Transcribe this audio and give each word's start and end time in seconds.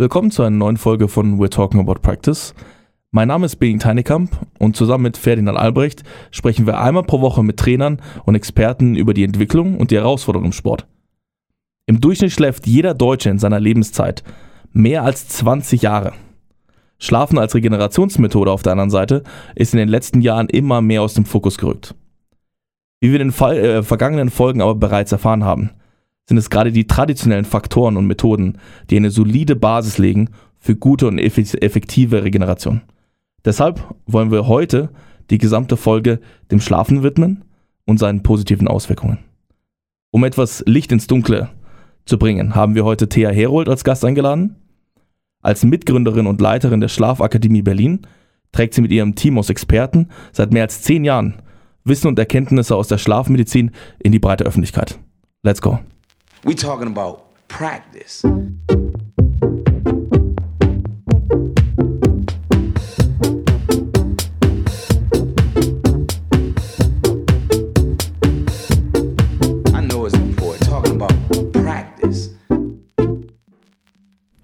Willkommen 0.00 0.30
zu 0.30 0.44
einer 0.44 0.56
neuen 0.56 0.76
Folge 0.76 1.08
von 1.08 1.40
We're 1.40 1.50
Talking 1.50 1.80
About 1.80 1.94
Practice. 2.02 2.54
Mein 3.10 3.26
Name 3.26 3.46
ist 3.46 3.56
Being 3.56 3.80
Teinekamp 3.80 4.30
und 4.60 4.76
zusammen 4.76 5.02
mit 5.02 5.16
Ferdinand 5.16 5.58
Albrecht 5.58 6.04
sprechen 6.30 6.66
wir 6.66 6.78
einmal 6.78 7.02
pro 7.02 7.20
Woche 7.20 7.42
mit 7.42 7.56
Trainern 7.56 8.00
und 8.24 8.36
Experten 8.36 8.94
über 8.94 9.12
die 9.12 9.24
Entwicklung 9.24 9.76
und 9.76 9.90
die 9.90 9.96
Herausforderungen 9.96 10.50
im 10.50 10.52
Sport. 10.52 10.86
Im 11.86 12.00
Durchschnitt 12.00 12.30
schläft 12.30 12.68
jeder 12.68 12.94
Deutsche 12.94 13.28
in 13.28 13.40
seiner 13.40 13.58
Lebenszeit 13.58 14.22
mehr 14.70 15.02
als 15.02 15.26
20 15.30 15.82
Jahre. 15.82 16.12
Schlafen 17.00 17.36
als 17.36 17.56
Regenerationsmethode 17.56 18.52
auf 18.52 18.62
der 18.62 18.74
anderen 18.74 18.90
Seite 18.90 19.24
ist 19.56 19.74
in 19.74 19.78
den 19.78 19.88
letzten 19.88 20.20
Jahren 20.20 20.48
immer 20.48 20.80
mehr 20.80 21.02
aus 21.02 21.14
dem 21.14 21.24
Fokus 21.24 21.58
gerückt. 21.58 21.96
Wie 23.00 23.08
wir 23.08 23.20
in 23.20 23.30
den 23.30 23.32
Fall, 23.32 23.58
äh, 23.58 23.82
vergangenen 23.82 24.30
Folgen 24.30 24.62
aber 24.62 24.76
bereits 24.76 25.10
erfahren 25.10 25.42
haben, 25.42 25.70
sind 26.28 26.36
es 26.36 26.50
gerade 26.50 26.72
die 26.72 26.86
traditionellen 26.86 27.46
Faktoren 27.46 27.96
und 27.96 28.06
Methoden, 28.06 28.58
die 28.90 28.96
eine 28.96 29.10
solide 29.10 29.56
Basis 29.56 29.96
legen 29.96 30.28
für 30.58 30.76
gute 30.76 31.08
und 31.08 31.18
effektive 31.18 32.22
Regeneration. 32.22 32.82
Deshalb 33.44 33.82
wollen 34.06 34.30
wir 34.30 34.46
heute 34.46 34.90
die 35.30 35.38
gesamte 35.38 35.78
Folge 35.78 36.20
dem 36.50 36.60
Schlafen 36.60 37.02
widmen 37.02 37.44
und 37.86 37.98
seinen 37.98 38.22
positiven 38.22 38.68
Auswirkungen. 38.68 39.18
Um 40.10 40.22
etwas 40.24 40.62
Licht 40.66 40.92
ins 40.92 41.06
Dunkle 41.06 41.48
zu 42.04 42.18
bringen, 42.18 42.54
haben 42.54 42.74
wir 42.74 42.84
heute 42.84 43.08
Thea 43.08 43.30
Herold 43.30 43.68
als 43.68 43.84
Gast 43.84 44.04
eingeladen. 44.04 44.56
Als 45.40 45.64
Mitgründerin 45.64 46.26
und 46.26 46.40
Leiterin 46.42 46.80
der 46.80 46.88
Schlafakademie 46.88 47.62
Berlin 47.62 48.06
trägt 48.52 48.74
sie 48.74 48.82
mit 48.82 48.92
ihrem 48.92 49.14
Team 49.14 49.38
aus 49.38 49.48
Experten 49.48 50.08
seit 50.32 50.52
mehr 50.52 50.64
als 50.64 50.82
zehn 50.82 51.04
Jahren 51.04 51.34
Wissen 51.84 52.08
und 52.08 52.18
Erkenntnisse 52.18 52.76
aus 52.76 52.88
der 52.88 52.98
Schlafmedizin 52.98 53.70
in 53.98 54.12
die 54.12 54.18
breite 54.18 54.44
Öffentlichkeit. 54.44 54.98
Let's 55.42 55.62
go. 55.62 55.78
We 56.44 56.54
talking 56.54 56.86
about 56.86 57.22
practice. 57.48 58.22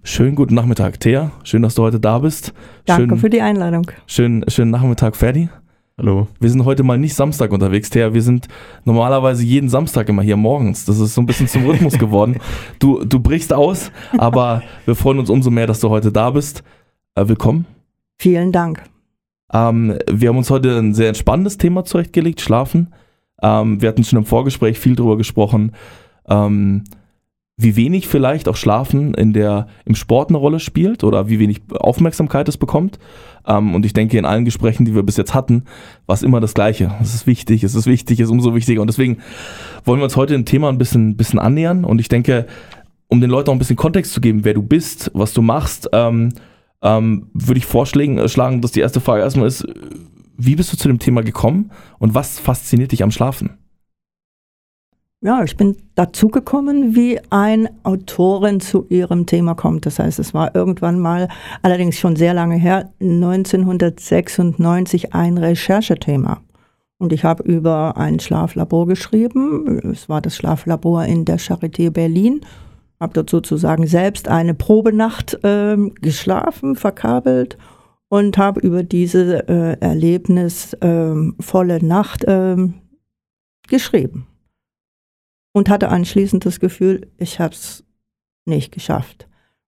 Schönen 0.02 0.36
guten 0.36 0.54
Nachmittag, 0.54 1.00
Thea. 1.00 1.32
Schön, 1.42 1.62
dass 1.62 1.74
du 1.74 1.82
heute 1.82 1.98
da 1.98 2.20
bist. 2.20 2.52
Danke 2.86 3.14
schön, 3.14 3.18
für 3.18 3.30
die 3.30 3.40
Einladung. 3.40 3.90
Schönen, 4.06 4.44
schönen 4.48 4.70
Nachmittag, 4.70 5.16
Ferdi. 5.16 5.48
Hallo. 5.96 6.26
Wir 6.40 6.50
sind 6.50 6.64
heute 6.64 6.82
mal 6.82 6.98
nicht 6.98 7.14
Samstag 7.14 7.52
unterwegs, 7.52 7.88
Thea. 7.88 8.12
Wir 8.12 8.22
sind 8.22 8.48
normalerweise 8.84 9.44
jeden 9.44 9.68
Samstag 9.68 10.08
immer 10.08 10.22
hier 10.22 10.36
morgens. 10.36 10.84
Das 10.84 10.98
ist 10.98 11.14
so 11.14 11.20
ein 11.22 11.26
bisschen 11.26 11.46
zum 11.46 11.64
Rhythmus 11.68 11.98
geworden. 11.98 12.40
Du, 12.80 13.04
du 13.04 13.20
brichst 13.20 13.52
aus, 13.52 13.92
aber 14.18 14.64
wir 14.86 14.96
freuen 14.96 15.20
uns 15.20 15.30
umso 15.30 15.52
mehr, 15.52 15.68
dass 15.68 15.78
du 15.78 15.90
heute 15.90 16.10
da 16.10 16.30
bist. 16.30 16.64
Äh, 17.14 17.28
willkommen. 17.28 17.66
Vielen 18.18 18.50
Dank. 18.50 18.82
Ähm, 19.52 19.96
wir 20.10 20.30
haben 20.30 20.36
uns 20.36 20.50
heute 20.50 20.76
ein 20.76 20.94
sehr 20.94 21.08
entspannendes 21.08 21.58
Thema 21.58 21.84
zurechtgelegt, 21.84 22.40
Schlafen. 22.40 22.92
Ähm, 23.40 23.80
wir 23.80 23.88
hatten 23.88 24.02
schon 24.02 24.18
im 24.18 24.24
Vorgespräch 24.24 24.80
viel 24.80 24.96
darüber 24.96 25.16
gesprochen. 25.16 25.76
Ähm, 26.28 26.82
wie 27.56 27.76
wenig 27.76 28.08
vielleicht 28.08 28.48
auch 28.48 28.56
Schlafen 28.56 29.14
in 29.14 29.32
der, 29.32 29.68
im 29.84 29.94
Sport 29.94 30.30
eine 30.30 30.38
Rolle 30.38 30.58
spielt 30.58 31.04
oder 31.04 31.28
wie 31.28 31.38
wenig 31.38 31.62
Aufmerksamkeit 31.70 32.48
es 32.48 32.56
bekommt. 32.56 32.98
Ähm, 33.46 33.74
und 33.74 33.86
ich 33.86 33.92
denke, 33.92 34.18
in 34.18 34.24
allen 34.24 34.44
Gesprächen, 34.44 34.84
die 34.84 34.94
wir 34.94 35.04
bis 35.04 35.16
jetzt 35.16 35.34
hatten, 35.34 35.64
war 36.06 36.14
es 36.14 36.22
immer 36.22 36.40
das 36.40 36.54
Gleiche. 36.54 36.92
Es 37.00 37.14
ist 37.14 37.26
wichtig, 37.26 37.62
es 37.62 37.74
ist 37.74 37.86
wichtig, 37.86 38.18
es 38.18 38.26
ist 38.26 38.32
umso 38.32 38.54
wichtiger. 38.54 38.80
Und 38.80 38.88
deswegen 38.88 39.18
wollen 39.84 40.00
wir 40.00 40.04
uns 40.04 40.16
heute 40.16 40.32
dem 40.32 40.44
Thema 40.44 40.68
ein 40.68 40.78
bisschen, 40.78 41.16
bisschen 41.16 41.38
annähern. 41.38 41.84
Und 41.84 42.00
ich 42.00 42.08
denke, 42.08 42.46
um 43.08 43.20
den 43.20 43.30
Leuten 43.30 43.50
auch 43.50 43.54
ein 43.54 43.60
bisschen 43.60 43.76
Kontext 43.76 44.12
zu 44.12 44.20
geben, 44.20 44.44
wer 44.44 44.54
du 44.54 44.62
bist, 44.62 45.12
was 45.14 45.32
du 45.32 45.40
machst, 45.40 45.88
ähm, 45.92 46.30
ähm, 46.82 47.28
würde 47.34 47.58
ich 47.58 47.66
vorschlagen, 47.66 48.18
äh, 48.18 48.60
dass 48.60 48.72
die 48.72 48.80
erste 48.80 49.00
Frage 49.00 49.22
erstmal 49.22 49.46
ist, 49.46 49.64
wie 50.36 50.56
bist 50.56 50.72
du 50.72 50.76
zu 50.76 50.88
dem 50.88 50.98
Thema 50.98 51.22
gekommen 51.22 51.70
und 52.00 52.14
was 52.14 52.40
fasziniert 52.40 52.90
dich 52.90 53.04
am 53.04 53.12
Schlafen? 53.12 53.58
Ja, 55.24 55.42
ich 55.42 55.56
bin 55.56 55.76
dazugekommen, 55.94 56.94
wie 56.94 57.18
ein 57.30 57.70
Autorin 57.82 58.60
zu 58.60 58.84
ihrem 58.90 59.24
Thema 59.24 59.54
kommt. 59.54 59.86
Das 59.86 59.98
heißt, 59.98 60.18
es 60.18 60.34
war 60.34 60.54
irgendwann 60.54 60.98
mal, 60.98 61.28
allerdings 61.62 61.96
schon 61.96 62.14
sehr 62.14 62.34
lange 62.34 62.56
her, 62.56 62.92
1996 63.00 65.14
ein 65.14 65.38
Recherchethema. 65.38 66.42
Und 66.98 67.14
ich 67.14 67.24
habe 67.24 67.42
über 67.42 67.96
ein 67.96 68.20
Schlaflabor 68.20 68.86
geschrieben. 68.86 69.80
Es 69.90 70.10
war 70.10 70.20
das 70.20 70.36
Schlaflabor 70.36 71.06
in 71.06 71.24
der 71.24 71.38
Charité 71.38 71.90
Berlin. 71.90 72.42
Habe 73.00 73.14
dort 73.14 73.30
sozusagen 73.30 73.86
selbst 73.86 74.28
eine 74.28 74.52
Probenacht 74.52 75.42
äh, 75.42 75.78
geschlafen, 76.02 76.76
verkabelt 76.76 77.56
und 78.10 78.36
habe 78.36 78.60
über 78.60 78.82
diese 78.82 79.48
äh, 79.48 79.78
erlebnisvolle 79.80 81.76
äh, 81.76 81.82
Nacht 81.82 82.26
ähm, 82.28 82.74
geschrieben 83.66 84.26
und 85.54 85.70
hatte 85.70 85.88
anschließend 85.88 86.44
das 86.44 86.60
Gefühl, 86.60 87.08
ich 87.16 87.40
habe 87.40 87.54
es 87.54 87.84
nicht 88.44 88.72
geschafft. 88.72 89.26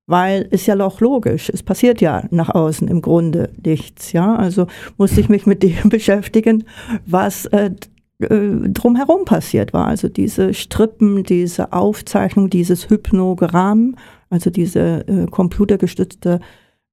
Weil 0.09 0.43
ist 0.43 0.67
ja 0.67 0.79
auch 0.79 1.01
logisch, 1.01 1.49
es 1.49 1.63
passiert 1.63 2.01
ja 2.01 2.25
nach 2.31 2.51
außen 2.51 2.87
im 2.87 3.01
Grunde 3.01 3.51
nichts, 3.65 4.13
ja. 4.13 4.37
Also 4.37 4.67
musste 4.99 5.21
ich 5.21 5.29
mich 5.29 5.47
mit 5.47 5.63
dem 5.63 5.89
beschäftigen, 5.89 6.65
was 7.07 7.47
äh, 7.47 7.71
äh, 8.19 8.69
drumherum 8.69 9.25
passiert 9.25 9.73
war. 9.73 9.87
Also 9.87 10.09
diese 10.09 10.55
Strippen, 10.55 11.23
diese 11.23 11.73
Aufzeichnung, 11.73 12.51
dieses 12.51 12.91
Hypnogramm, 12.91 13.97
also 14.31 14.51
diese 14.51 15.07
äh, 15.09 15.27
computergestützte 15.27 16.41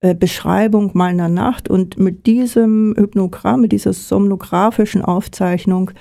äh, 0.02 0.16
Beschreibung 0.16 0.92
meiner 0.94 1.30
Nacht. 1.30 1.70
Und 1.70 1.98
mit 1.98 2.25
diesem 2.25 2.94
Hypnogramm, 2.98 3.62
mit 3.62 3.72
dieser 3.72 3.94
somnografischen 3.94 5.04
Aufzeichnung 5.04 5.92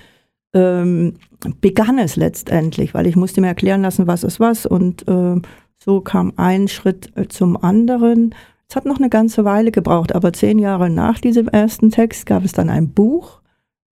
ähm, 0.54 1.14
begann 1.60 1.98
es 1.98 2.16
letztendlich, 2.16 2.94
weil 2.94 3.06
ich 3.06 3.16
musste 3.16 3.40
mir 3.40 3.48
erklären 3.48 3.82
lassen, 3.82 4.06
was 4.06 4.24
ist 4.24 4.40
was. 4.40 4.66
Und 4.66 5.06
äh, 5.08 5.40
so 5.78 6.00
kam 6.00 6.32
ein 6.36 6.68
Schritt 6.68 7.12
äh, 7.16 7.28
zum 7.28 7.62
anderen. 7.62 8.34
Es 8.68 8.76
hat 8.76 8.84
noch 8.84 8.98
eine 8.98 9.10
ganze 9.10 9.44
Weile 9.44 9.70
gebraucht, 9.70 10.14
aber 10.14 10.32
zehn 10.32 10.58
Jahre 10.58 10.88
nach 10.88 11.18
diesem 11.18 11.48
ersten 11.48 11.90
Text 11.90 12.26
gab 12.26 12.44
es 12.44 12.52
dann 12.52 12.70
ein 12.70 12.90
Buch, 12.90 13.40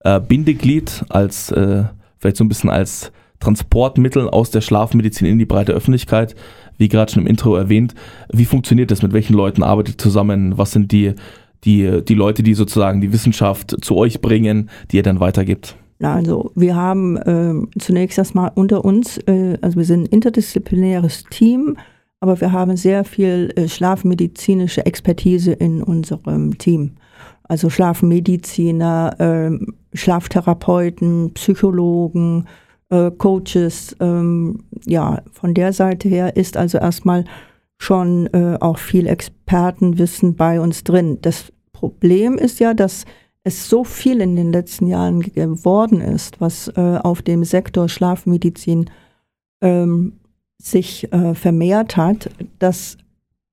äh, 0.03 0.19
Bindeglied, 0.19 1.05
als 1.09 1.51
äh, 1.51 1.83
vielleicht 2.19 2.37
so 2.37 2.43
ein 2.43 2.49
bisschen 2.49 2.69
als 2.69 3.11
Transportmittel 3.39 4.29
aus 4.29 4.51
der 4.51 4.61
Schlafmedizin 4.61 5.27
in 5.27 5.39
die 5.39 5.45
breite 5.45 5.73
Öffentlichkeit, 5.73 6.35
wie 6.77 6.87
gerade 6.87 7.11
schon 7.11 7.23
im 7.23 7.27
Intro 7.27 7.55
erwähnt. 7.55 7.93
Wie 8.31 8.45
funktioniert 8.45 8.91
das? 8.91 9.01
Mit 9.01 9.13
welchen 9.13 9.35
Leuten 9.35 9.63
arbeitet 9.63 9.95
ihr 9.95 9.97
zusammen? 9.97 10.57
Was 10.57 10.71
sind 10.71 10.91
die, 10.91 11.13
die, 11.65 12.03
die 12.03 12.13
Leute, 12.13 12.43
die 12.43 12.53
sozusagen 12.53 13.01
die 13.01 13.11
Wissenschaft 13.11 13.83
zu 13.83 13.97
euch 13.97 14.21
bringen, 14.21 14.69
die 14.91 14.97
ihr 14.97 15.03
dann 15.03 15.19
weitergibt? 15.19 15.75
Also 16.01 16.51
wir 16.55 16.75
haben 16.75 17.17
äh, 17.17 17.79
zunächst 17.79 18.17
erstmal 18.17 18.51
unter 18.55 18.83
uns, 18.83 19.17
äh, 19.19 19.57
also 19.61 19.77
wir 19.77 19.85
sind 19.85 20.03
ein 20.03 20.07
interdisziplinäres 20.07 21.25
Team, 21.29 21.77
aber 22.19 22.39
wir 22.41 22.51
haben 22.51 22.75
sehr 22.75 23.03
viel 23.03 23.53
äh, 23.55 23.67
schlafmedizinische 23.67 24.85
Expertise 24.85 25.53
in 25.53 25.83
unserem 25.83 26.57
Team 26.57 26.95
also 27.43 27.69
Schlafmediziner, 27.69 29.15
äh, 29.19 29.65
Schlaftherapeuten, 29.93 31.33
Psychologen, 31.33 32.47
äh, 32.89 33.11
Coaches. 33.11 33.95
Ähm, 33.99 34.63
ja, 34.85 35.21
von 35.31 35.53
der 35.53 35.73
Seite 35.73 36.07
her 36.09 36.35
ist 36.35 36.57
also 36.57 36.77
erstmal 36.77 37.25
schon 37.77 38.27
äh, 38.27 38.57
auch 38.59 38.77
viel 38.77 39.07
Expertenwissen 39.07 40.35
bei 40.35 40.59
uns 40.59 40.83
drin. 40.83 41.19
Das 41.21 41.51
Problem 41.71 42.37
ist 42.37 42.59
ja, 42.59 42.73
dass 42.73 43.05
es 43.43 43.67
so 43.67 43.83
viel 43.83 44.21
in 44.21 44.35
den 44.35 44.53
letzten 44.53 44.87
Jahren 44.87 45.19
geworden 45.19 45.99
ist, 45.99 46.39
was 46.39 46.69
äh, 46.69 46.99
auf 47.03 47.21
dem 47.21 47.43
Sektor 47.43 47.89
Schlafmedizin 47.89 48.89
ähm, 49.61 50.13
sich 50.61 51.11
äh, 51.11 51.35
vermehrt 51.35 51.97
hat, 51.97 52.29
dass 52.59 52.97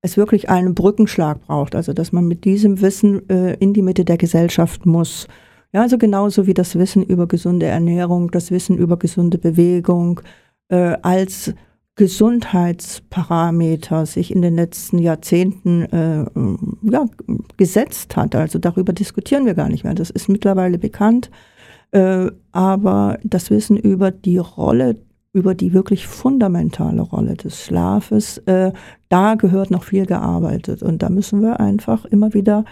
es 0.01 0.17
wirklich 0.17 0.49
einen 0.49 0.75
Brückenschlag 0.75 1.41
braucht, 1.45 1.75
also 1.75 1.93
dass 1.93 2.11
man 2.11 2.25
mit 2.27 2.45
diesem 2.45 2.81
Wissen 2.81 3.27
äh, 3.29 3.55
in 3.55 3.73
die 3.73 3.81
Mitte 3.81 4.05
der 4.05 4.17
Gesellschaft 4.17 4.85
muss. 4.85 5.27
Ja, 5.73 5.81
also 5.81 5.97
genauso 5.97 6.47
wie 6.47 6.53
das 6.53 6.77
Wissen 6.77 7.03
über 7.03 7.27
gesunde 7.27 7.65
Ernährung, 7.65 8.31
das 8.31 8.51
Wissen 8.51 8.77
über 8.77 8.97
gesunde 8.97 9.37
Bewegung 9.37 10.21
äh, 10.69 10.95
als 11.01 11.53
Gesundheitsparameter 11.95 14.05
sich 14.05 14.33
in 14.33 14.41
den 14.41 14.55
letzten 14.55 14.97
Jahrzehnten 14.97 15.81
äh, 15.83 16.25
ja, 16.89 17.05
gesetzt 17.57 18.15
hat. 18.15 18.33
Also 18.35 18.59
darüber 18.59 18.93
diskutieren 18.93 19.45
wir 19.45 19.53
gar 19.53 19.67
nicht 19.69 19.83
mehr. 19.83 19.93
Das 19.93 20.09
ist 20.09 20.29
mittlerweile 20.29 20.77
bekannt. 20.77 21.29
Äh, 21.91 22.31
aber 22.51 23.19
das 23.23 23.49
Wissen 23.49 23.77
über 23.77 24.11
die 24.11 24.37
Rolle, 24.37 24.97
über 25.33 25.53
die 25.53 25.73
wirklich 25.73 26.07
fundamentale 26.07 27.01
Rolle 27.01 27.35
des 27.35 27.63
Schlafes, 27.63 28.37
äh, 28.39 28.71
da 29.09 29.35
gehört 29.35 29.71
noch 29.71 29.83
viel 29.83 30.05
gearbeitet. 30.05 30.83
Und 30.83 31.03
da 31.03 31.09
müssen 31.09 31.41
wir 31.41 31.59
einfach 31.59 32.05
immer 32.05 32.33
wieder 32.33 32.63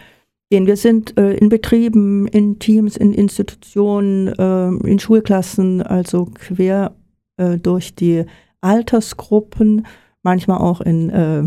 gehen. 0.50 0.68
Wir 0.68 0.78
sind 0.78 1.18
äh, 1.18 1.34
in 1.34 1.50
Betrieben, 1.50 2.28
in 2.28 2.60
Teams, 2.60 2.98
in 2.98 3.14
Institutionen, 3.14 4.28
äh, 4.28 4.90
in 4.90 5.00
Schulklassen, 5.00 5.82
also 5.82 6.26
quer 6.26 6.96
äh, 7.38 7.58
durch 7.58 7.96
die 7.96 8.26
Altersgruppen, 8.62 9.86
manchmal 10.24 10.58
auch 10.60 10.82
in 10.82 11.10
äh, 11.10 11.44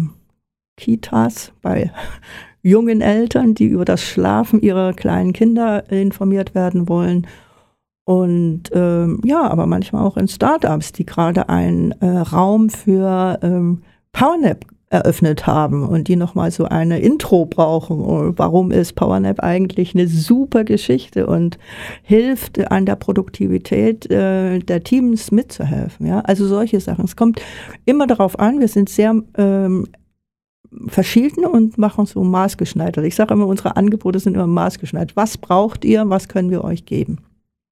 Kitas 0.76 1.52
bei 1.60 1.92
jungen 2.62 3.00
Eltern, 3.00 3.54
die 3.54 3.66
über 3.66 3.84
das 3.84 4.02
Schlafen 4.02 4.60
ihrer 4.60 4.92
kleinen 4.92 5.32
Kinder 5.32 5.90
informiert 5.90 6.54
werden 6.54 6.88
wollen. 6.88 7.26
Und 8.04 8.64
ähm, 8.72 9.20
ja, 9.24 9.48
aber 9.48 9.66
manchmal 9.66 10.04
auch 10.04 10.16
in 10.16 10.26
Startups, 10.26 10.92
die 10.92 11.06
gerade 11.06 11.48
einen 11.48 11.92
äh, 12.00 12.06
Raum 12.06 12.68
für 12.68 13.38
ähm, 13.42 13.82
PowerNap 14.12 14.64
eröffnet 14.92 15.46
haben 15.46 15.88
und 15.88 16.06
die 16.08 16.16
nochmal 16.16 16.50
so 16.50 16.66
eine 16.66 17.00
Intro 17.00 17.46
brauchen. 17.46 18.00
Oh, 18.00 18.32
warum 18.36 18.70
ist 18.70 18.94
PowerNap 18.94 19.40
eigentlich 19.40 19.94
eine 19.94 20.06
super 20.06 20.64
Geschichte 20.64 21.26
und 21.26 21.58
hilft 22.02 22.70
an 22.70 22.84
der 22.84 22.96
Produktivität 22.96 24.10
äh, 24.10 24.58
der 24.58 24.84
Teams 24.84 25.30
mitzuhelfen. 25.30 26.06
Ja? 26.06 26.20
Also 26.20 26.46
solche 26.46 26.78
Sachen. 26.78 27.06
Es 27.06 27.16
kommt 27.16 27.40
immer 27.86 28.06
darauf 28.06 28.38
an, 28.38 28.60
wir 28.60 28.68
sind 28.68 28.90
sehr 28.90 29.14
ähm, 29.38 29.88
verschieden 30.88 31.46
und 31.46 31.78
machen 31.78 32.04
so 32.04 32.22
maßgeschneidert. 32.22 33.04
Ich 33.06 33.14
sage 33.14 33.32
immer, 33.32 33.46
unsere 33.46 33.76
Angebote 33.76 34.18
sind 34.18 34.34
immer 34.34 34.46
maßgeschneidert. 34.46 35.16
Was 35.16 35.38
braucht 35.38 35.86
ihr? 35.86 36.10
Was 36.10 36.28
können 36.28 36.50
wir 36.50 36.64
euch 36.64 36.84
geben? 36.84 37.18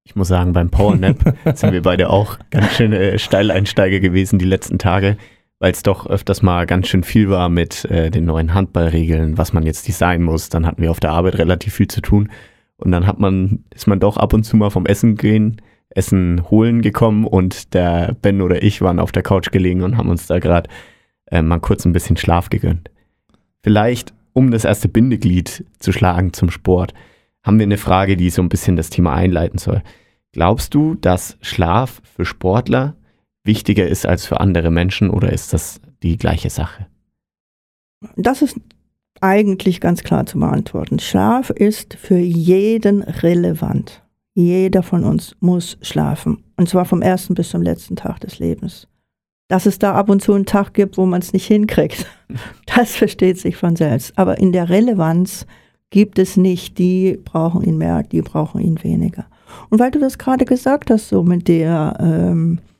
Ich 0.05 0.15
muss 0.15 0.29
sagen, 0.29 0.53
beim 0.53 0.71
PowerNap 0.71 1.35
sind 1.55 1.71
wir 1.71 1.83
beide 1.83 2.09
auch 2.09 2.39
ganz 2.49 2.71
schöne 2.71 3.19
Steileinsteiger 3.19 3.99
gewesen 3.99 4.39
die 4.39 4.45
letzten 4.45 4.79
Tage 4.79 5.17
weil 5.61 5.73
es 5.73 5.83
doch 5.83 6.07
öfters 6.07 6.41
mal 6.41 6.65
ganz 6.65 6.87
schön 6.87 7.03
viel 7.03 7.29
war 7.29 7.47
mit 7.47 7.85
äh, 7.85 8.09
den 8.09 8.25
neuen 8.25 8.55
Handballregeln, 8.55 9.37
was 9.37 9.53
man 9.53 9.63
jetzt 9.63 9.87
designen 9.87 10.25
muss. 10.25 10.49
Dann 10.49 10.65
hatten 10.65 10.81
wir 10.81 10.89
auf 10.89 10.99
der 10.99 11.11
Arbeit 11.11 11.37
relativ 11.37 11.75
viel 11.75 11.87
zu 11.87 12.01
tun. 12.01 12.31
Und 12.77 12.91
dann 12.91 13.05
hat 13.05 13.19
man, 13.19 13.63
ist 13.69 13.85
man 13.85 13.99
doch 13.99 14.17
ab 14.17 14.33
und 14.33 14.43
zu 14.43 14.57
mal 14.57 14.71
vom 14.71 14.87
Essen 14.87 15.15
gehen, 15.15 15.61
Essen 15.91 16.49
holen 16.49 16.81
gekommen 16.81 17.25
und 17.25 17.75
der 17.75 18.15
Ben 18.23 18.41
oder 18.41 18.63
ich 18.63 18.81
waren 18.81 18.97
auf 18.97 19.11
der 19.11 19.21
Couch 19.21 19.51
gelegen 19.51 19.83
und 19.83 19.97
haben 19.97 20.09
uns 20.09 20.25
da 20.25 20.39
gerade 20.39 20.67
äh, 21.27 21.43
mal 21.43 21.59
kurz 21.59 21.85
ein 21.85 21.93
bisschen 21.93 22.17
Schlaf 22.17 22.49
gegönnt. 22.49 22.89
Vielleicht, 23.61 24.15
um 24.33 24.49
das 24.49 24.65
erste 24.65 24.87
Bindeglied 24.87 25.63
zu 25.77 25.91
schlagen 25.91 26.33
zum 26.33 26.49
Sport, 26.49 26.95
haben 27.43 27.59
wir 27.59 27.65
eine 27.67 27.77
Frage, 27.77 28.17
die 28.17 28.31
so 28.31 28.41
ein 28.41 28.49
bisschen 28.49 28.77
das 28.77 28.89
Thema 28.89 29.13
einleiten 29.13 29.59
soll. 29.59 29.83
Glaubst 30.31 30.73
du, 30.73 30.95
dass 30.95 31.37
Schlaf 31.41 32.01
für 32.15 32.25
Sportler 32.25 32.95
wichtiger 33.43 33.87
ist 33.87 34.05
als 34.05 34.25
für 34.25 34.39
andere 34.39 34.71
Menschen 34.71 35.09
oder 35.09 35.31
ist 35.31 35.53
das 35.53 35.81
die 36.03 36.17
gleiche 36.17 36.49
Sache? 36.49 36.87
Das 38.15 38.41
ist 38.41 38.57
eigentlich 39.19 39.79
ganz 39.79 40.03
klar 40.03 40.25
zu 40.25 40.39
beantworten. 40.39 40.99
Schlaf 40.99 41.49
ist 41.49 41.93
für 41.93 42.17
jeden 42.17 43.03
relevant. 43.03 44.03
Jeder 44.33 44.81
von 44.81 45.03
uns 45.03 45.35
muss 45.39 45.77
schlafen. 45.81 46.43
Und 46.57 46.69
zwar 46.69 46.85
vom 46.85 47.01
ersten 47.01 47.35
bis 47.35 47.49
zum 47.49 47.61
letzten 47.61 47.95
Tag 47.95 48.19
des 48.21 48.39
Lebens. 48.39 48.87
Dass 49.49 49.65
es 49.65 49.77
da 49.77 49.93
ab 49.93 50.09
und 50.09 50.21
zu 50.21 50.33
einen 50.33 50.45
Tag 50.45 50.73
gibt, 50.73 50.97
wo 50.97 51.05
man 51.05 51.21
es 51.21 51.33
nicht 51.33 51.45
hinkriegt, 51.45 52.05
das 52.75 52.95
versteht 52.95 53.37
sich 53.37 53.57
von 53.57 53.75
selbst. 53.75 54.17
Aber 54.17 54.37
in 54.37 54.51
der 54.51 54.69
Relevanz 54.69 55.45
gibt 55.89 56.17
es 56.17 56.37
nicht, 56.37 56.77
die 56.77 57.19
brauchen 57.23 57.61
ihn 57.61 57.77
mehr, 57.77 58.03
die 58.03 58.21
brauchen 58.21 58.61
ihn 58.61 58.81
weniger. 58.83 59.25
Und 59.69 59.79
weil 59.79 59.91
du 59.91 59.99
das 59.99 60.17
gerade 60.17 60.45
gesagt 60.45 60.89
hast, 60.89 61.09
so 61.09 61.23
mit 61.23 61.49
der 61.49 61.97
ähm, 61.99 62.59
äh, 62.59 62.70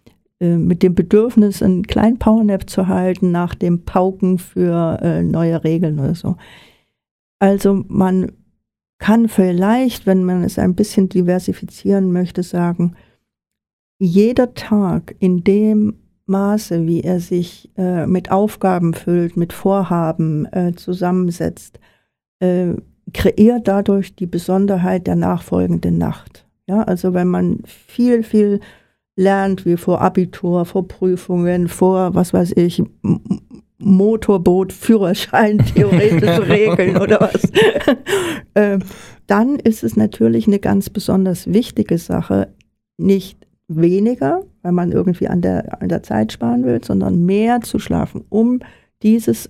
mit 0.41 0.81
dem 0.81 0.95
Bedürfnis, 0.95 1.61
einen 1.61 1.85
kleinen 1.85 2.17
Powernap 2.17 2.69
zu 2.69 2.87
halten 2.87 3.31
nach 3.31 3.53
dem 3.53 3.85
Pauken 3.85 4.39
für 4.39 4.99
äh, 5.01 5.21
neue 5.21 5.63
Regeln 5.63 5.99
oder 5.99 6.15
so. 6.15 6.35
Also 7.39 7.83
man 7.87 8.31
kann 8.97 9.27
vielleicht, 9.29 10.05
wenn 10.05 10.23
man 10.23 10.43
es 10.43 10.59
ein 10.59 10.75
bisschen 10.75 11.09
diversifizieren 11.09 12.11
möchte, 12.11 12.43
sagen, 12.43 12.95
jeder 13.97 14.53
Tag 14.53 15.15
in 15.19 15.43
dem 15.43 15.95
Maße, 16.25 16.87
wie 16.87 17.01
er 17.01 17.19
sich 17.19 17.69
äh, 17.77 18.07
mit 18.07 18.31
Aufgaben 18.31 18.93
füllt, 18.93 19.37
mit 19.37 19.53
Vorhaben 19.53 20.45
äh, 20.53 20.73
zusammensetzt, 20.73 21.79
äh, 22.39 22.73
kreiert 23.13 23.67
dadurch 23.67 24.15
die 24.15 24.27
Besonderheit 24.27 25.07
der 25.07 25.15
nachfolgenden 25.15 25.97
Nacht. 25.97 26.47
Ja, 26.67 26.83
also 26.83 27.13
wenn 27.13 27.27
man 27.27 27.59
viel, 27.65 28.23
viel 28.23 28.59
lernt, 29.15 29.65
wie 29.65 29.77
vor 29.77 30.01
Abitur, 30.01 30.65
vor 30.65 30.87
Prüfungen, 30.87 31.67
vor, 31.67 32.15
was 32.15 32.33
weiß 32.33 32.53
ich, 32.55 32.81
Motorboot, 33.77 34.73
Führerschein, 34.73 35.57
theoretische 35.75 36.47
Regeln 36.47 36.97
oder 36.97 37.19
was, 37.19 37.43
äh, 38.53 38.79
dann 39.27 39.57
ist 39.57 39.83
es 39.83 39.95
natürlich 39.95 40.47
eine 40.47 40.59
ganz 40.59 40.89
besonders 40.89 41.51
wichtige 41.51 41.97
Sache, 41.97 42.53
nicht 42.97 43.47
weniger, 43.67 44.43
weil 44.61 44.71
man 44.71 44.91
irgendwie 44.91 45.27
an 45.27 45.41
der, 45.41 45.81
an 45.81 45.89
der 45.89 46.03
Zeit 46.03 46.33
sparen 46.33 46.65
will, 46.65 46.83
sondern 46.83 47.25
mehr 47.25 47.61
zu 47.61 47.79
schlafen, 47.79 48.23
um 48.29 48.59
dieses 49.01 49.49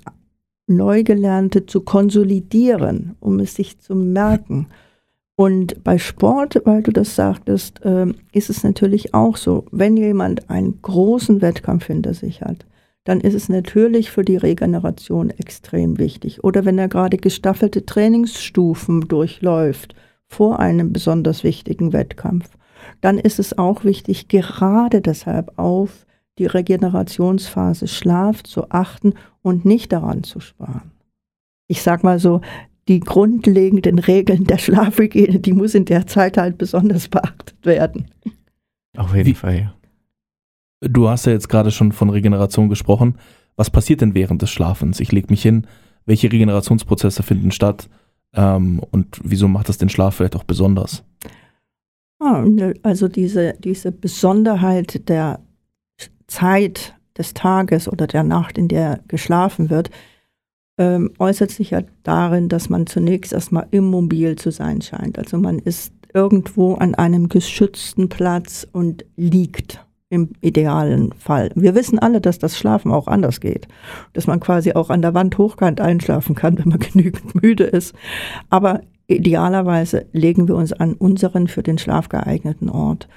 Neugelernte 0.68 1.66
zu 1.66 1.82
konsolidieren, 1.82 3.16
um 3.20 3.40
es 3.40 3.56
sich 3.56 3.80
zu 3.80 3.96
merken. 3.96 4.68
Und 5.42 5.84
bei 5.84 5.98
Sport, 5.98 6.62
weil 6.66 6.84
du 6.84 6.92
das 6.92 7.16
sagtest, 7.16 7.84
äh, 7.84 8.06
ist 8.32 8.52
es 8.52 8.64
natürlich 8.64 9.16
auch 9.16 9.38
so, 9.38 9.66
wenn 9.72 9.98
jemand 9.98 10.52
einen 10.52 10.80
großen 10.84 11.42
Wettkampf 11.42 11.88
hinter 11.88 12.14
sich 12.14 12.44
hat, 12.44 12.68
dann 13.06 13.22
ist 13.22 13.34
es 13.34 13.50
natürlich 13.50 14.12
für 14.12 14.24
die 14.24 14.38
Regeneration 14.38 15.32
extrem 15.32 15.98
wichtig. 15.98 16.44
Oder 16.44 16.64
wenn 16.64 16.78
er 16.78 16.90
gerade 16.90 17.18
gestaffelte 17.18 17.88
Trainingsstufen 17.88 19.08
durchläuft 19.08 19.96
vor 20.28 20.60
einem 20.60 20.94
besonders 20.94 21.44
wichtigen 21.44 21.92
Wettkampf, 21.92 22.48
dann 23.02 23.18
ist 23.18 23.40
es 23.40 23.58
auch 23.58 23.84
wichtig, 23.84 24.28
gerade 24.28 25.02
deshalb 25.02 25.58
auf 25.58 26.06
die 26.38 26.46
Regenerationsphase 26.46 27.88
Schlaf 27.88 28.44
zu 28.44 28.70
achten 28.70 29.16
und 29.42 29.66
nicht 29.66 29.92
daran 29.92 30.22
zu 30.22 30.40
sparen. 30.40 30.92
Ich 31.68 31.82
sag 31.82 32.04
mal 32.04 32.20
so, 32.20 32.42
die 32.92 33.00
grundlegenden 33.00 34.00
Regeln 34.00 34.44
der 34.44 34.58
Schlafhygiene, 34.58 35.40
die 35.40 35.54
muss 35.54 35.76
in 35.76 35.86
der 35.86 36.08
Zeit 36.08 36.36
halt 36.36 36.58
besonders 36.58 37.08
beachtet 37.08 37.66
werden. 37.66 38.12
Auf 38.98 39.16
jeden 39.16 39.28
Wie, 39.28 39.34
Fall, 39.34 39.60
ja. 39.60 39.74
Du 40.82 41.08
hast 41.08 41.26
ja 41.26 41.32
jetzt 41.32 41.48
gerade 41.48 41.72
schon 41.72 41.94
von 41.94 42.10
Regeneration 42.10 42.68
gesprochen. 42.68 43.16
Was 43.56 43.70
passiert 43.70 44.02
denn 44.02 44.14
während 44.14 44.42
des 44.42 44.50
Schlafens? 44.50 45.00
Ich 45.00 45.14
lege 45.14 45.28
mich 45.30 45.42
hin, 45.42 45.68
welche 46.06 46.30
Regenerationsprozesse 46.32 47.24
finden 47.24 47.52
statt 47.52 47.88
ähm, 48.34 48.82
und 48.92 49.22
wieso 49.24 49.48
macht 49.48 49.70
das 49.70 49.78
den 49.78 49.90
Schlaf 49.90 50.16
vielleicht 50.16 50.36
auch 50.36 50.44
besonders? 50.44 51.04
Ah, 52.20 52.44
also 52.84 53.08
diese, 53.08 53.54
diese 53.60 53.94
Besonderheit 53.94 55.08
der 55.08 55.40
Zeit 56.28 56.96
des 57.18 57.34
Tages 57.34 57.88
oder 57.88 58.08
der 58.08 58.24
Nacht, 58.24 58.58
in 58.58 58.68
der 58.68 59.00
geschlafen 59.08 59.70
wird, 59.70 59.92
ähm, 60.82 61.12
äußert 61.20 61.52
sich 61.52 61.70
ja 61.70 61.82
darin, 62.02 62.50
dass 62.50 62.68
man 62.68 62.88
zunächst 62.88 63.34
erstmal 63.34 63.68
immobil 63.70 64.36
zu 64.36 64.50
sein 64.50 64.82
scheint. 64.82 65.20
Also 65.20 65.38
man 65.38 65.60
ist 65.60 65.94
irgendwo 66.12 66.74
an 66.74 66.96
einem 66.96 67.30
geschützten 67.30 68.10
Platz 68.10 68.68
und 68.72 69.06
liegt 69.16 69.86
im 70.10 70.30
idealen 70.42 71.14
Fall. 71.14 71.52
Wir 71.54 71.76
wissen 71.76 72.00
alle, 72.00 72.20
dass 72.20 72.40
das 72.40 72.58
Schlafen 72.58 72.92
auch 72.92 73.08
anders 73.08 73.42
geht. 73.42 73.68
Dass 74.14 74.26
man 74.26 74.40
quasi 74.40 74.74
auch 74.74 74.90
an 74.90 75.04
der 75.04 75.14
Wand 75.14 75.38
hochkant 75.38 75.80
einschlafen 75.80 76.34
kann, 76.34 76.58
wenn 76.58 76.70
man 76.70 76.80
genügend 76.80 77.40
müde 77.40 77.66
ist. 77.66 77.94
Aber 78.50 78.82
idealerweise 79.06 80.08
legen 80.14 80.48
wir 80.48 80.56
uns 80.56 80.74
an 80.74 80.96
unseren 80.96 81.48
für 81.48 81.62
den 81.62 81.78
Schlaf 81.78 82.10
geeigneten 82.10 82.70
Ort. 82.70 83.08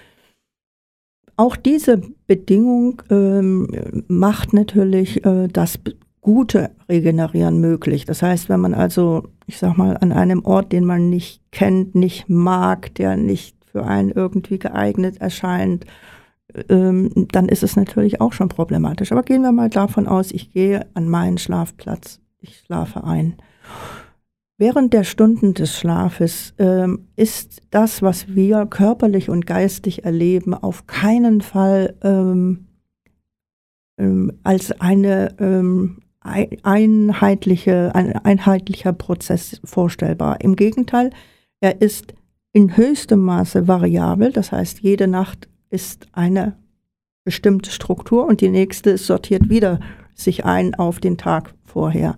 Auch 1.36 1.56
diese 1.56 2.02
Bedingung 2.26 3.02
ähm, 3.10 4.04
macht 4.06 4.52
natürlich 4.52 5.24
äh, 5.24 5.48
das 5.48 5.80
gute 6.24 6.70
Regenerieren 6.88 7.60
möglich. 7.60 8.06
Das 8.06 8.22
heißt, 8.22 8.48
wenn 8.48 8.58
man 8.58 8.74
also, 8.74 9.28
ich 9.46 9.58
sag 9.58 9.76
mal, 9.76 9.98
an 9.98 10.10
einem 10.10 10.44
Ort, 10.44 10.72
den 10.72 10.86
man 10.86 11.10
nicht 11.10 11.42
kennt, 11.52 11.94
nicht 11.94 12.28
mag, 12.28 12.94
der 12.94 13.16
nicht 13.16 13.56
für 13.70 13.84
einen 13.84 14.10
irgendwie 14.10 14.58
geeignet 14.58 15.20
erscheint, 15.20 15.84
ähm, 16.70 17.28
dann 17.30 17.48
ist 17.48 17.62
es 17.62 17.76
natürlich 17.76 18.22
auch 18.22 18.32
schon 18.32 18.48
problematisch. 18.48 19.12
Aber 19.12 19.22
gehen 19.22 19.42
wir 19.42 19.52
mal 19.52 19.68
davon 19.68 20.08
aus, 20.08 20.32
ich 20.32 20.50
gehe 20.50 20.86
an 20.94 21.08
meinen 21.08 21.38
Schlafplatz. 21.38 22.20
ich 22.40 22.58
schlafe 22.58 23.04
ein. 23.04 23.36
Während 24.56 24.94
der 24.94 25.04
Stunden 25.04 25.52
des 25.52 25.76
Schlafes 25.76 26.54
ähm, 26.58 27.08
ist 27.16 27.60
das, 27.70 28.00
was 28.00 28.34
wir 28.34 28.64
körperlich 28.66 29.28
und 29.28 29.46
geistig 29.46 30.04
erleben, 30.04 30.54
auf 30.54 30.86
keinen 30.86 31.42
Fall 31.42 31.96
ähm, 32.02 32.66
ähm, 33.98 34.32
als 34.42 34.80
eine 34.80 35.34
ähm, 35.38 36.03
einheitliche, 36.24 37.94
ein 37.94 38.16
einheitlicher 38.16 38.92
Prozess 38.92 39.60
vorstellbar. 39.62 40.40
Im 40.40 40.56
Gegenteil, 40.56 41.10
er 41.60 41.80
ist 41.80 42.14
in 42.52 42.76
höchstem 42.76 43.20
Maße 43.20 43.68
variabel. 43.68 44.32
Das 44.32 44.50
heißt, 44.50 44.80
jede 44.80 45.06
Nacht 45.06 45.48
ist 45.70 46.06
eine 46.12 46.56
bestimmte 47.24 47.70
Struktur 47.70 48.26
und 48.26 48.40
die 48.40 48.50
nächste 48.50 48.96
sortiert 48.98 49.48
wieder 49.48 49.80
sich 50.14 50.44
ein 50.44 50.74
auf 50.74 51.00
den 51.00 51.18
Tag 51.18 51.54
vorher. 51.64 52.16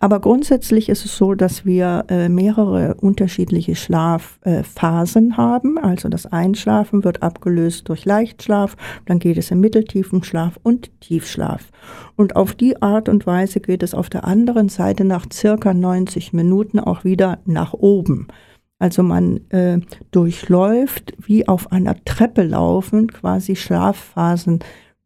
Aber 0.00 0.20
grundsätzlich 0.20 0.88
ist 0.88 1.04
es 1.04 1.16
so, 1.16 1.34
dass 1.34 1.64
wir 1.64 2.04
äh, 2.08 2.28
mehrere 2.28 2.94
unterschiedliche 2.94 3.74
Schlafphasen 3.74 5.30
äh, 5.32 5.34
haben. 5.34 5.78
Also 5.78 6.08
das 6.08 6.26
Einschlafen 6.26 7.02
wird 7.02 7.22
abgelöst 7.22 7.88
durch 7.88 8.04
Leichtschlaf, 8.04 8.76
dann 9.06 9.18
geht 9.18 9.38
es 9.38 9.50
in 9.50 9.60
mitteltiefen 9.60 10.22
Schlaf 10.22 10.58
und 10.62 10.90
Tiefschlaf. 11.00 11.70
Und 12.16 12.36
auf 12.36 12.54
die 12.54 12.80
Art 12.80 13.08
und 13.08 13.26
Weise 13.26 13.60
geht 13.60 13.82
es 13.82 13.94
auf 13.94 14.08
der 14.08 14.24
anderen 14.24 14.68
Seite 14.68 15.04
nach 15.04 15.26
circa 15.32 15.74
90 15.74 16.32
Minuten 16.32 16.78
auch 16.78 17.04
wieder 17.04 17.38
nach 17.44 17.72
oben. 17.72 18.28
Also 18.78 19.02
man 19.02 19.40
äh, 19.50 19.80
durchläuft 20.12 21.14
wie 21.18 21.48
auf 21.48 21.72
einer 21.72 21.96
Treppe 22.04 22.44
laufend 22.44 23.12
quasi 23.12 23.56
Schlafphasen, 23.56 24.60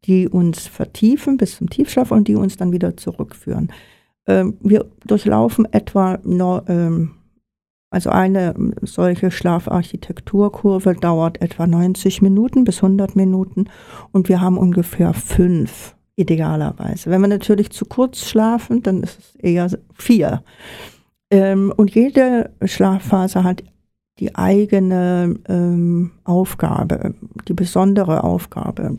die 0.05 0.29
uns 0.29 0.67
vertiefen 0.67 1.39
bis 1.39 1.57
zum 1.57 1.71
Tiefschlaf 1.71 2.11
und 2.11 2.29
die 2.29 2.35
uns 2.35 2.57
dann 2.57 2.73
wieder 2.73 2.97
zurückführen. 2.97 3.71
Ähm, 4.27 4.57
wir 4.61 4.87
durchlaufen 5.07 5.67
etwa, 5.73 6.19
no, 6.25 6.63
ähm, 6.69 7.13
also 7.91 8.11
eine 8.11 8.55
solche 8.83 9.31
Schlafarchitekturkurve 9.31 10.95
dauert 10.95 11.43
etwa 11.43 11.67
90 11.67 12.23
Minuten 12.23 12.65
bis 12.65 12.83
100 12.83 13.17
Minuten 13.17 13.67
und 14.13 14.29
wir 14.29 14.41
haben 14.41 14.57
ungefähr 14.57 15.13
fünf 15.13 15.95
idealerweise. 16.17 17.11
Wenn 17.11 17.21
wir 17.21 17.29
natürlich 17.29 17.71
zu 17.71 17.85
kurz 17.85 18.27
schlafen, 18.29 18.83
dann 18.83 19.03
ist 19.03 19.19
es 19.19 19.35
eher 19.37 19.69
vier. 19.95 20.43
Ähm, 21.31 21.73
und 21.77 21.95
jede 21.95 22.51
Schlafphase 22.65 23.45
hat 23.45 23.63
die 24.19 24.35
eigene 24.35 25.39
ähm, 25.49 26.13
Aufgabe, 26.25 27.15
die 27.49 27.55
besondere 27.55 28.25
Aufgabe. 28.25 28.99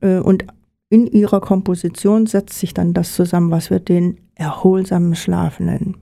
Äh, 0.00 0.18
und 0.18 0.46
in 0.94 1.08
ihrer 1.08 1.40
Komposition 1.40 2.26
setzt 2.26 2.56
sich 2.60 2.72
dann 2.72 2.94
das 2.94 3.16
zusammen, 3.16 3.50
was 3.50 3.68
wir 3.68 3.80
den 3.80 4.20
erholsamen 4.36 5.16
Schlaf 5.16 5.58
nennen. 5.58 5.96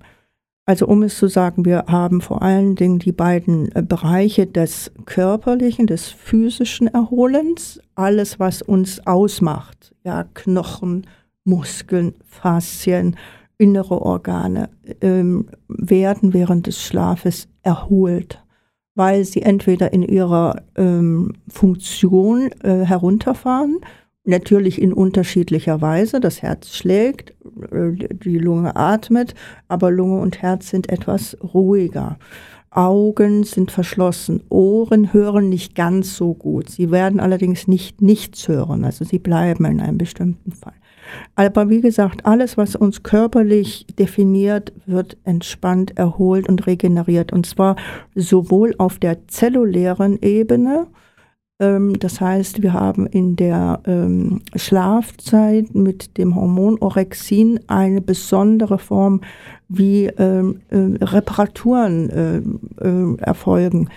Also 0.66 0.86
um 0.86 1.02
es 1.02 1.16
zu 1.16 1.28
sagen, 1.28 1.64
wir 1.64 1.86
haben 1.88 2.20
vor 2.20 2.42
allen 2.42 2.76
Dingen 2.76 2.98
die 2.98 3.12
beiden 3.12 3.74
äh, 3.74 3.82
Bereiche 3.82 4.46
des 4.46 4.92
körperlichen, 5.06 5.86
des 5.86 6.08
physischen 6.08 6.88
Erholens, 6.88 7.80
alles, 7.94 8.38
was 8.38 8.60
uns 8.60 9.06
ausmacht, 9.06 9.94
ja, 10.04 10.24
Knochen, 10.34 11.06
Muskeln, 11.44 12.12
Faszien, 12.26 13.16
innere 13.56 14.02
Organe 14.02 14.68
ähm, 15.00 15.48
werden 15.68 16.34
während 16.34 16.66
des 16.66 16.82
Schlafes 16.82 17.48
erholt, 17.62 18.44
weil 18.94 19.24
sie 19.24 19.40
entweder 19.40 19.94
in 19.94 20.02
ihrer 20.02 20.62
ähm, 20.76 21.32
Funktion 21.48 22.50
äh, 22.62 22.84
herunterfahren, 22.84 23.78
natürlich 24.24 24.80
in 24.80 24.92
unterschiedlicher 24.92 25.80
Weise. 25.80 26.20
Das 26.20 26.42
Herz 26.42 26.74
schlägt, 26.74 27.30
äh, 27.70 27.92
die 28.10 28.38
Lunge 28.38 28.76
atmet, 28.76 29.34
aber 29.68 29.90
Lunge 29.90 30.20
und 30.20 30.42
Herz 30.42 30.70
sind 30.70 30.88
etwas 30.90 31.36
ruhiger. 31.42 32.18
Augen 32.70 33.44
sind 33.44 33.70
verschlossen, 33.70 34.42
Ohren 34.48 35.12
hören 35.12 35.50
nicht 35.50 35.74
ganz 35.74 36.16
so 36.16 36.32
gut. 36.32 36.70
Sie 36.70 36.90
werden 36.90 37.20
allerdings 37.20 37.68
nicht 37.68 38.00
nichts 38.00 38.48
hören, 38.48 38.84
also 38.84 39.04
sie 39.04 39.18
bleiben 39.18 39.66
in 39.66 39.80
einem 39.80 39.98
bestimmten 39.98 40.52
Fall. 40.52 40.72
Aber 41.34 41.68
wie 41.68 41.82
gesagt, 41.82 42.24
alles, 42.24 42.56
was 42.56 42.74
uns 42.74 43.02
körperlich 43.02 43.86
definiert, 43.98 44.72
wird 44.86 45.18
entspannt, 45.24 45.98
erholt 45.98 46.48
und 46.48 46.66
regeneriert. 46.66 47.32
Und 47.32 47.44
zwar 47.44 47.76
sowohl 48.14 48.74
auf 48.78 48.98
der 48.98 49.28
zellulären 49.28 50.18
Ebene, 50.22 50.86
das 51.62 52.20
heißt, 52.20 52.62
wir 52.62 52.72
haben 52.72 53.06
in 53.06 53.36
der 53.36 53.80
ähm, 53.86 54.40
Schlafzeit 54.56 55.74
mit 55.74 56.18
dem 56.18 56.34
Hormon 56.34 56.78
Orexin 56.80 57.60
eine 57.68 58.00
besondere 58.00 58.78
Form, 58.78 59.20
wie 59.68 60.06
ähm, 60.06 60.60
äh, 60.70 61.04
Reparaturen 61.04 63.20
erfolgen. 63.20 63.88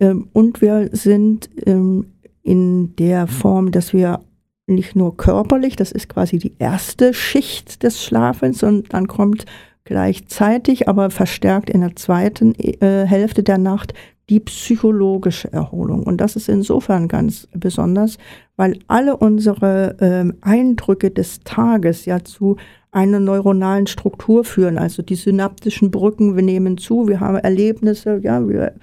Ähm, 0.00 0.28
und 0.32 0.60
wir 0.60 0.88
sind 0.92 1.50
ähm, 1.66 2.06
in 2.42 2.96
der 2.96 3.26
Form, 3.26 3.70
dass 3.70 3.92
wir 3.92 4.20
nicht 4.66 4.96
nur 4.96 5.16
körperlich, 5.16 5.76
das 5.76 5.92
ist 5.92 6.08
quasi 6.08 6.38
die 6.38 6.54
erste 6.58 7.12
Schicht 7.12 7.82
des 7.82 8.02
Schlafens 8.02 8.62
und 8.62 8.92
dann 8.94 9.08
kommt 9.08 9.44
gleichzeitig, 9.84 10.88
aber 10.88 11.10
verstärkt 11.10 11.68
in 11.68 11.80
der 11.80 11.96
zweiten 11.96 12.54
äh, 12.54 13.04
Hälfte 13.06 13.42
der 13.42 13.58
Nacht 13.58 13.92
die 14.30 14.40
psychologische 14.40 15.52
Erholung. 15.52 16.04
Und 16.04 16.20
das 16.20 16.36
ist 16.36 16.48
insofern 16.48 17.08
ganz 17.08 17.48
besonders, 17.52 18.16
weil 18.56 18.78
alle 18.86 19.16
unsere 19.16 19.96
äh, 20.00 20.32
Eindrücke 20.40 21.10
des 21.10 21.40
Tages 21.40 22.04
ja 22.04 22.24
zu 22.24 22.56
einer 22.92 23.20
neuronalen 23.20 23.86
Struktur 23.86 24.44
führen. 24.44 24.78
Also 24.78 25.02
die 25.02 25.16
synaptischen 25.16 25.90
Brücken, 25.90 26.36
wir 26.36 26.42
nehmen 26.42 26.78
zu, 26.78 27.08
wir 27.08 27.20
haben 27.20 27.36
Erlebnisse, 27.36 28.20
ja, 28.22 28.48
wir 28.48 28.74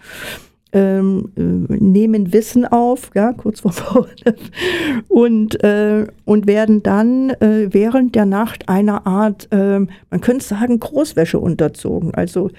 ähm, 0.74 1.32
äh, 1.38 1.42
nehmen 1.42 2.34
Wissen 2.34 2.66
auf, 2.66 3.12
ja, 3.16 3.32
kurz 3.32 3.62
vor 3.62 4.08
und, 5.08 5.64
äh, 5.64 6.08
und 6.26 6.48
werden 6.48 6.84
dann 6.84 7.30
äh, 7.30 7.70
während 7.72 8.16
der 8.16 8.26
Nacht 8.26 8.68
einer 8.68 9.08
Art, 9.08 9.48
äh, 9.52 9.80
man 9.80 10.22
könnte 10.22 10.44
sagen, 10.44 10.80
Großwäsche 10.80 11.40
unterzogen. 11.40 12.14
Also 12.14 12.50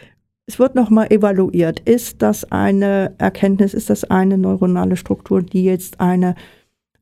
es 0.48 0.58
wird 0.58 0.74
nochmal 0.74 1.12
evaluiert. 1.12 1.80
Ist 1.80 2.22
das 2.22 2.50
eine 2.50 3.14
Erkenntnis, 3.18 3.74
ist 3.74 3.90
das 3.90 4.04
eine 4.04 4.38
neuronale 4.38 4.96
Struktur, 4.96 5.42
die 5.42 5.62
jetzt 5.62 6.00
eine 6.00 6.34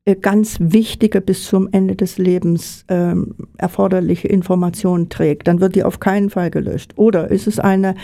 äh, 0.04 0.16
ganz 0.16 0.56
wichtige 0.60 1.20
bis 1.20 1.44
zum 1.44 1.68
Ende 1.70 1.94
des 1.94 2.18
Lebens 2.18 2.84
ähm, 2.88 3.36
erforderliche 3.56 4.26
Information 4.26 5.08
trägt, 5.08 5.46
dann 5.46 5.60
wird 5.60 5.76
die 5.76 5.84
auf 5.84 6.00
keinen 6.00 6.28
Fall 6.28 6.50
gelöscht. 6.50 6.92
Oder 6.96 7.30
ist 7.30 7.46
es 7.46 7.60
eine 7.60 7.94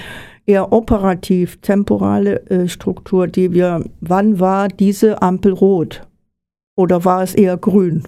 eher 0.47 0.73
operativ 0.73 1.61
temporale 1.61 2.49
äh, 2.49 2.69
Struktur, 2.69 3.27
die 3.27 3.53
wir, 3.53 3.85
wann 4.01 4.39
war 4.39 4.69
diese 4.69 5.23
Ampel 5.23 5.53
rot? 5.53 6.07
Oder 6.77 7.05
war 7.05 7.23
es 7.23 7.35
eher 7.35 7.57
grün? 7.57 8.05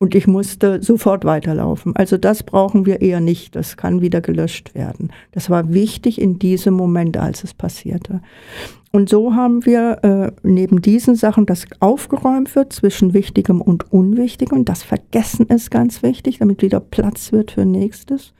Und 0.00 0.14
ich 0.14 0.28
musste 0.28 0.80
sofort 0.80 1.24
weiterlaufen. 1.24 1.96
Also 1.96 2.18
das 2.18 2.44
brauchen 2.44 2.86
wir 2.86 3.00
eher 3.00 3.20
nicht. 3.20 3.56
Das 3.56 3.76
kann 3.76 4.00
wieder 4.00 4.20
gelöscht 4.20 4.74
werden. 4.76 5.10
Das 5.32 5.50
war 5.50 5.72
wichtig 5.72 6.20
in 6.20 6.38
diesem 6.38 6.74
Moment, 6.74 7.16
als 7.16 7.42
es 7.42 7.52
passierte. 7.52 8.20
Und 8.92 9.08
so 9.08 9.34
haben 9.34 9.66
wir 9.66 10.04
äh, 10.04 10.32
neben 10.44 10.80
diesen 10.82 11.16
Sachen, 11.16 11.46
dass 11.46 11.66
aufgeräumt 11.80 12.54
wird 12.54 12.72
zwischen 12.72 13.12
Wichtigem 13.12 13.60
und 13.60 13.92
Unwichtigem. 13.92 14.64
Das 14.64 14.84
Vergessen 14.84 15.46
ist 15.46 15.70
ganz 15.70 16.02
wichtig, 16.04 16.38
damit 16.38 16.62
wieder 16.62 16.78
Platz 16.78 17.32
wird 17.32 17.50
für 17.50 17.64
Nächstes. 17.64 18.34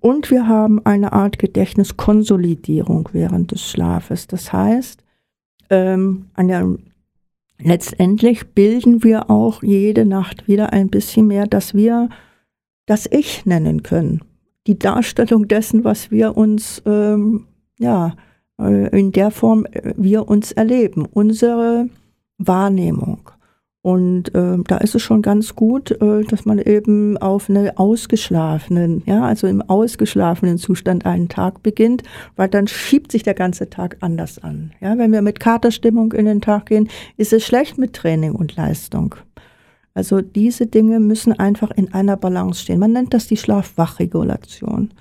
Und 0.00 0.30
wir 0.30 0.46
haben 0.46 0.84
eine 0.86 1.12
Art 1.12 1.38
Gedächtniskonsolidierung 1.38 3.08
während 3.12 3.50
des 3.50 3.68
Schlafes. 3.68 4.26
Das 4.28 4.52
heißt, 4.52 5.02
ähm, 5.70 6.26
der, 6.38 6.76
letztendlich 7.58 8.48
bilden 8.48 9.02
wir 9.02 9.30
auch 9.30 9.62
jede 9.62 10.04
Nacht 10.04 10.48
wieder 10.48 10.72
ein 10.72 10.88
bisschen 10.88 11.26
mehr, 11.26 11.46
dass 11.46 11.74
wir 11.74 12.08
das 12.86 13.06
Ich 13.10 13.46
nennen 13.46 13.82
können. 13.82 14.20
Die 14.66 14.78
Darstellung 14.78 15.48
dessen, 15.48 15.84
was 15.84 16.10
wir 16.10 16.36
uns, 16.36 16.82
ähm, 16.86 17.46
ja, 17.78 18.16
äh, 18.58 18.98
in 18.98 19.12
der 19.12 19.30
Form 19.30 19.66
äh, 19.66 19.94
wir 19.96 20.28
uns 20.28 20.52
erleben, 20.52 21.06
unsere 21.06 21.88
Wahrnehmung. 22.38 23.30
Und 23.84 24.34
äh, 24.34 24.56
da 24.66 24.78
ist 24.78 24.94
es 24.94 25.02
schon 25.02 25.20
ganz 25.20 25.54
gut, 25.54 25.90
äh, 25.90 26.24
dass 26.24 26.46
man 26.46 26.58
eben 26.58 27.18
auf 27.18 27.50
eine 27.50 27.76
ausgeschlafenen, 27.76 29.02
ja, 29.04 29.26
also 29.26 29.46
im 29.46 29.60
ausgeschlafenen 29.60 30.56
Zustand 30.56 31.04
einen 31.04 31.28
Tag 31.28 31.62
beginnt, 31.62 32.02
weil 32.34 32.48
dann 32.48 32.66
schiebt 32.66 33.12
sich 33.12 33.24
der 33.24 33.34
ganze 33.34 33.68
Tag 33.68 33.98
anders 34.00 34.38
an. 34.38 34.72
Ja, 34.80 34.96
wenn 34.96 35.12
wir 35.12 35.20
mit 35.20 35.38
Katerstimmung 35.38 36.14
in 36.14 36.24
den 36.24 36.40
Tag 36.40 36.64
gehen, 36.64 36.88
ist 37.18 37.34
es 37.34 37.44
schlecht 37.44 37.76
mit 37.76 37.92
Training 37.92 38.34
und 38.34 38.56
Leistung. 38.56 39.16
Also 39.92 40.22
diese 40.22 40.66
Dinge 40.66 40.98
müssen 40.98 41.34
einfach 41.34 41.70
in 41.70 41.92
einer 41.92 42.16
Balance 42.16 42.62
stehen. 42.62 42.80
Man 42.80 42.92
nennt 42.92 43.12
das 43.12 43.26
die 43.26 43.36
Schlaf-Wach-Regulation. 43.36 44.94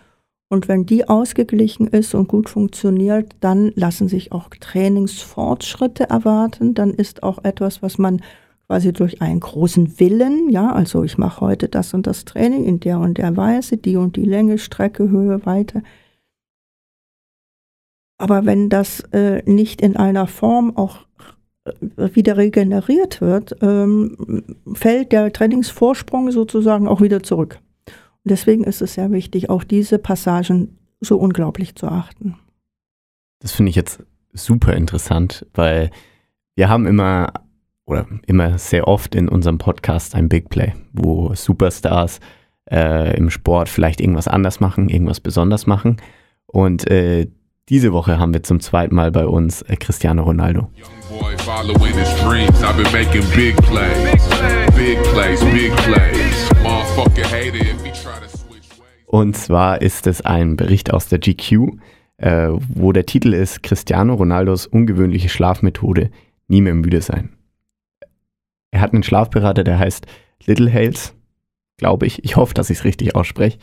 Und 0.50 0.68
wenn 0.68 0.86
die 0.86 1.08
ausgeglichen 1.08 1.88
ist 1.88 2.14
und 2.14 2.28
gut 2.28 2.50
funktioniert, 2.50 3.34
dann 3.40 3.72
lassen 3.76 4.10
sich 4.10 4.34
auch 4.34 4.50
Trainingsfortschritte 4.50 6.10
erwarten. 6.10 6.74
Dann 6.74 6.90
ist 6.90 7.24
auch 7.24 7.46
etwas, 7.46 7.82
was 7.82 7.98
man 7.98 8.22
quasi 8.68 8.94
durch 8.94 9.22
einen 9.22 9.40
großen 9.40 10.00
Willen, 10.00 10.50
ja, 10.50 10.72
also 10.72 11.04
ich 11.04 11.18
mache 11.18 11.42
heute 11.42 11.70
das 11.70 11.94
und 11.94 12.08
das 12.08 12.26
Training 12.26 12.66
in 12.66 12.80
der 12.80 13.00
und 13.00 13.18
der 13.18 13.36
Weise, 13.36 13.78
die 13.78 13.98
und 13.98 14.16
die 14.16 14.26
Länge, 14.26 14.58
Strecke, 14.58 15.10
Höhe, 15.10 15.46
Weite. 15.46 15.84
Aber 18.18 18.46
wenn 18.46 18.70
das 18.70 19.02
äh, 19.12 19.44
nicht 19.46 19.82
in 19.82 19.98
einer 19.98 20.28
Form 20.28 20.78
auch 20.78 21.06
äh, 21.66 22.16
wieder 22.16 22.38
regeneriert 22.38 23.22
wird, 23.22 23.58
ähm, 23.62 24.44
fällt 24.74 25.12
der 25.12 25.34
Trainingsvorsprung 25.34 26.32
sozusagen 26.32 26.88
auch 26.88 27.02
wieder 27.02 27.22
zurück. 27.22 27.60
Und 27.88 28.32
deswegen 28.32 28.64
ist 28.64 28.82
es 28.82 28.94
sehr 28.94 29.12
wichtig, 29.12 29.50
auch 29.50 29.64
diese 29.64 30.00
Passagen 30.00 30.78
so 31.02 31.18
unglaublich 31.18 31.76
zu 31.76 31.88
achten. 31.88 32.36
Das 33.40 33.52
finde 33.52 33.72
ich 33.72 33.76
jetzt 33.76 34.02
super 34.32 34.74
interessant, 34.74 35.46
weil 35.54 35.92
wir 36.56 36.70
haben 36.70 36.86
immer 36.86 37.34
oder 37.86 38.08
immer 38.28 38.58
sehr 38.58 38.88
oft 38.88 39.16
in 39.16 39.28
unserem 39.28 39.58
Podcast 39.58 40.16
ein 40.16 40.30
Big 40.30 40.50
Play, 40.50 40.74
wo 40.94 41.34
Superstars 41.36 42.20
äh, 42.72 43.16
im 43.18 43.30
Sport 43.30 43.70
vielleicht 43.70 44.00
irgendwas 44.00 44.28
anders 44.28 44.60
machen, 44.60 44.90
irgendwas 44.90 45.20
besonders 45.20 45.68
machen. 45.68 45.98
Und 46.48 46.90
äh, 46.90 47.28
diese 47.70 47.94
Woche 47.94 48.20
haben 48.20 48.34
wir 48.34 48.44
zum 48.44 48.60
zweiten 48.60 48.96
Mal 48.96 49.12
bei 49.12 49.26
uns 49.26 49.62
äh, 49.64 49.76
Cristiano 49.76 50.24
Ronaldo. 50.24 50.70
Und 59.08 59.38
zwar 59.38 59.82
ist 59.82 60.08
es 60.08 60.22
ein 60.22 60.56
Bericht 60.56 60.94
aus 60.94 61.08
der 61.08 61.20
GQ, 61.20 61.78
äh, 62.18 62.50
wo 62.50 62.92
der 62.92 63.06
Titel 63.06 63.34
ist 63.34 63.64
Cristiano 63.64 64.16
Ronaldos 64.16 64.66
ungewöhnliche 64.66 65.30
Schlafmethode, 65.30 66.10
nie 66.48 66.62
mehr 66.62 66.76
müde 66.76 67.02
sein. 67.02 67.30
Er 68.74 68.82
hat 68.82 68.92
einen 68.92 69.04
Schlafberater, 69.04 69.64
der 69.64 69.78
heißt 69.78 70.08
Little 70.48 70.74
Hales, 70.74 71.14
glaube 71.78 72.08
ich. 72.08 72.24
Ich 72.24 72.38
hoffe, 72.38 72.56
dass 72.56 72.72
ich 72.72 72.80
es 72.80 72.86
richtig 72.86 73.16
ausspreche. 73.16 73.60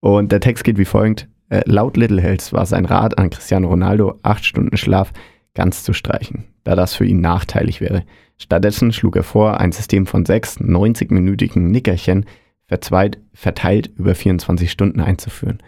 Und 0.00 0.32
der 0.32 0.40
Text 0.40 0.64
geht 0.64 0.76
wie 0.76 0.84
folgt. 0.84 1.28
Äh, 1.48 1.62
laut 1.64 1.96
Little 1.96 2.22
Hales 2.22 2.52
war 2.52 2.66
sein 2.66 2.84
Rat 2.84 3.16
an 3.16 3.30
Cristiano 3.30 3.68
Ronaldo, 3.68 4.18
acht 4.22 4.44
Stunden 4.44 4.76
Schlaf 4.76 5.14
ganz 5.54 5.82
zu 5.82 5.94
streichen, 5.94 6.44
da 6.64 6.76
das 6.76 6.92
für 6.92 7.06
ihn 7.06 7.22
nachteilig 7.22 7.80
wäre. 7.80 8.04
Stattdessen 8.36 8.92
schlug 8.92 9.16
er 9.16 9.22
vor, 9.22 9.60
ein 9.60 9.72
System 9.72 10.06
von 10.06 10.26
sechs 10.26 10.60
90-minütigen 10.60 11.60
Nickerchen 11.60 12.26
verteilt 12.68 13.90
über 13.96 14.14
24 14.14 14.70
Stunden 14.70 15.00
einzuführen. 15.00 15.62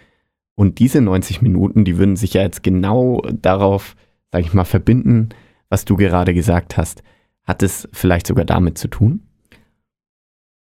Und 0.54 0.80
diese 0.80 1.00
90 1.00 1.40
Minuten, 1.40 1.86
die 1.86 1.96
würden 1.96 2.16
sich 2.16 2.34
ja 2.34 2.42
jetzt 2.42 2.62
genau 2.62 3.22
darauf, 3.32 3.96
sag 4.30 4.42
ich 4.42 4.52
mal, 4.52 4.64
verbinden, 4.64 5.30
was 5.70 5.86
du 5.86 5.96
gerade 5.96 6.34
gesagt 6.34 6.76
hast. 6.76 7.02
Hat 7.44 7.62
es 7.62 7.88
vielleicht 7.92 8.26
sogar 8.26 8.44
damit 8.44 8.78
zu 8.78 8.88
tun? 8.88 9.20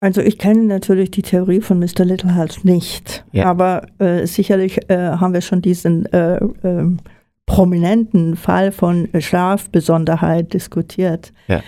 Also 0.00 0.20
ich 0.20 0.38
kenne 0.38 0.64
natürlich 0.64 1.10
die 1.10 1.22
Theorie 1.22 1.60
von 1.60 1.78
Mr. 1.78 2.04
Littlehals 2.04 2.64
nicht, 2.64 3.24
ja. 3.32 3.46
aber 3.46 3.86
äh, 3.98 4.26
sicherlich 4.26 4.90
äh, 4.90 4.96
haben 4.96 5.32
wir 5.32 5.40
schon 5.40 5.62
diesen 5.62 6.04
äh, 6.12 6.38
ähm, 6.62 6.98
prominenten 7.46 8.36
Fall 8.36 8.72
von 8.72 9.08
Schlafbesonderheit 9.18 10.52
diskutiert. 10.52 11.32
Ja. 11.48 11.62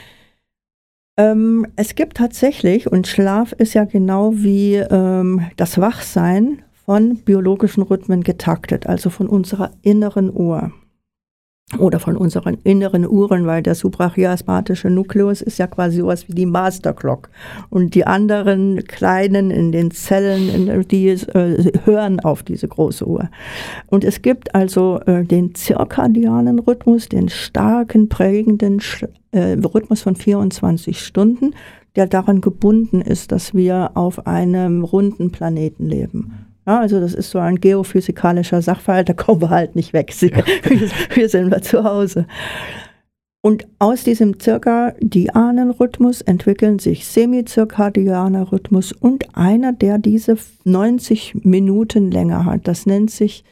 Ähm, 1.17 1.67
es 1.77 1.95
gibt 1.95 2.19
tatsächlich, 2.19 2.91
und 2.91 3.07
Schlaf 3.07 3.53
ist 3.53 3.75
ja 3.75 3.85
genau 3.85 4.33
wie 4.35 4.75
ähm, 4.77 5.49
das 5.57 5.81
Wachsein 5.81 6.63
von 6.85 7.17
biologischen 7.17 7.83
Rhythmen 7.83 8.23
getaktet, 8.23 8.87
also 8.87 9.09
von 9.09 9.27
unserer 9.29 9.71
inneren 9.83 10.31
Uhr 10.33 10.73
oder 11.77 12.01
von 12.01 12.17
unseren 12.17 12.57
inneren 12.65 13.07
Uhren, 13.07 13.47
weil 13.47 13.63
der 13.63 13.75
suprachiasmatische 13.75 14.89
Nukleus 14.89 15.43
ist 15.43 15.59
ja 15.59 15.67
quasi 15.67 15.99
sowas 15.99 16.27
wie 16.27 16.35
die 16.35 16.47
Masterclock. 16.47 17.29
Und 17.69 17.95
die 17.95 18.07
anderen 18.07 18.85
kleinen 18.85 19.51
in 19.51 19.71
den 19.71 19.91
Zellen, 19.91 20.89
die 20.89 21.09
äh, 21.09 21.73
hören 21.85 22.21
auf 22.21 22.43
diese 22.43 22.69
große 22.69 23.07
Uhr. 23.07 23.29
Und 23.89 24.05
es 24.05 24.23
gibt 24.23 24.55
also 24.55 25.01
äh, 25.05 25.25
den 25.25 25.55
zirkadianen 25.55 26.59
Rhythmus, 26.59 27.09
den 27.09 27.29
starken, 27.29 28.09
prägenden 28.09 28.81
äh, 29.33 29.59
Rhythmus 29.63 30.01
von 30.01 30.17
24 30.17 30.99
Stunden, 30.99 31.55
der 31.97 32.07
daran 32.07 32.41
gebunden 32.41 33.03
ist, 33.03 33.31
dass 33.31 33.53
wir 33.55 33.91
auf 33.95 34.27
einem 34.27 34.85
runden 34.85 35.33
Planeten 35.33 35.87
leben. 35.87 36.48
Ja, 36.69 36.81
also 36.81 37.01
das 37.01 37.15
ist 37.15 37.31
so 37.31 37.39
ein 37.39 37.63
geophysikalischer 37.63 38.61
Sachverhalt, 38.61 39.09
da 39.09 39.15
kommen 39.15 39.41
wir 39.41 39.49
halt 39.49 39.75
nicht 39.75 39.95
weg. 39.95 40.15
Ja. 40.21 40.45
Hier 41.15 41.31
sind 41.31 41.51
wir 41.51 41.63
zu 41.63 41.83
Hause. 41.83 42.27
Und 43.41 43.67
aus 43.79 44.05
diesem 44.05 44.39
zirkadianen 44.39 45.71
Rhythmus 45.71 46.21
entwickeln 46.21 46.79
sich 46.79 47.07
semizirkadianer 47.07 48.53
Rhythmus 48.53 48.93
und 48.93 49.35
einer, 49.35 49.73
der 49.73 49.97
diese 49.97 50.37
90 50.65 51.37
Minuten 51.43 52.11
länger 52.11 52.45
hat. 52.45 52.69
Das 52.69 52.85
nennt 52.85 53.11
sich 53.11 53.45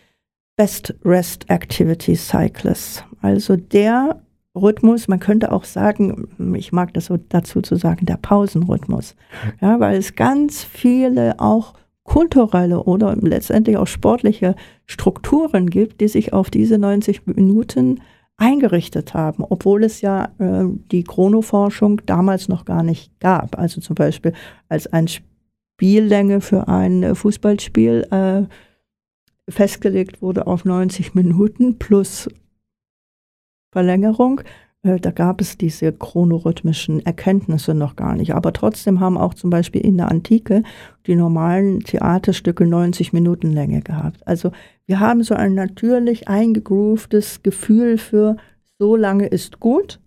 Best 0.58 0.94
Rest 1.02 1.48
Activity 1.48 2.16
Cycles. 2.16 3.02
Also 3.22 3.56
der 3.56 4.20
Rhythmus, 4.54 5.08
man 5.08 5.20
könnte 5.20 5.52
auch 5.52 5.64
sagen, 5.64 6.28
ich 6.54 6.70
mag 6.70 6.92
das 6.92 7.06
so 7.06 7.16
dazu 7.16 7.62
zu 7.62 7.76
sagen, 7.76 8.04
der 8.04 8.18
Pausenrhythmus. 8.18 9.16
Ja, 9.62 9.80
weil 9.80 9.96
es 9.96 10.16
ganz 10.16 10.64
viele 10.64 11.40
auch 11.40 11.72
kulturelle 12.06 12.82
oder 12.84 13.14
letztendlich 13.16 13.76
auch 13.76 13.86
sportliche 13.86 14.54
Strukturen 14.86 15.68
gibt, 15.68 16.00
die 16.00 16.08
sich 16.08 16.32
auf 16.32 16.50
diese 16.50 16.78
90 16.78 17.26
Minuten 17.26 18.00
eingerichtet 18.38 19.14
haben, 19.14 19.44
obwohl 19.48 19.84
es 19.84 20.00
ja 20.00 20.26
äh, 20.38 20.64
die 20.90 21.04
Chronoforschung 21.04 22.02
damals 22.06 22.48
noch 22.48 22.64
gar 22.64 22.82
nicht 22.82 23.18
gab. 23.20 23.58
Also 23.58 23.80
zum 23.80 23.94
Beispiel 23.94 24.32
als 24.68 24.86
ein 24.92 25.08
Spiellänge 25.08 26.40
für 26.40 26.68
ein 26.68 27.14
Fußballspiel 27.14 28.06
äh, 28.10 29.50
festgelegt 29.50 30.22
wurde 30.22 30.46
auf 30.46 30.64
90 30.64 31.14
Minuten 31.14 31.78
plus 31.78 32.28
Verlängerung, 33.72 34.42
da 34.86 35.10
gab 35.10 35.40
es 35.40 35.58
diese 35.58 35.92
chronorhythmischen 35.92 37.04
Erkenntnisse 37.04 37.74
noch 37.74 37.96
gar 37.96 38.14
nicht. 38.14 38.34
Aber 38.34 38.52
trotzdem 38.52 39.00
haben 39.00 39.18
auch 39.18 39.34
zum 39.34 39.50
Beispiel 39.50 39.80
in 39.80 39.96
der 39.96 40.10
Antike 40.10 40.62
die 41.06 41.16
normalen 41.16 41.80
Theaterstücke 41.80 42.66
90 42.66 43.12
Minuten 43.12 43.52
Länge 43.52 43.82
gehabt. 43.82 44.26
Also 44.26 44.52
wir 44.86 45.00
haben 45.00 45.22
so 45.22 45.34
ein 45.34 45.54
natürlich 45.54 46.28
eingegrooftes 46.28 47.42
Gefühl 47.42 47.98
für, 47.98 48.36
so 48.78 48.96
lange 48.96 49.26
ist 49.26 49.60
gut, 49.60 50.00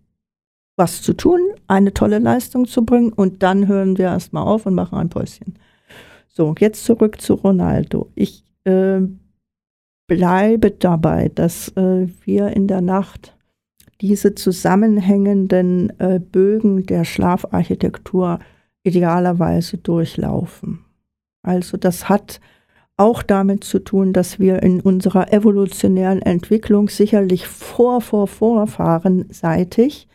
was 0.75 1.01
zu 1.01 1.13
tun, 1.13 1.39
eine 1.67 1.93
tolle 1.93 2.19
Leistung 2.19 2.65
zu 2.65 2.85
bringen 2.85 3.11
und 3.11 3.43
dann 3.43 3.67
hören 3.67 3.97
wir 3.97 4.05
erstmal 4.05 4.43
auf 4.43 4.65
und 4.65 4.75
machen 4.75 4.97
ein 4.97 5.09
Päuschen. 5.09 5.59
So, 6.29 6.55
jetzt 6.57 6.85
zurück 6.85 7.19
zu 7.19 7.33
Ronaldo. 7.33 8.11
Ich 8.15 8.45
äh, 8.63 9.01
bleibe 10.07 10.71
dabei, 10.71 11.29
dass 11.33 11.69
äh, 11.75 12.07
wir 12.23 12.49
in 12.49 12.67
der 12.67 12.81
Nacht 12.81 13.35
diese 14.01 14.35
zusammenhängenden 14.35 15.91
äh, 15.99 16.19
Bögen 16.19 16.85
der 16.85 17.03
Schlafarchitektur 17.03 18.39
idealerweise 18.83 19.77
durchlaufen. 19.77 20.85
Also 21.41 21.77
das 21.77 22.09
hat 22.09 22.39
auch 22.97 23.23
damit 23.23 23.63
zu 23.63 23.79
tun, 23.79 24.11
dass 24.13 24.39
wir 24.39 24.61
in 24.61 24.81
unserer 24.81 25.31
evolutionären 25.31 26.21
Entwicklung 26.21 26.89
sicherlich 26.89 27.47
vor, 27.47 28.01
vor, 28.01 28.27
vorfahren 28.27 29.25
seitig 29.29 30.07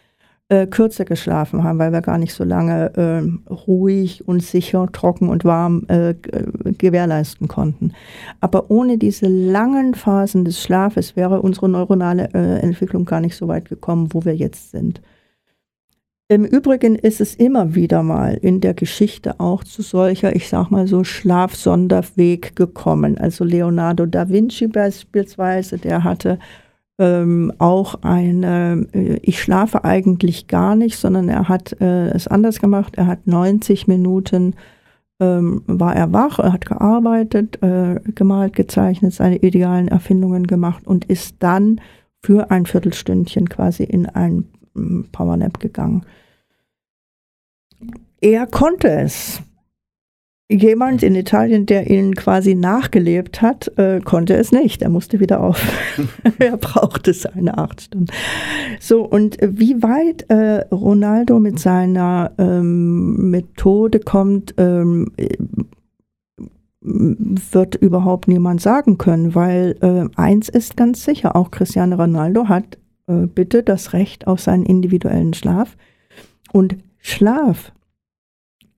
äh, 0.48 0.66
kürzer 0.66 1.04
geschlafen 1.04 1.64
haben, 1.64 1.78
weil 1.78 1.92
wir 1.92 2.02
gar 2.02 2.18
nicht 2.18 2.34
so 2.34 2.44
lange 2.44 2.94
äh, 2.96 3.52
ruhig 3.52 4.28
und 4.28 4.42
sicher, 4.42 4.86
trocken 4.92 5.28
und 5.28 5.44
warm 5.44 5.84
äh, 5.88 6.14
gewährleisten 6.78 7.48
konnten. 7.48 7.92
Aber 8.40 8.70
ohne 8.70 8.98
diese 8.98 9.26
langen 9.26 9.94
Phasen 9.94 10.44
des 10.44 10.62
Schlafes 10.62 11.16
wäre 11.16 11.40
unsere 11.40 11.68
neuronale 11.68 12.28
äh, 12.34 12.60
Entwicklung 12.60 13.04
gar 13.06 13.20
nicht 13.20 13.36
so 13.36 13.48
weit 13.48 13.68
gekommen, 13.68 14.08
wo 14.12 14.24
wir 14.24 14.34
jetzt 14.34 14.70
sind. 14.70 15.00
Im 16.28 16.46
Übrigen 16.46 16.94
ist 16.94 17.20
es 17.20 17.34
immer 17.34 17.74
wieder 17.74 18.02
mal 18.02 18.34
in 18.34 18.62
der 18.62 18.72
Geschichte 18.72 19.40
auch 19.40 19.62
zu 19.62 19.82
solcher, 19.82 20.34
ich 20.34 20.48
sag 20.48 20.70
mal 20.70 20.86
so, 20.86 21.04
Schlafsonderweg 21.04 22.56
gekommen. 22.56 23.18
Also 23.18 23.44
Leonardo 23.44 24.06
da 24.06 24.28
Vinci 24.30 24.66
beispielsweise, 24.66 25.76
der 25.76 26.02
hatte 26.02 26.38
ähm, 26.98 27.52
auch 27.58 27.96
eine, 28.02 28.86
äh, 28.92 29.18
ich 29.22 29.40
schlafe 29.42 29.84
eigentlich 29.84 30.46
gar 30.46 30.76
nicht, 30.76 30.96
sondern 30.98 31.28
er 31.28 31.48
hat 31.48 31.80
äh, 31.80 32.08
es 32.10 32.28
anders 32.28 32.60
gemacht. 32.60 32.94
Er 32.96 33.06
hat 33.06 33.26
90 33.26 33.88
Minuten, 33.88 34.54
ähm, 35.20 35.62
war 35.66 35.94
er 35.96 36.12
wach, 36.12 36.38
er 36.38 36.52
hat 36.52 36.66
gearbeitet, 36.66 37.62
äh, 37.62 38.00
gemalt, 38.14 38.54
gezeichnet, 38.54 39.12
seine 39.12 39.38
idealen 39.38 39.88
Erfindungen 39.88 40.46
gemacht 40.46 40.86
und 40.86 41.04
ist 41.06 41.36
dann 41.40 41.80
für 42.22 42.50
ein 42.50 42.66
Viertelstündchen 42.66 43.48
quasi 43.48 43.84
in 43.84 44.06
ein 44.06 44.48
ähm, 44.76 45.08
Powernap 45.10 45.60
gegangen. 45.60 46.04
Er 48.20 48.46
konnte 48.46 48.88
es. 48.88 49.42
Jemand 50.50 51.02
in 51.02 51.14
Italien, 51.14 51.64
der 51.64 51.90
ihnen 51.90 52.14
quasi 52.14 52.54
nachgelebt 52.54 53.40
hat, 53.40 53.72
äh, 53.78 54.00
konnte 54.00 54.34
es 54.34 54.52
nicht. 54.52 54.82
Er 54.82 54.90
musste 54.90 55.18
wieder 55.18 55.40
auf. 55.40 55.58
er 56.38 56.58
brauchte 56.58 57.14
seine 57.14 57.56
acht 57.56 57.80
Stunden. 57.80 58.12
So, 58.78 59.04
und 59.04 59.38
wie 59.40 59.82
weit 59.82 60.28
äh, 60.28 60.66
Ronaldo 60.74 61.40
mit 61.40 61.58
seiner 61.58 62.32
ähm, 62.36 63.30
Methode 63.30 64.00
kommt, 64.00 64.54
ähm, 64.58 65.12
wird 66.82 67.76
überhaupt 67.76 68.28
niemand 68.28 68.60
sagen 68.60 68.98
können, 68.98 69.34
weil 69.34 69.76
äh, 69.80 70.04
eins 70.20 70.50
ist 70.50 70.76
ganz 70.76 71.02
sicher, 71.04 71.34
auch 71.34 71.50
Cristiano 71.50 71.96
Ronaldo 71.96 72.48
hat 72.48 72.76
äh, 73.06 73.26
bitte 73.26 73.62
das 73.62 73.94
Recht 73.94 74.26
auf 74.26 74.40
seinen 74.40 74.66
individuellen 74.66 75.32
Schlaf. 75.32 75.78
Und 76.52 76.76
Schlaf 76.98 77.72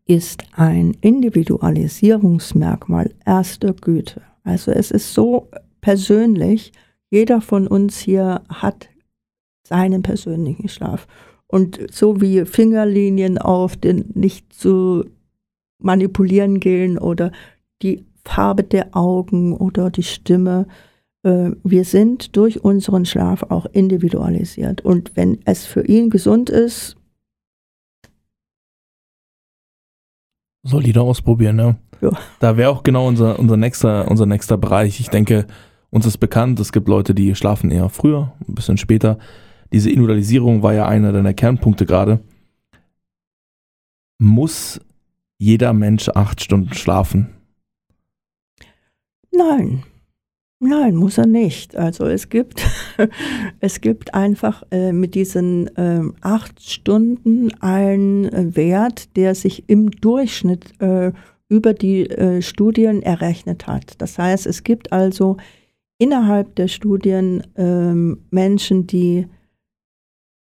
ist 0.07 0.45
ein 0.53 0.97
Individualisierungsmerkmal 1.01 3.11
erster 3.25 3.73
Güte. 3.75 4.23
Also 4.45 4.71
es 4.71 4.91
ist 4.91 5.13
so 5.13 5.49
persönlich, 5.81 6.73
jeder 7.11 7.41
von 7.41 7.67
uns 7.67 7.99
hier 7.99 8.43
hat 8.49 8.89
seinen 9.67 10.03
persönlichen 10.03 10.69
Schlaf. 10.69 11.07
Und 11.49 11.79
so 11.93 12.21
wie 12.21 12.45
Fingerlinien 12.45 13.39
auf 13.39 13.77
den 13.77 14.07
nicht 14.15 14.53
zu 14.53 15.05
manipulieren 15.79 16.61
gehen 16.61 16.99
oder 16.99 17.33
die 17.83 18.05
Farbe 18.25 18.65
der 18.65 18.97
Augen 18.97 19.53
oder 19.53 19.91
die 19.91 20.03
Stimme, 20.03 20.67
äh, 21.23 21.51
wir 21.63 21.85
sind 21.85 22.37
durch 22.37 22.65
unseren 22.65 23.05
Schlaf 23.05 23.45
auch 23.45 23.67
individualisiert. 23.67 24.85
Und 24.85 25.17
wenn 25.17 25.39
es 25.45 25.67
für 25.67 25.87
ihn 25.87 26.11
gesund 26.11 26.51
ist, 26.51 26.97
Soll 30.67 30.85
jeder 30.85 31.03
ausprobieren, 31.03 31.57
ne? 31.57 31.77
Ja. 32.01 32.11
Da 32.41 32.57
wäre 32.57 32.71
auch 32.71 32.83
genau 32.83 33.07
unser, 33.07 33.39
unser, 33.39 33.57
nächster, 33.57 34.11
unser 34.11 34.27
nächster 34.27 34.59
Bereich. 34.59 34.99
Ich 35.01 35.09
denke, 35.09 35.47
uns 35.91 36.07
ist 36.07 36.19
bekannt, 36.19 36.59
es 36.59 36.73
gibt 36.73 36.89
Leute, 36.89 37.15
die 37.15 37.35
schlafen 37.37 37.71
eher 37.71 37.89
früher, 37.89 38.33
ein 38.47 38.55
bisschen 38.55 38.77
später. 38.77 39.19
Diese 39.73 39.91
Individualisierung 39.91 40.63
war 40.63 40.75
ja 40.75 40.87
einer 40.87 41.13
deiner 41.13 41.35
Kernpunkte 41.35 41.87
gerade. 41.87 42.21
Muss 44.19 44.81
jeder 45.39 45.73
Mensch 45.73 46.09
acht 46.09 46.43
Stunden 46.43 46.75
schlafen? 46.75 47.29
Nein. 49.31 49.85
Nein, 50.59 50.97
muss 50.97 51.19
er 51.19 51.27
nicht. 51.27 51.77
Also 51.77 52.07
es 52.07 52.31
gibt, 52.31 52.67
es 53.61 53.81
gibt 53.83 54.15
einfach 54.15 54.63
äh, 54.71 54.93
mit 54.93 55.15
diesen 55.15 55.69
äh, 55.77 56.01
acht 56.23 56.63
Stunden 56.63 57.53
einen 57.61 58.25
äh, 58.25 58.57
Wert, 58.57 59.17
der 59.17 59.35
sich 59.35 59.69
im 59.69 59.91
Durchschnitt 59.91 60.81
äh, 60.81 61.13
über 61.49 61.75
die 61.75 62.09
äh, 62.09 62.41
Studien 62.41 63.03
errechnet 63.03 63.67
hat. 63.67 64.01
Das 64.01 64.19
heißt, 64.19 64.47
es 64.47 64.65
gibt 64.65 64.93
also 64.93 65.37
innerhalb 65.99 66.55
der 66.57 66.69
Studien 66.69 67.47
ähm, 67.57 68.25
Menschen, 68.31 68.87
die 68.87 69.27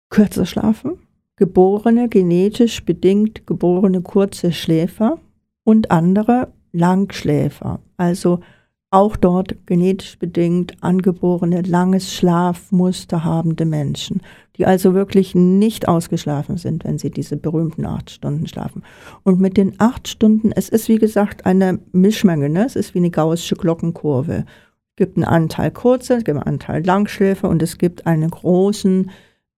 kürzer 0.09 0.45
schlafen, 0.45 0.99
geborene, 1.37 2.09
genetisch 2.09 2.83
bedingt 2.83 3.47
geborene 3.47 4.01
kurze 4.01 4.51
Schläfer 4.51 5.19
und 5.63 5.89
andere 5.89 6.51
Langschläfer. 6.73 7.79
Also 7.95 8.41
auch 8.91 9.15
dort 9.15 9.55
genetisch 9.65 10.19
bedingt 10.19 10.75
angeborene, 10.81 11.61
langes 11.61 12.13
Schlafmuster 12.13 13.23
habende 13.23 13.65
Menschen, 13.65 14.21
die 14.57 14.65
also 14.65 14.93
wirklich 14.93 15.33
nicht 15.33 15.87
ausgeschlafen 15.87 16.57
sind, 16.57 16.83
wenn 16.83 16.97
sie 16.97 17.09
diese 17.09 17.37
berühmten 17.37 17.85
acht 17.85 18.09
Stunden 18.09 18.47
schlafen. 18.47 18.83
Und 19.23 19.39
mit 19.39 19.55
den 19.55 19.79
acht 19.79 20.09
Stunden, 20.09 20.51
es 20.51 20.67
ist 20.67 20.89
wie 20.89 20.97
gesagt 20.97 21.45
eine 21.45 21.79
Mischmenge, 21.93 22.49
ne? 22.49 22.65
es 22.65 22.75
ist 22.75 22.93
wie 22.93 22.99
eine 22.99 23.11
gaußsche 23.11 23.55
Glockenkurve. 23.55 24.45
Es 24.89 24.95
gibt 24.97 25.15
einen 25.15 25.23
Anteil 25.23 25.71
kurze, 25.71 26.15
es 26.15 26.25
gibt 26.25 26.37
einen 26.37 26.47
Anteil 26.47 26.85
Langschläfer 26.85 27.47
und 27.47 27.63
es 27.63 27.77
gibt 27.77 28.05
einen 28.05 28.29
großen 28.29 29.09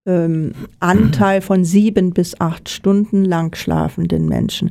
ähm, 0.06 0.52
Anteil 0.78 1.40
von 1.40 1.64
sieben 1.64 2.12
bis 2.12 2.40
acht 2.40 2.68
Stunden 2.68 3.24
lang 3.24 3.56
schlafenden 3.56 4.28
Menschen, 4.28 4.70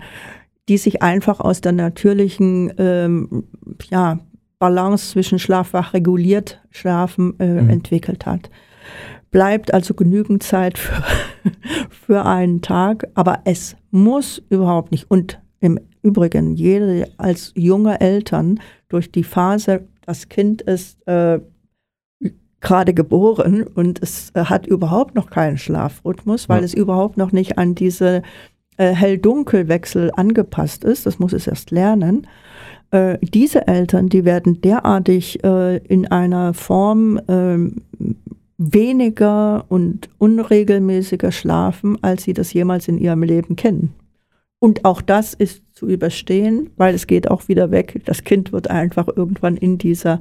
die 0.69 0.77
sich 0.77 1.01
einfach 1.01 1.41
aus 1.41 1.59
der 1.59 1.73
natürlichen 1.73 2.71
ähm, 2.77 3.43
ja, 3.91 4.19
Balance 4.63 5.11
zwischen 5.11 5.39
Schlafwach 5.39 5.93
reguliert 5.93 6.61
Schlafen 6.69 7.37
äh, 7.37 7.61
mhm. 7.61 7.69
entwickelt 7.69 8.25
hat. 8.25 8.49
Bleibt 9.29 9.73
also 9.73 9.93
genügend 9.93 10.41
Zeit 10.41 10.77
für, 10.77 11.03
für 11.89 12.25
einen 12.25 12.61
Tag, 12.61 13.09
aber 13.13 13.41
es 13.43 13.75
muss 13.91 14.41
überhaupt 14.47 14.93
nicht. 14.93 15.11
Und 15.11 15.41
im 15.59 15.81
Übrigen, 16.01 16.53
jede 16.53 17.09
als 17.17 17.51
junge 17.57 17.99
Eltern 17.99 18.61
durch 18.87 19.11
die 19.11 19.25
Phase, 19.25 19.85
das 20.05 20.29
Kind 20.29 20.61
ist 20.61 21.05
äh, 21.09 21.41
gerade 22.61 22.93
geboren 22.93 23.63
und 23.63 24.01
es 24.01 24.29
äh, 24.33 24.45
hat 24.45 24.65
überhaupt 24.65 25.13
noch 25.13 25.29
keinen 25.29 25.57
Schlafrhythmus, 25.57 26.47
weil 26.47 26.59
ja. 26.59 26.65
es 26.65 26.73
überhaupt 26.73 27.17
noch 27.17 27.33
nicht 27.33 27.57
an 27.57 27.75
diese 27.75 28.21
äh, 28.77 28.93
Hell-Dunkel-Wechsel 28.93 30.11
angepasst 30.15 30.85
ist. 30.85 31.05
Das 31.05 31.19
muss 31.19 31.33
es 31.33 31.47
erst 31.47 31.71
lernen. 31.71 32.27
Äh, 32.93 33.17
diese 33.23 33.67
Eltern, 33.67 34.07
die 34.07 34.23
werden 34.23 34.61
derartig 34.61 35.43
äh, 35.43 35.77
in 35.77 36.05
einer 36.05 36.53
Form 36.53 37.17
äh, 37.27 37.57
weniger 38.59 39.65
und 39.67 40.09
unregelmäßiger 40.19 41.31
schlafen, 41.31 41.97
als 42.03 42.23
sie 42.23 42.33
das 42.33 42.53
jemals 42.53 42.87
in 42.87 42.99
ihrem 42.99 43.23
Leben 43.23 43.55
kennen. 43.55 43.95
Und 44.59 44.85
auch 44.85 45.01
das 45.01 45.33
ist 45.33 45.63
zu 45.73 45.87
überstehen, 45.87 46.69
weil 46.77 46.93
es 46.93 47.07
geht 47.07 47.31
auch 47.31 47.47
wieder 47.47 47.71
weg. 47.71 47.99
Das 48.05 48.23
Kind 48.23 48.53
wird 48.53 48.69
einfach 48.69 49.07
irgendwann 49.07 49.57
in 49.57 49.79
dieser 49.79 50.19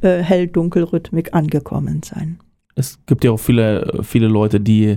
äh, 0.00 0.22
Hell-Dunkel-Rhythmik 0.22 1.34
angekommen 1.34 2.02
sein. 2.02 2.38
Es 2.74 2.98
gibt 3.04 3.24
ja 3.24 3.32
auch 3.32 3.38
viele, 3.38 4.00
viele 4.02 4.28
Leute, 4.28 4.60
die 4.60 4.96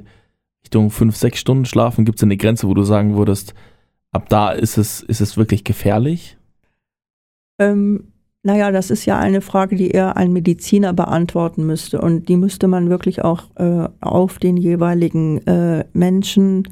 Richtung 0.63 0.91
fünf, 0.91 1.17
sechs 1.17 1.39
Stunden 1.39 1.65
schlafen. 1.65 2.05
Gibt 2.05 2.19
es 2.19 2.23
eine 2.23 2.37
Grenze, 2.37 2.69
wo 2.69 2.73
du 2.73 2.83
sagen 2.83 3.17
würdest, 3.17 3.53
ab 4.13 4.29
da 4.29 4.51
ist 4.51 4.77
es, 4.77 5.01
ist 5.01 5.19
es 5.19 5.35
wirklich 5.35 5.65
gefährlich? 5.65 6.36
Ähm, 7.59 8.13
naja, 8.43 8.71
das 8.71 8.91
ist 8.91 9.05
ja 9.05 9.19
eine 9.19 9.41
Frage, 9.41 9.75
die 9.75 9.91
eher 9.91 10.15
ein 10.15 10.31
Mediziner 10.31 10.93
beantworten 10.93 11.65
müsste. 11.65 11.99
Und 11.99 12.29
die 12.29 12.37
müsste 12.37 12.67
man 12.67 12.89
wirklich 12.89 13.23
auch 13.23 13.43
äh, 13.55 13.89
auf 13.99 14.39
den 14.39 14.55
jeweiligen 14.55 15.45
äh, 15.45 15.83
Menschen 15.93 16.67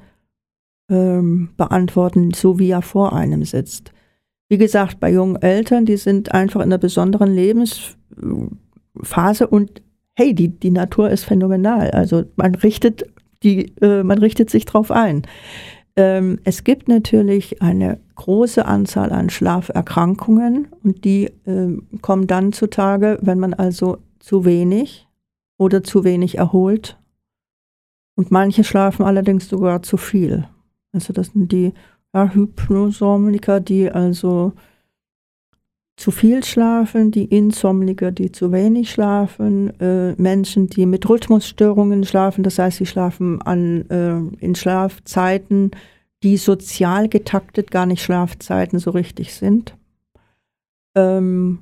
ähm, 0.89 1.49
beantworten, 1.57 2.33
so 2.33 2.59
wie 2.59 2.69
er 2.69 2.81
vor 2.81 3.13
einem 3.13 3.43
sitzt. 3.43 3.91
Wie 4.47 4.57
gesagt, 4.57 4.99
bei 4.99 5.11
jungen 5.11 5.41
Eltern, 5.41 5.85
die 5.85 5.97
sind 5.97 6.33
einfach 6.33 6.61
in 6.61 6.67
einer 6.67 6.77
besonderen 6.77 7.33
Lebensphase 7.33 9.47
und 9.49 9.81
hey, 10.15 10.33
die, 10.33 10.47
die 10.47 10.71
Natur 10.71 11.09
ist 11.09 11.25
phänomenal. 11.25 11.91
Also 11.91 12.23
man 12.35 12.55
richtet, 12.55 13.03
die, 13.43 13.75
äh, 13.81 14.03
man 14.03 14.19
richtet 14.19 14.49
sich 14.49 14.65
drauf 14.65 14.91
ein. 14.91 15.23
Ähm, 15.97 16.39
es 16.43 16.63
gibt 16.63 16.87
natürlich 16.87 17.61
eine 17.61 17.99
große 18.15 18.65
Anzahl 18.65 19.11
an 19.11 19.29
Schlaferkrankungen 19.29 20.67
und 20.83 21.05
die 21.05 21.31
ähm, 21.45 21.87
kommen 22.01 22.27
dann 22.27 22.51
zutage, 22.51 23.17
wenn 23.21 23.39
man 23.39 23.53
also 23.53 23.99
zu 24.19 24.43
wenig 24.43 25.07
oder 25.57 25.83
zu 25.83 26.03
wenig 26.03 26.37
erholt. 26.37 26.97
Und 28.15 28.31
manche 28.31 28.63
schlafen 28.63 29.05
allerdings 29.05 29.47
sogar 29.47 29.83
zu 29.83 29.97
viel. 29.97 30.47
Also 30.91 31.13
das 31.13 31.27
sind 31.27 31.51
die 31.51 31.73
ja, 32.13 32.33
Hypnosomniker, 32.33 33.59
die 33.59 33.91
also 33.91 34.53
zu 35.97 36.11
viel 36.11 36.43
schlafen, 36.43 37.11
die 37.11 37.25
Insomniker, 37.25 38.11
die 38.11 38.31
zu 38.31 38.51
wenig 38.51 38.91
schlafen, 38.91 39.79
äh, 39.79 40.13
Menschen, 40.21 40.67
die 40.67 40.85
mit 40.85 41.07
Rhythmusstörungen 41.07 42.03
schlafen, 42.03 42.43
das 42.43 42.59
heißt, 42.59 42.77
sie 42.77 42.85
schlafen 42.85 43.41
an, 43.41 43.89
äh, 43.89 44.17
in 44.43 44.55
Schlafzeiten, 44.55 45.71
die 46.21 46.37
sozial 46.37 47.07
getaktet 47.07 47.71
gar 47.71 47.85
nicht 47.85 48.03
Schlafzeiten 48.03 48.79
so 48.79 48.91
richtig 48.91 49.33
sind. 49.33 49.77
Ähm, 50.95 51.59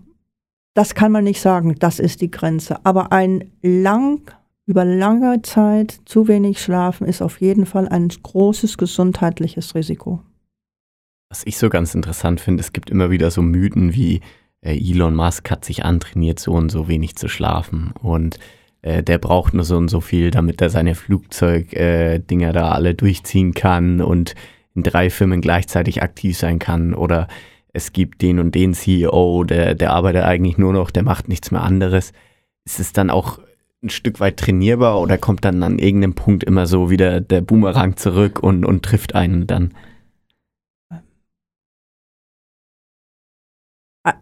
das 0.74 0.96
kann 0.96 1.12
man 1.12 1.26
nicht 1.26 1.42
sagen, 1.42 1.76
das 1.78 2.00
ist 2.00 2.22
die 2.22 2.32
Grenze. 2.32 2.84
Aber 2.84 3.12
ein 3.12 3.52
lang, 3.62 4.32
über 4.66 4.86
lange 4.86 5.42
Zeit 5.44 6.00
zu 6.06 6.28
wenig 6.28 6.60
schlafen 6.60 7.06
ist 7.06 7.22
auf 7.22 7.42
jeden 7.42 7.66
Fall 7.68 7.88
ein 7.88 8.08
großes 8.08 8.78
gesundheitliches 8.78 9.76
Risiko. 9.76 10.22
Was 11.34 11.48
ich 11.48 11.58
so 11.58 11.70
ganz 11.70 11.96
interessant 11.96 12.40
finde, 12.42 12.62
es 12.62 12.74
gibt 12.74 12.92
immer 12.92 13.10
wieder 13.10 13.32
so 13.32 13.42
Mythen 13.42 13.96
wie 13.96 14.22
äh, 14.62 14.78
Elon 14.78 15.16
Musk 15.16 15.50
hat 15.50 15.66
sich 15.66 15.84
antrainiert, 15.84 16.38
so 16.38 16.52
und 16.52 16.70
so 16.70 16.88
wenig 16.88 17.16
zu 17.16 17.28
schlafen 17.28 17.92
und 18.04 18.38
äh, 18.84 19.02
der 19.02 19.18
braucht 19.18 19.56
nur 19.56 19.64
so 19.64 19.76
und 19.78 19.88
so 19.88 20.00
viel, 20.00 20.30
damit 20.30 20.62
er 20.62 20.70
seine 20.70 20.94
Flugzeugdinger 20.94 22.50
äh, 22.50 22.54
da 22.54 22.72
alle 22.74 22.94
durchziehen 22.94 23.56
kann 23.56 24.00
und 24.00 24.36
in 24.76 24.84
drei 24.84 25.10
Firmen 25.10 25.42
gleichzeitig 25.42 26.04
aktiv 26.04 26.38
sein 26.38 26.60
kann 26.60 26.94
oder 26.94 27.28
es 27.70 27.94
gibt 27.94 28.22
den 28.22 28.38
und 28.38 28.54
den 28.54 28.76
CEO, 28.76 29.44
der, 29.44 29.74
der 29.74 29.92
arbeitet 29.92 30.26
eigentlich 30.26 30.60
nur 30.60 30.72
noch, 30.72 30.92
der 30.92 31.02
macht 31.02 31.30
nichts 31.30 31.50
mehr 31.50 31.64
anderes. 31.64 32.14
Ist 32.64 32.80
es 32.80 32.94
dann 32.94 33.10
auch 33.10 33.40
ein 33.82 33.90
Stück 33.90 34.20
weit 34.20 34.38
trainierbar 34.38 35.02
oder 35.02 35.18
kommt 35.18 35.44
dann 35.46 35.64
an 35.64 35.80
irgendeinem 35.80 36.14
Punkt 36.14 36.44
immer 36.44 36.68
so 36.68 36.92
wieder 36.92 37.22
der 37.22 37.42
Boomerang 37.42 37.98
zurück 37.98 38.44
und, 38.44 38.66
und 38.66 38.86
trifft 38.86 39.16
einen 39.16 39.48
dann? 39.48 39.74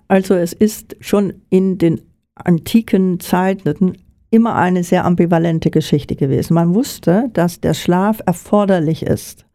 Also 0.08 0.36
es 0.36 0.54
ist 0.54 0.96
schon 1.00 1.34
in 1.50 1.78
den 1.78 2.02
antiken 2.36 3.20
Zeiten 3.20 3.98
immer 4.30 4.56
eine 4.56 4.84
sehr 4.84 5.06
ambivalente 5.06 5.72
Geschichte 5.72 6.16
gewesen. 6.16 6.54
Man 6.54 6.74
wusste, 6.74 7.30
dass 7.34 7.60
der 7.60 7.74
Schlaf 7.74 8.22
erforderlich 8.26 9.04
ist. 9.04 9.46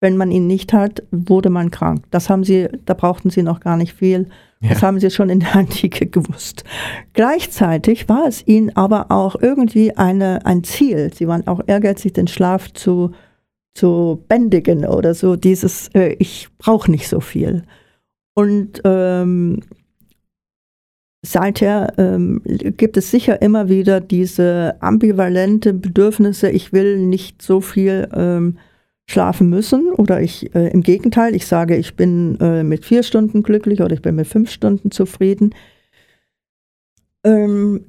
Wenn 0.00 0.16
man 0.16 0.30
ihn 0.30 0.46
nicht 0.46 0.72
hat, 0.72 1.02
wurde 1.10 1.48
man 1.48 1.70
krank. 1.70 2.04
Das 2.10 2.28
haben 2.28 2.44
sie, 2.44 2.68
da 2.84 2.94
brauchten 2.94 3.30
sie 3.30 3.42
noch 3.42 3.60
gar 3.60 3.76
nicht 3.76 3.94
viel. 3.94 4.28
Ja. 4.60 4.70
Das 4.70 4.82
haben 4.82 5.00
sie 5.00 5.10
schon 5.10 5.30
in 5.30 5.40
der 5.40 5.54
Antike 5.54 6.06
gewusst. 6.06 6.64
Gleichzeitig 7.12 8.08
war 8.08 8.26
es 8.26 8.46
ihnen 8.46 8.76
aber 8.76 9.10
auch 9.10 9.36
irgendwie 9.40 9.96
eine, 9.96 10.44
ein 10.44 10.64
Ziel. 10.64 11.12
Sie 11.14 11.28
waren 11.28 11.46
auch 11.46 11.60
ehrgeizig, 11.66 12.12
den 12.12 12.26
Schlaf 12.26 12.72
zu, 12.72 13.12
zu 13.74 14.24
bändigen 14.28 14.84
oder 14.84 15.14
so. 15.14 15.36
Dieses, 15.36 15.88
äh, 15.94 16.16
ich 16.18 16.48
brauche 16.58 16.90
nicht 16.90 17.08
so 17.08 17.20
viel. 17.20 17.62
Und 18.38 18.82
ähm, 18.84 19.62
seither 21.22 21.94
ähm, 21.96 22.42
gibt 22.44 22.98
es 22.98 23.10
sicher 23.10 23.40
immer 23.40 23.70
wieder 23.70 23.98
diese 24.00 24.76
ambivalente 24.80 25.72
Bedürfnisse, 25.72 26.50
ich 26.50 26.70
will 26.74 26.98
nicht 26.98 27.40
so 27.40 27.62
viel 27.62 28.08
ähm, 28.12 28.58
schlafen 29.08 29.48
müssen 29.48 29.90
oder 29.90 30.20
ich 30.20 30.54
äh, 30.54 30.68
im 30.68 30.82
Gegenteil, 30.82 31.34
ich 31.34 31.46
sage, 31.46 31.76
ich 31.76 31.96
bin 31.96 32.38
äh, 32.40 32.62
mit 32.62 32.84
vier 32.84 33.02
Stunden 33.02 33.42
glücklich 33.42 33.80
oder 33.80 33.94
ich 33.94 34.02
bin 34.02 34.16
mit 34.16 34.26
fünf 34.26 34.50
Stunden 34.50 34.90
zufrieden. 34.90 35.54
Ähm, 37.24 37.86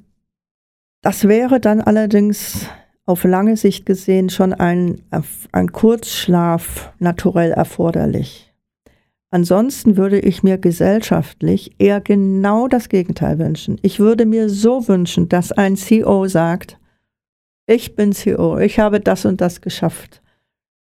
das 1.02 1.28
wäre 1.28 1.60
dann 1.60 1.82
allerdings 1.82 2.68
auf 3.06 3.26
lange 3.26 3.58
Sicht 3.58 3.86
gesehen 3.86 4.30
schon 4.30 4.54
ein, 4.54 5.02
ein 5.52 5.72
Kurzschlaf 5.74 6.94
naturell 7.00 7.52
erforderlich. 7.52 8.47
Ansonsten 9.30 9.98
würde 9.98 10.20
ich 10.20 10.42
mir 10.42 10.58
gesellschaftlich 10.58 11.76
eher 11.80 12.00
genau 12.00 12.68
das 12.68 12.88
Gegenteil 12.88 13.40
wünschen. 13.40 13.78
Ich 13.82 14.00
würde 14.00 14.26
mir 14.26 14.50
so 14.50 14.88
wünschen, 14.88 15.28
dass 15.28 15.52
ein 15.52 15.76
CEO 15.76 16.28
sagt, 16.28 16.78
ich 17.66 17.96
bin 17.96 18.14
CEO, 18.14 18.58
ich 18.60 18.80
habe 18.80 19.02
das 19.02 19.26
und 19.26 19.42
das 19.42 19.60
geschafft. 19.60 20.22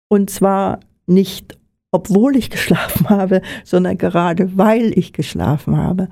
Und 0.08 0.30
zwar 0.30 0.80
nicht, 1.08 1.58
obwohl 1.92 2.36
ich 2.36 2.50
geschlafen 2.52 3.10
habe, 3.10 3.42
sondern 3.64 3.98
gerade 3.98 4.56
weil 4.58 4.98
ich 4.98 5.12
geschlafen 5.12 5.78
habe. 5.78 6.10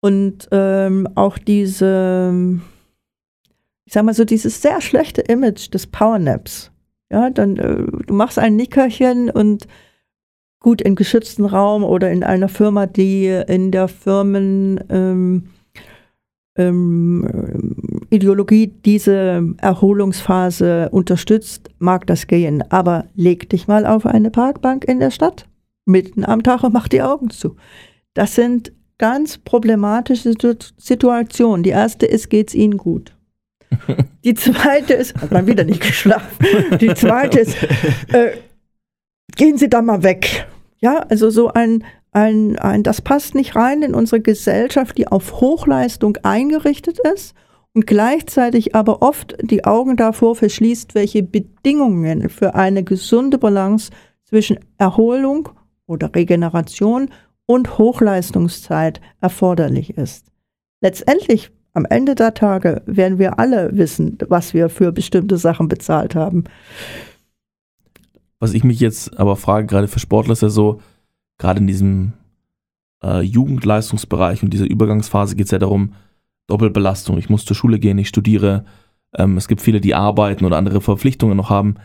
Und 0.00 0.48
ähm, 0.50 1.08
auch 1.14 1.38
diese, 1.38 2.60
ich 3.86 3.92
sag 3.92 4.04
mal 4.04 4.12
so, 4.12 4.24
dieses 4.24 4.60
sehr 4.60 4.80
schlechte 4.80 5.22
Image 5.22 5.72
des 5.72 5.86
Powernaps. 5.86 6.72
Ja, 7.10 7.30
dann, 7.30 7.56
äh, 7.56 8.02
du 8.06 8.12
machst 8.12 8.38
ein 8.40 8.56
Nickerchen 8.56 9.30
und 9.30 9.68
gut 10.64 10.80
in 10.80 10.94
geschützten 10.94 11.44
Raum 11.44 11.84
oder 11.84 12.10
in 12.10 12.24
einer 12.24 12.48
Firma, 12.48 12.86
die 12.86 13.26
in 13.26 13.70
der 13.70 13.86
Firmen 13.86 14.82
ähm, 14.88 15.50
ähm, 16.56 18.06
Ideologie 18.08 18.68
diese 18.68 19.42
Erholungsphase 19.58 20.88
unterstützt, 20.88 21.68
mag 21.80 22.06
das 22.06 22.28
gehen. 22.28 22.64
Aber 22.70 23.04
leg 23.14 23.50
dich 23.50 23.68
mal 23.68 23.84
auf 23.84 24.06
eine 24.06 24.30
Parkbank 24.30 24.86
in 24.86 25.00
der 25.00 25.10
Stadt, 25.10 25.46
mitten 25.84 26.24
am 26.24 26.42
Tag 26.42 26.64
und 26.64 26.72
mach 26.72 26.88
die 26.88 27.02
Augen 27.02 27.28
zu. 27.28 27.56
Das 28.14 28.34
sind 28.34 28.72
ganz 28.96 29.36
problematische 29.36 30.32
Situationen. 30.78 31.62
Die 31.62 31.70
erste 31.70 32.06
ist, 32.06 32.30
geht's 32.30 32.54
Ihnen 32.54 32.78
gut? 32.78 33.14
Die 34.24 34.32
zweite 34.32 34.94
ist, 34.94 35.14
hat 35.20 35.30
man 35.30 35.46
wieder 35.46 35.64
nicht 35.64 35.82
geschlafen. 35.82 36.46
Die 36.80 36.94
zweite 36.94 37.40
ist, 37.40 37.62
äh, 38.14 38.38
gehen 39.36 39.58
Sie 39.58 39.68
da 39.68 39.82
mal 39.82 40.02
weg. 40.02 40.46
Ja, 40.84 40.98
also 41.08 41.30
so 41.30 41.48
ein, 41.48 41.82
ein, 42.12 42.58
ein, 42.58 42.82
das 42.82 43.00
passt 43.00 43.34
nicht 43.34 43.56
rein 43.56 43.80
in 43.80 43.94
unsere 43.94 44.20
Gesellschaft, 44.20 44.98
die 44.98 45.08
auf 45.08 45.40
Hochleistung 45.40 46.18
eingerichtet 46.22 46.98
ist 47.14 47.34
und 47.72 47.86
gleichzeitig 47.86 48.74
aber 48.74 49.00
oft 49.00 49.34
die 49.40 49.64
Augen 49.64 49.96
davor 49.96 50.36
verschließt, 50.36 50.94
welche 50.94 51.22
Bedingungen 51.22 52.28
für 52.28 52.54
eine 52.54 52.84
gesunde 52.84 53.38
Balance 53.38 53.92
zwischen 54.24 54.58
Erholung 54.76 55.48
oder 55.86 56.14
Regeneration 56.14 57.08
und 57.46 57.78
Hochleistungszeit 57.78 59.00
erforderlich 59.22 59.96
ist. 59.96 60.26
Letztendlich 60.82 61.50
am 61.72 61.86
Ende 61.86 62.14
der 62.14 62.34
Tage 62.34 62.82
werden 62.84 63.18
wir 63.18 63.38
alle 63.38 63.70
wissen, 63.72 64.18
was 64.28 64.52
wir 64.52 64.68
für 64.68 64.92
bestimmte 64.92 65.38
Sachen 65.38 65.68
bezahlt 65.68 66.14
haben. 66.14 66.44
Was 68.44 68.52
ich 68.52 68.62
mich 68.62 68.78
jetzt 68.78 69.18
aber 69.18 69.36
frage, 69.36 69.66
gerade 69.66 69.88
für 69.88 69.98
Sportler 69.98 70.34
ist 70.34 70.42
ja 70.42 70.50
so, 70.50 70.82
gerade 71.38 71.60
in 71.60 71.66
diesem 71.66 72.12
äh, 73.02 73.22
Jugendleistungsbereich 73.22 74.42
und 74.42 74.50
dieser 74.50 74.66
Übergangsphase 74.66 75.34
geht 75.34 75.46
es 75.46 75.50
ja 75.50 75.58
darum, 75.58 75.94
Doppelbelastung. 76.46 77.16
Ich 77.16 77.30
muss 77.30 77.46
zur 77.46 77.56
Schule 77.56 77.78
gehen, 77.78 77.96
ich 77.96 78.08
studiere. 78.08 78.66
Ähm, 79.16 79.38
es 79.38 79.48
gibt 79.48 79.62
viele, 79.62 79.80
die 79.80 79.94
arbeiten 79.94 80.44
oder 80.44 80.58
andere 80.58 80.82
Verpflichtungen 80.82 81.38
noch 81.38 81.48
haben. 81.48 81.76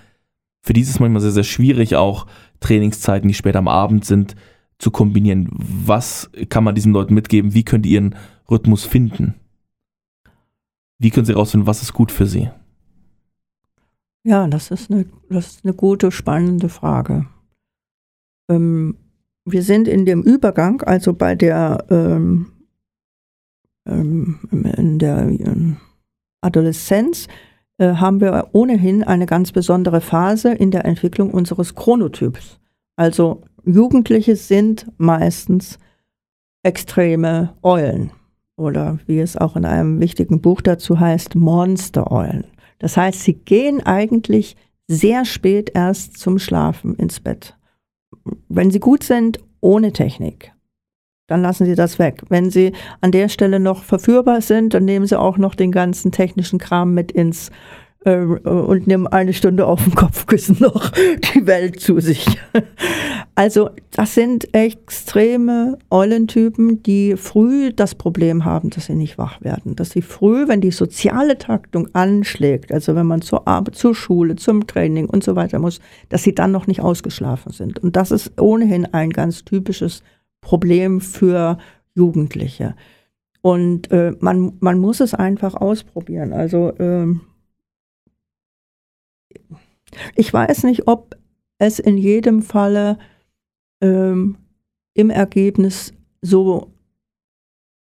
Für 0.61 0.73
die 0.73 0.81
ist 0.81 0.89
es 0.89 0.99
manchmal 0.99 1.21
sehr, 1.21 1.31
sehr 1.31 1.45
schwierig, 1.45 1.95
auch 1.95 2.27
Trainingszeiten, 2.59 3.29
die 3.29 3.35
später 3.35 3.59
am 3.59 3.69
Abend 3.69 4.03
sind, 4.03 4.35
zu 4.79 4.91
kombinieren. 4.91 5.47
Was 5.53 6.29
kann 6.49 6.65
man 6.65 6.75
diesen 6.75 6.91
Leuten 6.91 7.13
mitgeben? 7.13 7.53
Wie 7.53 7.63
können 7.63 7.83
die 7.83 7.91
ihren 7.91 8.15
Rhythmus 8.51 8.83
finden? 8.83 9.35
Wie 10.97 11.09
können 11.09 11.25
sie 11.25 11.31
herausfinden, 11.31 11.67
was 11.67 11.83
ist 11.83 11.93
gut 11.93 12.11
für 12.11 12.25
sie? 12.25 12.49
Ja, 14.29 14.45
das 14.47 14.69
ist 14.69 14.91
eine, 14.91 15.05
das 15.27 15.47
ist 15.47 15.65
eine 15.65 15.73
gute, 15.73 16.11
spannende 16.11 16.69
Frage. 16.69 17.25
Ähm, 18.47 18.95
wir 19.43 19.63
sind 19.63 19.87
in 19.87 20.05
dem 20.05 20.21
Übergang, 20.21 20.83
also 20.83 21.13
bei 21.13 21.33
der, 21.33 21.83
ähm, 21.89 22.51
ähm, 23.87 24.39
in 24.51 24.99
der 24.99 25.21
ähm, 25.29 25.77
Adoleszenz, 26.41 27.27
äh, 27.79 27.95
haben 27.95 28.21
wir 28.21 28.49
ohnehin 28.51 29.03
eine 29.03 29.25
ganz 29.25 29.51
besondere 29.51 29.99
Phase 29.99 30.53
in 30.53 30.69
der 30.69 30.85
Entwicklung 30.85 31.31
unseres 31.31 31.73
Chronotyps. 31.73 32.59
Also 32.97 33.41
Jugendliche 33.65 34.35
sind 34.35 34.85
meistens 34.99 35.79
extreme 36.61 37.55
Eulen 37.63 38.11
oder 38.57 38.99
wie 39.07 39.21
es 39.21 39.35
auch 39.37 39.55
in 39.55 39.65
einem 39.65 39.99
wichtigen 39.99 40.39
Buch 40.39 40.61
dazu 40.61 40.99
heißt, 40.99 41.33
Monstereulen. 41.33 42.45
Das 42.79 42.97
heißt, 42.97 43.21
sie 43.21 43.33
gehen 43.33 43.85
eigentlich 43.85 44.55
sehr 44.87 45.25
spät 45.25 45.71
erst 45.73 46.17
zum 46.17 46.39
Schlafen 46.39 46.95
ins 46.95 47.19
Bett. 47.19 47.55
Wenn 48.47 48.71
sie 48.71 48.79
gut 48.79 49.03
sind, 49.03 49.39
ohne 49.61 49.93
Technik, 49.93 50.51
dann 51.27 51.43
lassen 51.43 51.65
Sie 51.65 51.75
das 51.75 51.99
weg. 51.99 52.23
Wenn 52.29 52.49
Sie 52.49 52.73
an 53.01 53.11
der 53.11 53.29
Stelle 53.29 53.59
noch 53.59 53.83
verführbar 53.83 54.41
sind, 54.41 54.73
dann 54.73 54.85
nehmen 54.85 55.05
Sie 55.05 55.17
auch 55.17 55.37
noch 55.37 55.53
den 55.53 55.71
ganzen 55.71 56.11
technischen 56.11 56.57
Kram 56.57 56.95
mit 56.95 57.11
ins 57.11 57.51
äh, 58.03 58.15
und 58.15 58.87
nimm 58.87 59.05
eine 59.05 59.33
Stunde 59.33 59.67
auf 59.67 59.83
dem 59.83 59.93
Kopfkissen 59.93 60.57
noch 60.59 60.89
die 60.89 61.45
Welt 61.45 61.79
zu 61.79 61.99
sich. 61.99 62.25
Also 63.39 63.69
das 63.91 64.15
sind 64.15 64.53
extreme 64.53 65.77
Eulentypen, 65.89 66.83
die 66.83 67.15
früh 67.15 67.71
das 67.71 67.95
Problem 67.95 68.43
haben, 68.43 68.69
dass 68.69 68.87
sie 68.87 68.95
nicht 68.95 69.17
wach 69.17 69.39
werden. 69.39 69.77
Dass 69.77 69.91
sie 69.91 70.01
früh, 70.01 70.49
wenn 70.49 70.59
die 70.59 70.71
soziale 70.71 71.37
Taktung 71.37 71.87
anschlägt, 71.93 72.73
also 72.73 72.95
wenn 72.95 73.05
man 73.05 73.21
zur 73.21 73.47
Arbeit, 73.47 73.75
zur 73.75 73.95
Schule, 73.95 74.35
zum 74.35 74.67
Training 74.67 75.09
und 75.09 75.23
so 75.23 75.37
weiter 75.37 75.57
muss, 75.59 75.79
dass 76.09 76.23
sie 76.23 76.35
dann 76.35 76.51
noch 76.51 76.67
nicht 76.67 76.81
ausgeschlafen 76.81 77.53
sind. 77.53 77.79
Und 77.79 77.95
das 77.95 78.11
ist 78.11 78.41
ohnehin 78.41 78.85
ein 78.93 79.09
ganz 79.09 79.45
typisches 79.45 80.03
Problem 80.41 80.99
für 80.99 81.59
Jugendliche. 81.95 82.75
Und 83.39 83.89
äh, 83.89 84.17
man, 84.19 84.57
man 84.59 84.79
muss 84.79 84.99
es 84.99 85.13
einfach 85.13 85.53
ausprobieren. 85.55 86.33
Also 86.33 86.73
ähm, 86.77 87.21
ich 90.17 90.33
weiß 90.33 90.63
nicht, 90.63 90.89
ob 90.89 91.15
es 91.57 91.79
in 91.79 91.97
jedem 91.97 92.41
Falle 92.41 92.97
ähm, 93.81 94.37
im 94.93 95.09
Ergebnis 95.09 95.93
so 96.21 96.73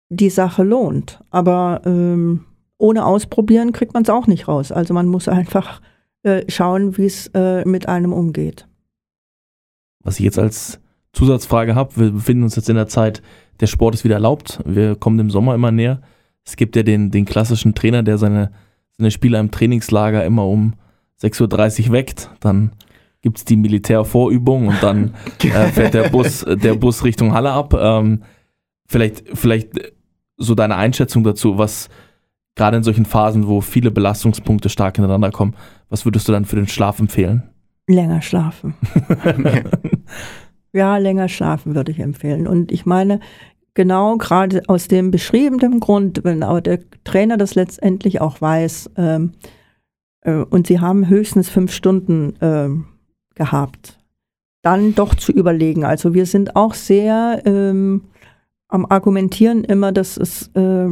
die 0.09 0.31
Sache 0.31 0.63
lohnt. 0.63 1.21
Aber 1.31 1.83
ähm, 1.85 2.45
ohne 2.79 3.05
Ausprobieren 3.05 3.73
kriegt 3.73 3.95
man 3.95 4.03
es 4.03 4.11
auch 4.11 4.27
nicht 4.27 4.49
raus. 4.49 4.73
Also 4.73 4.95
man 4.95 5.07
muss 5.07 5.29
einfach 5.29 5.81
äh, 6.23 6.45
schauen, 6.49 6.97
wie 6.99 7.07
es 7.07 7.29
äh, 7.35 7.65
mit 7.67 7.89
einem 7.89 8.13
umgeht. 8.13 8.67
Was 10.03 10.19
ich 10.19 10.25
jetzt 10.25 10.39
als 10.39 10.81
Zusatzfrage 11.13 11.75
habe, 11.75 11.97
wir 11.97 12.11
befinden 12.11 12.45
uns 12.45 12.57
jetzt 12.57 12.69
in 12.69 12.77
der 12.77 12.89
Zeit, 12.89 13.23
der 13.61 13.67
Sport 13.67 13.95
ist 13.95 14.05
wieder 14.05 14.15
erlaubt. 14.15 14.61
Wir 14.65 14.97
kommen 14.97 15.19
dem 15.19 15.31
Sommer 15.31 15.55
immer 15.55 15.71
näher. 15.71 16.01
Es 16.45 16.57
gibt 16.57 16.75
ja 16.75 16.83
den, 16.83 17.11
den 17.11 17.25
klassischen 17.25 17.75
Trainer, 17.75 18.03
der 18.03 18.19
seine, 18.19 18.51
seine 18.97 19.11
Spieler 19.11 19.39
im 19.39 19.51
Trainingslager 19.51 20.25
immer 20.25 20.47
um 20.47 20.75
6.30 21.23 21.87
Uhr 21.87 21.93
weckt, 21.93 22.31
dann 22.41 22.73
gibt 23.23 23.39
es 23.39 23.45
die 23.45 23.57
Militärvorübung 23.57 24.69
und 24.69 24.83
dann 24.83 25.15
äh, 25.43 25.69
fährt 25.69 25.95
der 25.95 26.09
Bus, 26.11 26.45
der 26.47 26.75
Bus 26.75 27.05
Richtung 27.05 27.33
Halle 27.33 27.53
ab. 27.53 27.75
Ähm, 27.75 28.23
vielleicht, 28.87 29.25
vielleicht 29.37 29.71
so 30.37 30.55
deine 30.55 30.77
Einschätzung 30.77 31.25
dazu, 31.25 31.57
was 31.57 31.89
gerade 32.55 32.77
in 32.77 32.83
solchen 32.83 33.07
Phasen, 33.07 33.47
wo 33.47 33.61
viele 33.61 33.91
Belastungspunkte 33.91 34.69
stark 34.69 34.97
hintereinander 34.97 35.31
kommen, 35.31 35.55
was 35.89 36.05
würdest 36.05 36.29
du 36.29 36.33
dann 36.33 36.45
für 36.45 36.57
den 36.57 36.69
Schlaf 36.69 36.99
empfehlen? 36.99 37.45
Länger 37.89 38.23
schlafen. 38.23 38.75
ja, 40.73 40.97
länger 40.99 41.29
schlafen 41.29 41.75
würde 41.75 41.93
ich 41.93 42.01
empfehlen. 42.01 42.47
Und 42.47 42.71
ich 42.71 42.87
meine, 42.87 43.21
genau 43.75 44.17
gerade 44.17 44.63
aus 44.69 44.89
dem 44.89 45.11
beschriebenen 45.11 45.81
Grund, 45.81 46.25
wenn 46.25 46.43
aber 46.43 46.61
der 46.61 46.81
Trainer 47.05 47.37
das 47.37 47.55
letztendlich 47.55 48.21
auch 48.21 48.41
weiß, 48.41 48.91
ähm, 48.97 49.33
äh, 50.23 50.35
und 50.35 50.67
sie 50.67 50.81
haben 50.81 51.09
höchstens 51.09 51.49
fünf 51.49 51.73
Stunden 51.73 52.37
äh, 52.41 52.69
gehabt, 53.35 53.99
dann 54.63 54.95
doch 54.95 55.15
zu 55.15 55.33
überlegen. 55.33 55.85
Also 55.85 56.15
wir 56.15 56.27
sind 56.27 56.57
auch 56.57 56.75
sehr 56.75 57.43
ähm, 57.45 58.03
am 58.69 58.87
Argumentieren 58.87 59.65
immer, 59.65 59.93
dass 59.93 60.17
es 60.17 60.49
äh, 60.55 60.89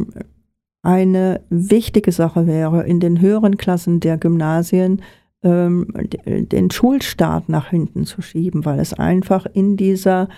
eine 0.83 1.41
wichtige 1.49 2.11
Sache 2.11 2.47
wäre, 2.47 2.83
in 2.83 2.99
den 2.99 3.21
höheren 3.21 3.57
Klassen 3.57 3.99
der 3.99 4.17
Gymnasien 4.17 5.01
ähm, 5.43 5.87
den 6.25 6.69
Schulstart 6.69 7.49
nach 7.49 7.69
hinten 7.69 8.05
zu 8.05 8.21
schieben, 8.21 8.65
weil 8.65 8.79
es 8.79 8.93
einfach 8.93 9.45
in 9.51 9.77
dieser, 9.77 10.29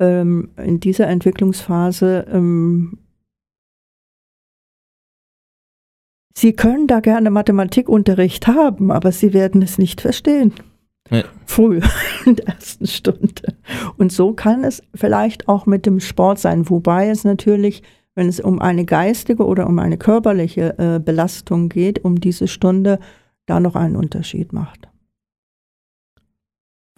ähm, 0.00 0.50
in 0.56 0.80
dieser 0.80 1.06
Entwicklungsphase 1.08 2.26
ähm, 2.32 2.98
Sie 6.38 6.52
können 6.52 6.86
da 6.86 7.00
gerne 7.00 7.30
Mathematikunterricht 7.30 8.46
haben, 8.46 8.92
aber 8.92 9.10
Sie 9.10 9.32
werden 9.32 9.60
es 9.60 9.76
nicht 9.76 10.00
verstehen. 10.00 10.52
Ja. 11.10 11.24
Früh 11.46 11.80
in 12.26 12.36
der 12.36 12.48
ersten 12.48 12.86
Stunde. 12.86 13.56
Und 13.96 14.12
so 14.12 14.32
kann 14.32 14.64
es 14.64 14.82
vielleicht 14.94 15.48
auch 15.48 15.66
mit 15.66 15.86
dem 15.86 16.00
Sport 16.00 16.38
sein, 16.38 16.68
wobei 16.68 17.08
es 17.08 17.24
natürlich, 17.24 17.82
wenn 18.14 18.28
es 18.28 18.40
um 18.40 18.60
eine 18.60 18.84
geistige 18.84 19.46
oder 19.46 19.66
um 19.66 19.78
eine 19.78 19.96
körperliche 19.96 20.78
äh, 20.78 21.00
Belastung 21.00 21.68
geht, 21.68 22.04
um 22.04 22.20
diese 22.20 22.48
Stunde 22.48 22.98
da 23.46 23.60
noch 23.60 23.74
einen 23.74 23.96
Unterschied 23.96 24.52
macht. 24.52 24.88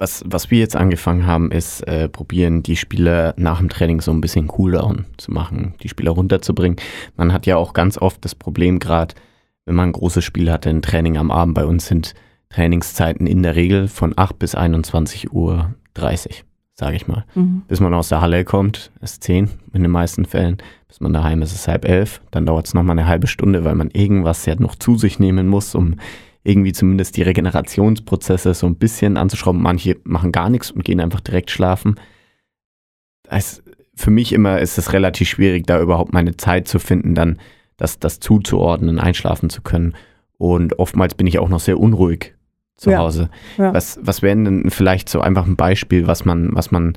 Was, 0.00 0.24
was 0.24 0.50
wir 0.50 0.58
jetzt 0.58 0.76
angefangen 0.76 1.26
haben, 1.26 1.52
ist 1.52 1.82
äh, 1.82 2.08
probieren, 2.08 2.62
die 2.62 2.76
Spieler 2.76 3.34
nach 3.36 3.58
dem 3.58 3.68
Training 3.68 4.00
so 4.00 4.10
ein 4.10 4.22
bisschen 4.22 4.48
Cooldown 4.48 5.04
zu 5.18 5.30
machen, 5.30 5.74
die 5.82 5.90
Spieler 5.90 6.12
runterzubringen. 6.12 6.78
Man 7.16 7.34
hat 7.34 7.44
ja 7.44 7.58
auch 7.58 7.74
ganz 7.74 7.98
oft 7.98 8.24
das 8.24 8.34
Problem, 8.34 8.78
gerade 8.78 9.14
wenn 9.66 9.74
man 9.74 9.90
ein 9.90 9.92
großes 9.92 10.24
Spiel 10.24 10.50
hatte, 10.50 10.70
ein 10.70 10.80
Training 10.80 11.18
am 11.18 11.30
Abend. 11.30 11.54
Bei 11.54 11.66
uns 11.66 11.86
sind 11.86 12.14
Trainingszeiten 12.50 13.26
in 13.26 13.42
der 13.42 13.56
Regel 13.56 13.88
von 13.88 14.12
8 14.16 14.38
bis 14.38 14.54
21 14.54 15.32
Uhr 15.32 15.74
30, 15.94 16.44
sage 16.74 16.96
ich 16.96 17.06
mal. 17.06 17.24
Mhm. 17.34 17.62
Bis 17.68 17.80
man 17.80 17.94
aus 17.94 18.08
der 18.08 18.20
Halle 18.20 18.44
kommt, 18.44 18.90
ist 19.00 19.22
10 19.24 19.48
in 19.72 19.82
den 19.82 19.90
meisten 19.90 20.24
Fällen. 20.24 20.58
Bis 20.88 21.00
man 21.00 21.12
daheim 21.12 21.42
ist, 21.42 21.52
ist 21.52 21.60
es 21.60 21.68
halb 21.68 21.84
elf. 21.84 22.20
Dann 22.32 22.46
dauert 22.46 22.66
es 22.66 22.74
nochmal 22.74 22.98
eine 22.98 23.06
halbe 23.06 23.28
Stunde, 23.28 23.64
weil 23.64 23.76
man 23.76 23.90
irgendwas 23.90 24.44
ja 24.46 24.56
noch 24.56 24.74
zu 24.74 24.98
sich 24.98 25.20
nehmen 25.20 25.46
muss, 25.46 25.74
um 25.74 25.96
irgendwie 26.42 26.72
zumindest 26.72 27.16
die 27.16 27.22
Regenerationsprozesse 27.22 28.54
so 28.54 28.66
ein 28.66 28.76
bisschen 28.76 29.16
anzuschrauben. 29.16 29.62
Manche 29.62 29.98
machen 30.02 30.32
gar 30.32 30.50
nichts 30.50 30.72
und 30.72 30.84
gehen 30.84 31.00
einfach 31.00 31.20
direkt 31.20 31.50
schlafen. 31.50 32.00
Das, 33.22 33.62
für 33.94 34.10
mich 34.10 34.32
immer 34.32 34.58
ist 34.58 34.76
es 34.76 34.92
relativ 34.92 35.28
schwierig, 35.28 35.66
da 35.66 35.80
überhaupt 35.80 36.12
meine 36.12 36.36
Zeit 36.36 36.66
zu 36.66 36.80
finden, 36.80 37.14
dann 37.14 37.38
das, 37.76 38.00
das 38.00 38.18
zuzuordnen, 38.18 38.98
einschlafen 38.98 39.50
zu 39.50 39.62
können. 39.62 39.94
Und 40.36 40.78
oftmals 40.80 41.14
bin 41.14 41.28
ich 41.28 41.38
auch 41.38 41.48
noch 41.48 41.60
sehr 41.60 41.78
unruhig 41.78 42.34
zu 42.80 42.90
ja. 42.90 42.98
Hause. 42.98 43.28
Ja. 43.58 43.74
Was, 43.74 44.00
was 44.02 44.22
wäre 44.22 44.36
denn 44.36 44.70
vielleicht 44.70 45.08
so 45.08 45.20
einfach 45.20 45.46
ein 45.46 45.56
Beispiel, 45.56 46.06
was 46.06 46.24
man, 46.24 46.48
was 46.54 46.70
man 46.70 46.96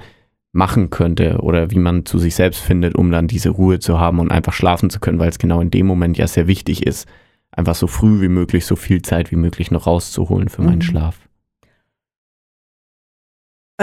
machen 0.53 0.89
könnte 0.89 1.39
oder 1.41 1.71
wie 1.71 1.79
man 1.79 2.05
zu 2.05 2.19
sich 2.19 2.35
selbst 2.35 2.61
findet, 2.61 2.95
um 2.95 3.11
dann 3.11 3.27
diese 3.27 3.49
Ruhe 3.49 3.79
zu 3.79 3.99
haben 3.99 4.19
und 4.19 4.31
einfach 4.31 4.53
schlafen 4.53 4.89
zu 4.89 4.99
können, 4.99 5.19
weil 5.19 5.29
es 5.29 5.39
genau 5.39 5.59
in 5.59 5.71
dem 5.71 5.85
Moment 5.85 6.17
ja 6.17 6.27
sehr 6.27 6.47
wichtig 6.47 6.85
ist, 6.87 7.07
einfach 7.51 7.75
so 7.75 7.87
früh 7.87 8.21
wie 8.21 8.29
möglich, 8.29 8.65
so 8.65 8.75
viel 8.75 9.01
Zeit 9.01 9.31
wie 9.31 9.35
möglich 9.35 9.71
noch 9.71 9.85
rauszuholen 9.85 10.47
für 10.47 10.61
meinen 10.61 10.77
mhm. 10.77 10.83
Schlaf. 10.83 11.19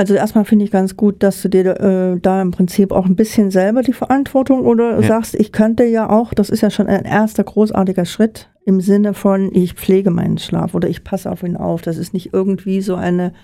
Also 0.01 0.15
erstmal 0.15 0.47
finde 0.47 0.65
ich 0.65 0.71
ganz 0.71 0.97
gut, 0.97 1.23
dass 1.23 1.43
du 1.43 1.51
dir 1.51 1.79
äh, 1.79 2.19
da 2.19 2.41
im 2.41 2.53
Prinzip 2.53 2.91
auch 2.91 3.05
ein 3.05 3.17
bisschen 3.17 3.51
selber 3.51 3.83
die 3.83 3.93
Verantwortung 3.93 4.65
oder 4.65 4.99
ja. 4.99 5.07
sagst, 5.07 5.35
ich 5.35 5.53
könnte 5.53 5.85
ja 5.85 6.09
auch, 6.09 6.33
das 6.33 6.49
ist 6.49 6.63
ja 6.63 6.71
schon 6.71 6.87
ein 6.87 7.05
erster 7.05 7.45
großartiger 7.45 8.07
Schritt 8.07 8.49
im 8.65 8.81
Sinne 8.81 9.13
von, 9.13 9.55
ich 9.55 9.75
pflege 9.75 10.11
meinen 10.11 10.39
Schlaf 10.39 10.75
oder 10.75 10.89
ich 10.89 11.05
passe 11.05 11.31
auf 11.31 11.43
ihn 11.43 11.55
auf. 11.55 11.83
Das 11.83 11.99
ist 11.99 12.15
nicht 12.15 12.33
irgendwie 12.33 12.81
so 12.81 12.95
eine 12.95 13.35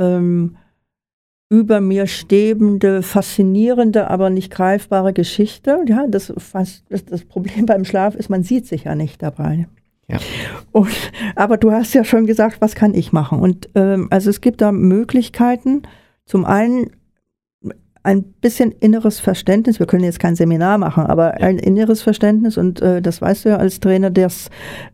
ähm, 0.00 0.56
über 1.48 1.80
mir 1.80 2.08
stehende, 2.08 3.02
faszinierende, 3.02 4.10
aber 4.10 4.30
nicht 4.30 4.50
greifbare 4.50 5.12
Geschichte. 5.12 5.78
Ja, 5.86 6.08
das, 6.08 6.32
das 6.90 7.24
Problem 7.24 7.66
beim 7.66 7.84
Schlaf 7.84 8.16
ist, 8.16 8.30
man 8.30 8.42
sieht 8.42 8.66
sich 8.66 8.82
ja 8.82 8.96
nicht 8.96 9.22
dabei. 9.22 9.68
Ja. 10.08 10.18
Und, 10.72 11.12
aber 11.34 11.56
du 11.56 11.72
hast 11.72 11.94
ja 11.94 12.04
schon 12.04 12.26
gesagt, 12.26 12.60
was 12.60 12.74
kann 12.74 12.94
ich 12.94 13.12
machen? 13.12 13.40
Und 13.40 13.70
ähm, 13.74 14.08
also 14.10 14.30
es 14.30 14.40
gibt 14.40 14.60
da 14.60 14.72
Möglichkeiten. 14.72 15.82
Zum 16.26 16.44
einen 16.44 16.90
ein 18.02 18.22
bisschen 18.22 18.70
inneres 18.70 19.18
Verständnis. 19.18 19.78
Wir 19.78 19.86
können 19.86 20.04
jetzt 20.04 20.20
kein 20.20 20.36
Seminar 20.36 20.76
machen, 20.76 21.06
aber 21.06 21.34
ein 21.34 21.58
inneres 21.58 22.02
Verständnis 22.02 22.58
und 22.58 22.82
äh, 22.82 23.00
das 23.00 23.22
weißt 23.22 23.44
du 23.44 23.48
ja 23.50 23.56
als 23.56 23.80
Trainer, 23.80 24.10
dass 24.10 24.50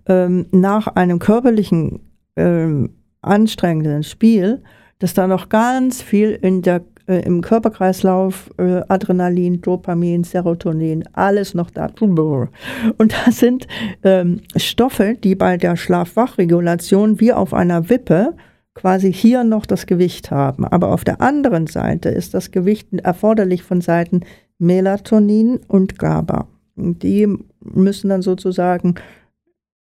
ähm, 0.07 0.46
nach 0.53 0.87
einem 0.87 1.18
körperlichen 1.18 2.01
ähm, 2.37 2.94
anstrengenden 3.20 4.05
Spiel 4.05 4.62
dass 5.01 5.14
da 5.14 5.27
noch 5.27 5.49
ganz 5.49 6.03
viel 6.03 6.31
in 6.31 6.62
der, 6.62 6.83
äh, 7.11 7.23
im 7.23 7.40
Körperkreislauf, 7.40 8.51
äh, 8.57 8.83
Adrenalin, 8.88 9.61
Dopamin, 9.61 10.23
Serotonin, 10.23 11.03
alles 11.12 11.55
noch 11.55 11.70
da. 11.70 11.90
Und 12.01 13.12
da 13.12 13.33
sind 13.33 13.66
ähm, 14.05 14.42
Stoffe, 14.55 15.16
die 15.23 15.35
bei 15.35 15.57
der 15.57 15.77
Schlafwachregulation 15.77 17.18
wie 17.18 17.33
auf 17.33 17.53
einer 17.53 17.88
Wippe 17.88 18.37
quasi 18.75 19.12
hier 19.12 19.42
noch 19.42 19.66
das 19.66 19.87
Gewicht 19.87 20.31
haben. 20.31 20.64
Aber 20.64 20.92
auf 20.92 21.03
der 21.03 21.20
anderen 21.20 21.66
Seite 21.66 22.11
ist 22.11 22.33
das 22.33 22.53
Gewicht 22.53 22.92
erforderlich 22.92 23.64
von 23.64 23.81
Seiten 23.81 24.20
Melatonin 24.59 25.59
und 25.66 25.99
GABA. 25.99 26.46
Und 26.77 27.03
die 27.03 27.27
müssen 27.61 28.11
dann 28.11 28.23
sozusagen 28.23 28.94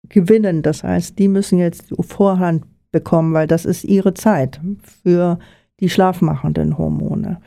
gewinnen. 0.08 0.62
Das 0.62 0.82
heißt, 0.82 1.18
die 1.18 1.28
müssen 1.28 1.58
jetzt 1.58 1.92
Vorhand 2.00 2.64
bekommen, 2.92 3.34
weil 3.34 3.46
das 3.46 3.66
ist 3.66 3.84
ihre 3.84 4.14
Zeit 4.14 4.60
für 5.02 5.38
die 5.80 5.88
schlafmachenden 5.88 6.78
Hormone. 6.78 7.40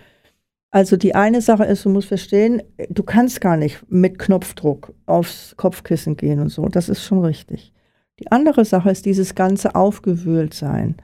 Also 0.71 0.97
die 0.97 1.13
eine 1.13 1.41
Sache 1.41 1.65
ist, 1.65 1.85
du 1.85 1.89
musst 1.89 2.07
verstehen, 2.07 2.63
du 2.89 3.03
kannst 3.03 3.41
gar 3.41 3.57
nicht 3.57 3.85
mit 3.89 4.17
Knopfdruck 4.17 4.93
aufs 5.05 5.55
Kopfkissen 5.55 6.17
gehen 6.17 6.39
und 6.39 6.49
so. 6.49 6.67
Das 6.67 6.89
ist 6.89 7.03
schon 7.03 7.23
richtig. 7.23 7.73
Die 8.19 8.31
andere 8.31 8.65
Sache 8.65 8.89
ist 8.89 9.05
dieses 9.05 9.35
ganze 9.35 9.75
Aufgewühltsein. 9.75 10.95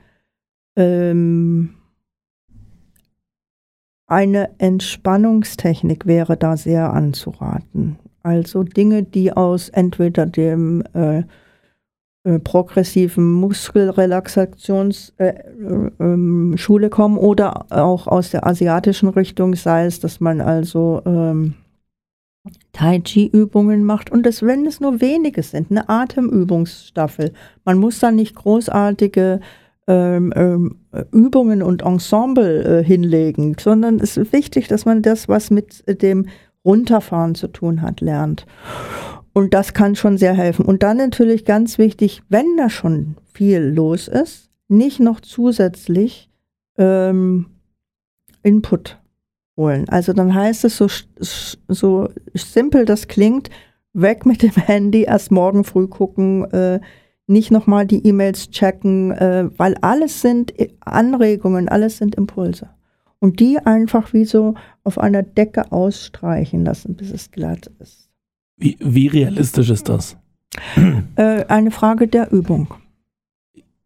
Ähm, 0.76 1.76
eine 4.08 4.50
Entspannungstechnik 4.58 6.08
wäre 6.08 6.36
da 6.36 6.58
sehr 6.58 6.92
anzuraten. 6.92 8.00
Also 8.24 8.64
Dinge, 8.64 9.04
die 9.04 9.34
aus 9.34 9.70
entweder 9.70 10.26
dem 10.26 10.84
äh, 10.94 11.24
äh, 12.26 12.40
progressiven 12.40 13.32
Muskelrelaxationsschule 13.32 15.14
äh, 15.20 15.30
äh, 15.30 15.92
ähm, 16.00 16.56
kommen 16.90 17.18
oder 17.18 17.66
auch 17.72 18.08
aus 18.08 18.32
der 18.32 18.46
asiatischen 18.46 19.08
Richtung, 19.10 19.56
sei 19.56 19.86
es, 19.86 20.02
dass 20.02 20.20
man 20.20 20.42
also 20.42 21.02
ähm, 21.06 21.54
Tai 22.74 23.00
Chi-Übungen 23.00 23.84
macht 23.84 24.12
und 24.12 24.26
das, 24.26 24.42
wenn 24.44 24.66
es 24.66 24.80
nur 24.82 25.00
wenige 25.02 25.44
sind, 25.44 25.72
eine 25.72 25.88
Atemübungsstaffel. 25.88 27.32
Man 27.64 27.78
muss 27.78 28.00
dann 28.00 28.16
nicht 28.16 28.36
großartige 28.36 29.40
ähm, 29.88 30.34
ähm, 30.36 30.76
Übungen 31.12 31.64
und 31.64 31.84
Ensemble 31.84 32.80
äh, 32.80 32.84
hinlegen, 32.84 33.56
sondern 33.60 34.00
es 34.00 34.18
ist 34.18 34.34
wichtig, 34.34 34.68
dass 34.68 34.86
man 34.86 35.02
das, 35.02 35.28
was 35.30 35.52
mit 35.52 35.84
dem 36.02 36.28
Runterfahren 36.66 37.36
zu 37.36 37.48
tun 37.48 37.82
hat, 37.82 38.02
lernt. 38.02 38.46
Und 39.34 39.54
das 39.54 39.74
kann 39.74 39.96
schon 39.96 40.18
sehr 40.18 40.34
helfen. 40.34 40.66
Und 40.66 40.84
dann 40.84 40.98
natürlich 40.98 41.46
ganz 41.46 41.78
wichtig, 41.78 42.22
wenn 42.30 42.58
da 42.58 42.70
schon 42.70 43.16
viel 43.34 43.60
los 43.60 44.08
ist, 44.08 44.50
nicht 44.68 45.00
noch 45.00 45.20
zusätzlich 45.20 46.30
ähm, 46.78 47.48
Input 48.44 49.00
holen. 49.58 49.88
Also 49.90 50.14
dann 50.14 50.34
heißt 50.34 50.66
es 50.66 50.78
so, 50.78 50.88
so 51.68 52.10
simpel 52.34 52.86
das 52.86 53.08
klingt, 53.08 53.50
weg 53.94 54.26
mit 54.26 54.42
dem 54.42 54.52
Handy, 54.52 55.04
erst 55.04 55.32
morgen 55.32 55.64
früh 55.64 55.88
gucken, 55.88 56.46
äh, 56.52 56.80
nicht 57.28 57.52
nochmal 57.52 57.86
die 57.86 58.06
E-Mails 58.08 58.50
checken, 58.50 59.12
äh, 59.12 59.50
weil 59.58 59.76
alles 59.82 60.22
sind 60.22 60.54
Anregungen, 60.80 61.70
alles 61.70 61.98
sind 61.98 62.16
Impulse. 62.16 62.70
Und 63.20 63.40
die 63.40 63.60
einfach 63.60 64.14
wie 64.14 64.26
so 64.26 64.56
auf 64.84 64.98
einer 64.98 65.24
Decke 65.24 65.72
ausstreichen 65.72 66.64
lassen, 66.64 66.96
bis 66.96 67.12
es 67.12 67.32
glatt 67.32 67.70
ist. 67.80 68.09
Wie, 68.60 68.78
wie 68.80 69.08
realistisch 69.08 69.70
ist 69.70 69.90
das? 69.90 70.18
Äh, 71.16 71.46
eine 71.46 71.72
Frage 71.72 72.08
der 72.08 72.32
Übung. 72.32 72.74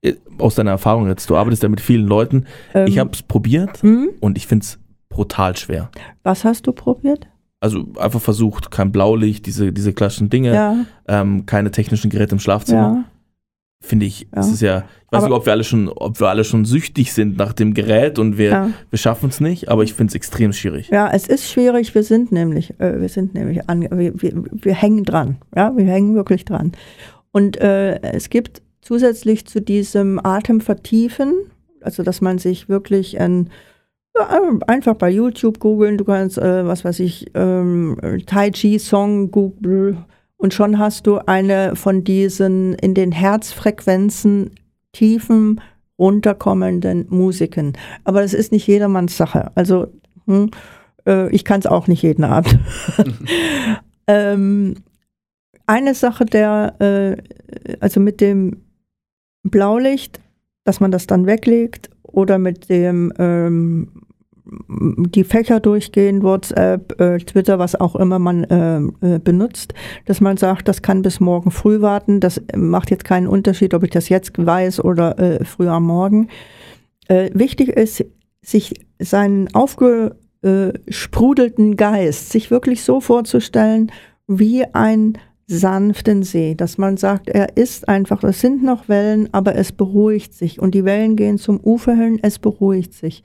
Äh, 0.01 0.15
aus 0.39 0.55
deiner 0.55 0.71
Erfahrung 0.71 1.07
jetzt, 1.07 1.30
du 1.30 1.36
arbeitest 1.36 1.63
ja 1.63 1.69
mit 1.69 1.82
vielen 1.82 2.07
Leuten. 2.07 2.45
Ähm, 2.74 2.88
ich 2.88 2.97
habe 2.97 3.11
es 3.13 3.21
probiert 3.21 3.84
mh? 3.84 4.07
und 4.19 4.38
ich 4.38 4.47
finde 4.47 4.63
es 4.63 4.80
brutal 5.09 5.55
schwer. 5.55 5.91
Was 6.24 6.43
hast 6.43 6.67
du 6.67 6.71
probiert? 6.71 7.28
Also 7.59 7.86
einfach 7.97 8.19
versucht, 8.19 8.71
kein 8.71 8.91
Blaulicht, 8.91 9.45
diese, 9.45 9.71
diese 9.71 9.93
klassischen 9.93 10.30
Dinge, 10.30 10.53
ja. 10.53 10.86
ähm, 11.07 11.45
keine 11.45 11.71
technischen 11.71 12.09
Geräte 12.09 12.36
im 12.36 12.39
Schlafzimmer. 12.39 12.82
Ja. 12.82 13.03
Finde 13.86 14.05
ich, 14.05 14.27
Ja. 14.34 14.39
es 14.39 14.51
ist 14.51 14.61
ja, 14.61 14.77
ich 14.79 15.11
weiß 15.11 15.23
Aber- 15.23 15.27
nicht, 15.27 15.36
ob 15.38 15.45
wir 15.45 15.51
alle 15.53 15.63
schon, 15.63 15.89
ob 15.89 16.19
wir 16.19 16.27
alle 16.29 16.43
schon 16.43 16.65
süchtig 16.65 17.11
sind 17.13 17.38
nach 17.38 17.53
dem 17.53 17.73
Gerät 17.73 18.17
und 18.17 18.38
wir, 18.38 18.49
Ja. 18.49 18.69
wir 18.89 18.97
schaffen 18.97 19.29
es 19.29 19.39
nicht, 19.41 19.69
aber 19.69 19.84
ich 19.84 19.93
finde 19.93 20.11
es 20.11 20.15
extrem 20.15 20.53
schwierig. 20.53 20.89
Ja, 20.89 21.09
es 21.11 21.27
ist 21.27 21.49
schwierig. 21.51 21.93
Wir 21.93 22.03
sind 22.03 22.31
nämlich, 22.31 22.79
äh, 22.79 22.99
wir 23.01 23.09
sind 23.09 23.34
nämlich, 23.34 23.69
an, 23.69 23.81
wir, 23.81 24.13
wir, 24.21 24.34
wir 24.51 24.73
hängen 24.73 25.03
dran. 25.03 25.38
Ja, 25.55 25.71
wir 25.75 25.86
hängen 25.86 26.15
wirklich 26.15 26.45
dran. 26.45 26.71
Und 27.31 27.57
äh, 27.57 27.99
es 28.01 28.29
gibt 28.29 28.61
zusätzlich 28.81 29.45
zu 29.45 29.61
diesem 29.61 30.19
Atemvertiefen, 30.23 31.34
also 31.81 32.03
dass 32.03 32.21
man 32.21 32.38
sich 32.38 32.69
wirklich 32.69 33.19
ein, 33.19 33.49
ja, 34.17 34.29
einfach 34.67 34.95
bei 34.95 35.09
YouTube 35.09 35.59
googeln, 35.59 35.97
du 35.97 36.05
kannst, 36.05 36.38
äh, 36.38 36.65
was 36.65 36.86
weiß 36.86 36.99
ich, 36.99 37.27
ähm, 37.34 37.97
Tai 38.25 38.51
Chi 38.51 38.79
Song 38.79 39.31
Google 39.31 39.97
und 40.44 40.54
schon 40.54 40.78
hast 40.78 41.08
du 41.08 41.20
eine 41.20 41.78
von 41.78 42.04
diesen 42.04 42.74
in 42.74 42.94
den 42.94 43.14
Herzfrequenzen 43.14 44.52
tiefen 44.91 45.62
runterkommenden 45.98 47.06
Musiken. 47.08 47.72
Aber 48.04 48.22
das 48.22 48.34
ist 48.34 48.52
nicht 48.52 48.68
jedermanns 48.68 49.16
Sache. 49.16 49.52
Also 49.56 49.88
hm, 50.28 50.52
äh, 51.08 51.34
ich 51.34 51.46
kann 51.46 51.62
es 51.62 51.66
auch 51.66 51.88
nicht 51.88 52.02
jeden 52.02 52.26
Abend. 52.26 52.60
ähm, 54.08 54.76
eine 55.66 55.96
Sache 55.96 56.26
der, 56.26 56.76
äh, 56.80 57.78
also 57.80 58.02
mit 58.02 58.20
dem 58.20 58.64
Blaulicht, 59.44 60.20
dass 60.66 60.82
man 60.82 60.91
das 60.91 61.08
dann 61.08 61.26
weglegt 61.26 61.89
oder 62.02 62.38
mit 62.38 62.68
dem 62.68 63.14
ähm, 63.18 64.03
die 64.46 65.24
Fächer 65.24 65.60
durchgehen, 65.60 66.22
WhatsApp, 66.22 67.00
äh, 67.00 67.18
Twitter, 67.20 67.60
was 67.60 67.76
auch 67.76 67.96
immer 67.96 68.20
man 68.20 68.44
äh, 68.44 69.16
äh, 69.16 69.20
benutzt, 69.20 69.74
dass 70.06 70.20
man 70.20 70.36
sagt, 70.38 70.68
das 70.68 70.82
kann 70.82 71.02
bis 71.02 71.20
morgen 71.20 71.52
früh 71.52 71.82
warten. 71.82 72.20
Das 72.20 72.41
macht 72.56 72.89
jetzt 72.91 73.06
keinen 73.06 73.28
Unterschied, 73.28 73.74
ob 73.74 73.84
ich 73.84 73.91
das 73.91 74.10
jetzt 74.10 74.34
weiß 74.38 74.84
oder 74.84 75.18
äh, 75.18 75.46
früh 75.46 75.70
am 75.70 75.86
Morgen. 75.86 76.28
Äh, 77.08 77.30
wichtig 77.34 77.70
ist, 77.70 78.06
sich 78.41 78.86
seinen 79.00 79.54
aufgesprudelten 79.56 81.78
Geist, 81.78 82.30
sich 82.30 82.52
wirklich 82.52 82.84
so 82.84 83.00
vorzustellen, 83.00 83.91
wie 84.28 84.66
ein 84.74 85.18
sanften 85.48 86.24
See, 86.24 86.56
dass 86.56 86.78
man 86.78 86.98
sagt, 86.98 87.30
er 87.30 87.56
ist 87.58 87.88
einfach, 87.88 88.24
es 88.24 88.41
sind 88.41 88.64
noch 88.64 88.89
Wellen, 88.89 89.30
aber 89.34 89.56
es 89.56 89.72
beruhigt 89.72 90.34
sich 90.34 90.60
und 90.60 90.74
die 90.74 90.86
Wellen 90.86 91.16
gehen 91.16 91.38
zum 91.38 91.60
Ufer 91.62 91.94
hin, 91.94 92.20
es 92.22 92.39
beruhigt 92.39 92.94
sich. 92.94 93.24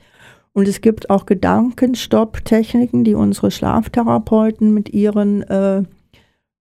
Und 0.53 0.67
es 0.67 0.81
gibt 0.81 1.09
auch 1.09 1.25
Gedankenstopp-Techniken, 1.25 3.03
die 3.03 3.13
unsere 3.13 3.51
Schlaftherapeuten 3.51 4.73
mit 4.73 4.89
ihren 4.89 5.43
äh, 5.43 5.83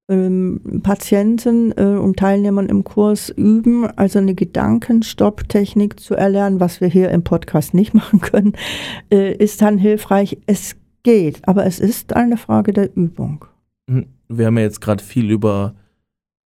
ähm, 0.08 0.80
Patienten 0.82 1.72
äh, 1.76 1.98
und 1.98 2.18
Teilnehmern 2.18 2.66
im 2.66 2.84
Kurs 2.84 3.28
üben, 3.28 3.86
also 3.96 4.18
eine 4.18 4.34
Gedankenstopp-Technik 4.34 6.00
zu 6.00 6.14
erlernen, 6.14 6.60
was 6.60 6.80
wir 6.80 6.88
hier 6.88 7.10
im 7.10 7.24
Podcast 7.24 7.74
nicht 7.74 7.94
machen 7.94 8.20
können, 8.20 8.54
äh, 9.10 9.32
ist 9.34 9.60
dann 9.62 9.78
hilfreich. 9.78 10.38
Es 10.46 10.76
geht, 11.02 11.46
aber 11.46 11.66
es 11.66 11.78
ist 11.78 12.14
eine 12.14 12.36
Frage 12.36 12.72
der 12.72 12.94
Übung. 12.96 13.44
Hm, 13.88 14.06
Wir 14.28 14.46
haben 14.46 14.56
ja 14.56 14.64
jetzt 14.64 14.80
gerade 14.80 15.02
viel 15.02 15.30
über, 15.30 15.74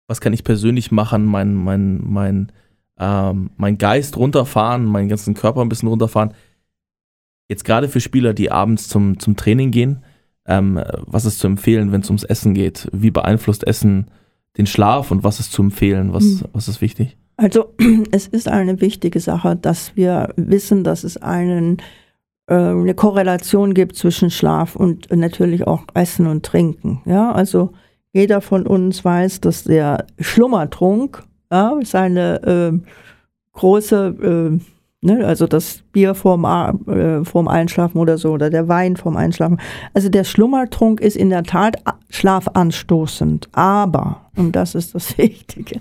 was 0.07 0.21
kann 0.21 0.33
ich 0.33 0.43
persönlich 0.43 0.91
machen, 0.91 1.25
mein, 1.25 1.53
mein, 1.53 2.01
mein, 2.03 2.51
ähm, 2.97 3.51
mein 3.57 3.77
Geist 3.77 4.17
runterfahren, 4.17 4.85
meinen 4.85 5.09
ganzen 5.09 5.33
Körper 5.33 5.61
ein 5.61 5.69
bisschen 5.69 5.89
runterfahren. 5.89 6.33
Jetzt 7.49 7.65
gerade 7.65 7.89
für 7.89 7.99
Spieler, 7.99 8.33
die 8.33 8.51
abends 8.51 8.87
zum, 8.87 9.19
zum 9.19 9.35
Training 9.35 9.71
gehen, 9.71 10.03
ähm, 10.45 10.81
was 11.05 11.25
ist 11.25 11.39
zu 11.39 11.47
empfehlen, 11.47 11.91
wenn 11.91 12.01
es 12.01 12.09
ums 12.09 12.23
Essen 12.23 12.53
geht? 12.53 12.87
Wie 12.93 13.11
beeinflusst 13.11 13.67
Essen 13.67 14.09
den 14.57 14.67
Schlaf 14.67 15.11
und 15.11 15.23
was 15.23 15.39
ist 15.39 15.51
zu 15.51 15.61
empfehlen? 15.63 16.13
Was, 16.13 16.23
Hm. 16.23 16.41
was 16.53 16.67
ist 16.67 16.79
wichtig? 16.81 17.17
Also 17.37 17.73
es 18.11 18.27
ist 18.27 18.47
eine 18.47 18.79
wichtige 18.81 19.19
Sache, 19.19 19.55
dass 19.55 19.95
wir 19.95 20.33
wissen, 20.35 20.83
dass 20.83 21.03
es 21.03 21.17
einen, 21.17 21.77
äh, 22.47 22.55
eine 22.55 22.93
Korrelation 22.93 23.73
gibt 23.73 23.95
zwischen 23.95 24.29
Schlaf 24.29 24.75
und 24.75 25.09
natürlich 25.11 25.65
auch 25.65 25.83
Essen 25.93 26.27
und 26.27 26.45
Trinken. 26.45 27.01
Ja, 27.05 27.31
also 27.31 27.71
jeder 28.13 28.41
von 28.41 28.65
uns 28.67 29.03
weiß, 29.05 29.41
dass 29.41 29.63
der 29.63 30.05
Schlummertrunk 30.19 31.23
ja, 31.51 31.79
seine 31.83 32.41
äh, 32.43 32.79
große, 33.53 34.59
äh, 34.59 34.59
ne, 35.01 35.25
also 35.25 35.47
das 35.47 35.83
Bier 35.91 36.13
vorm, 36.13 36.45
äh, 36.87 37.23
vorm 37.23 37.47
Einschlafen 37.47 37.97
oder 37.99 38.17
so, 38.17 38.31
oder 38.31 38.49
der 38.49 38.67
Wein 38.67 38.97
vorm 38.97 39.17
Einschlafen. 39.17 39.59
Also 39.93 40.09
der 40.09 40.23
Schlummertrunk 40.23 40.99
ist 40.99 41.15
in 41.15 41.29
der 41.29 41.43
Tat 41.43 41.77
schlafanstoßend. 42.09 43.49
Aber, 43.53 44.21
und 44.35 44.55
das 44.55 44.75
ist 44.75 44.95
das 44.95 45.17
Wichtige, 45.17 45.79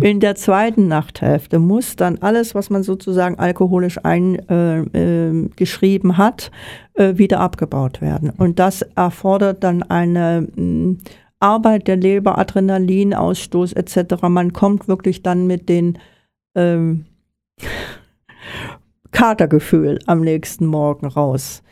in 0.00 0.20
der 0.20 0.34
zweiten 0.34 0.88
Nachthälfte 0.88 1.58
muss 1.58 1.96
dann 1.96 2.18
alles, 2.18 2.54
was 2.54 2.70
man 2.70 2.82
sozusagen 2.82 3.38
alkoholisch 3.38 3.98
eingeschrieben 4.04 4.94
äh, 4.94 5.28
äh, 5.28 5.48
geschrieben 5.56 6.18
hat, 6.18 6.50
äh, 6.94 7.16
wieder 7.16 7.40
abgebaut 7.40 8.00
werden. 8.00 8.30
Und 8.30 8.58
das 8.58 8.82
erfordert 8.82 9.64
dann 9.64 9.82
eine 9.82 10.46
mh, 10.54 10.96
Arbeit 11.40 11.86
der 11.86 11.96
Leber, 11.96 12.36
Adrenalinausstoß 12.36 13.72
etc. 13.74 14.22
Man 14.28 14.52
kommt 14.52 14.88
wirklich 14.88 15.22
dann 15.22 15.46
mit 15.46 15.68
den 15.68 15.98
ähm, 16.56 17.04
Katergefühl 19.12 19.98
am 20.06 20.20
nächsten 20.20 20.66
Morgen 20.66 21.06
raus. 21.06 21.62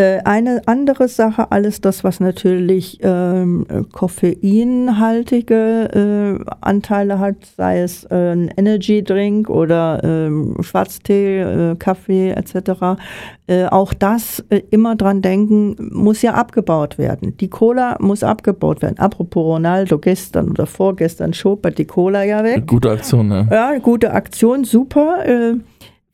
Äh, 0.00 0.20
eine 0.24 0.62
andere 0.66 1.08
Sache, 1.08 1.50
alles 1.50 1.80
das, 1.80 2.04
was 2.04 2.20
natürlich 2.20 3.00
ähm, 3.02 3.66
koffeinhaltige 3.90 6.38
äh, 6.38 6.44
Anteile 6.60 7.18
hat, 7.18 7.34
sei 7.56 7.80
es 7.80 8.04
äh, 8.04 8.30
ein 8.30 8.48
Energy 8.56 9.02
Drink 9.02 9.50
oder 9.50 10.00
ähm, 10.04 10.54
Schwarztee, 10.60 11.40
äh, 11.40 11.74
Kaffee 11.74 12.30
etc. 12.30 13.00
Äh, 13.48 13.66
auch 13.66 13.92
das 13.92 14.44
äh, 14.50 14.62
immer 14.70 14.94
dran 14.94 15.20
denken, 15.20 15.74
muss 15.92 16.22
ja 16.22 16.34
abgebaut 16.34 16.96
werden. 16.96 17.36
Die 17.36 17.48
Cola 17.48 17.96
muss 17.98 18.22
abgebaut 18.22 18.82
werden. 18.82 19.00
Apropos 19.00 19.44
Ronaldo, 19.44 19.98
gestern 19.98 20.52
oder 20.52 20.66
vorgestern 20.66 21.34
schob 21.34 21.64
er 21.64 21.72
die 21.72 21.86
Cola 21.86 22.22
ja 22.22 22.44
weg. 22.44 22.68
Gute 22.68 22.92
Aktion, 22.92 23.26
ne? 23.26 23.48
Ja, 23.50 23.76
gute 23.78 24.12
Aktion, 24.12 24.62
super. 24.62 25.24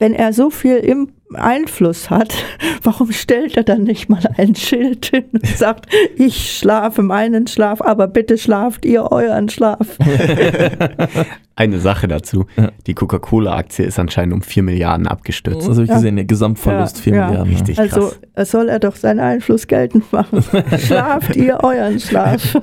Wenn 0.00 0.12
er 0.12 0.32
so 0.32 0.50
viel 0.50 0.76
im 0.78 1.12
Einfluss 1.34 2.10
hat, 2.10 2.34
warum 2.82 3.12
stellt 3.12 3.56
er 3.56 3.62
dann 3.62 3.84
nicht 3.84 4.08
mal 4.08 4.22
ein 4.36 4.54
Schild 4.56 5.06
hin 5.06 5.24
und 5.32 5.46
sagt, 5.46 5.86
ich 6.16 6.58
schlafe 6.58 7.02
meinen 7.02 7.46
Schlaf, 7.46 7.80
aber 7.80 8.08
bitte 8.08 8.36
schlaft 8.36 8.84
ihr 8.84 9.10
euren 9.12 9.48
Schlaf. 9.48 9.96
Eine 11.56 11.78
Sache 11.78 12.08
dazu. 12.08 12.46
Die 12.88 12.94
Coca-Cola-Aktie 12.94 13.84
ist 13.84 13.98
anscheinend 14.00 14.34
um 14.34 14.42
4 14.42 14.64
Milliarden 14.64 15.06
abgestürzt. 15.06 15.68
Das 15.68 15.74
habe 15.76 15.84
ich 15.84 15.88
Ja. 15.90 15.96
gesehen, 15.96 16.16
der 16.16 16.24
Gesamtverlust 16.24 16.96
Ja, 16.98 17.02
4 17.02 17.14
ja. 17.14 17.26
Milliarden. 17.28 17.52
Richtig. 17.52 17.78
Also 17.78 18.12
krass. 18.34 18.50
soll 18.50 18.68
er 18.68 18.80
doch 18.80 18.96
seinen 18.96 19.20
Einfluss 19.20 19.66
geltend 19.68 20.12
machen. 20.12 20.42
Schlaft 20.78 21.36
ihr 21.36 21.62
euren 21.62 22.00
Schlaf. 22.00 22.58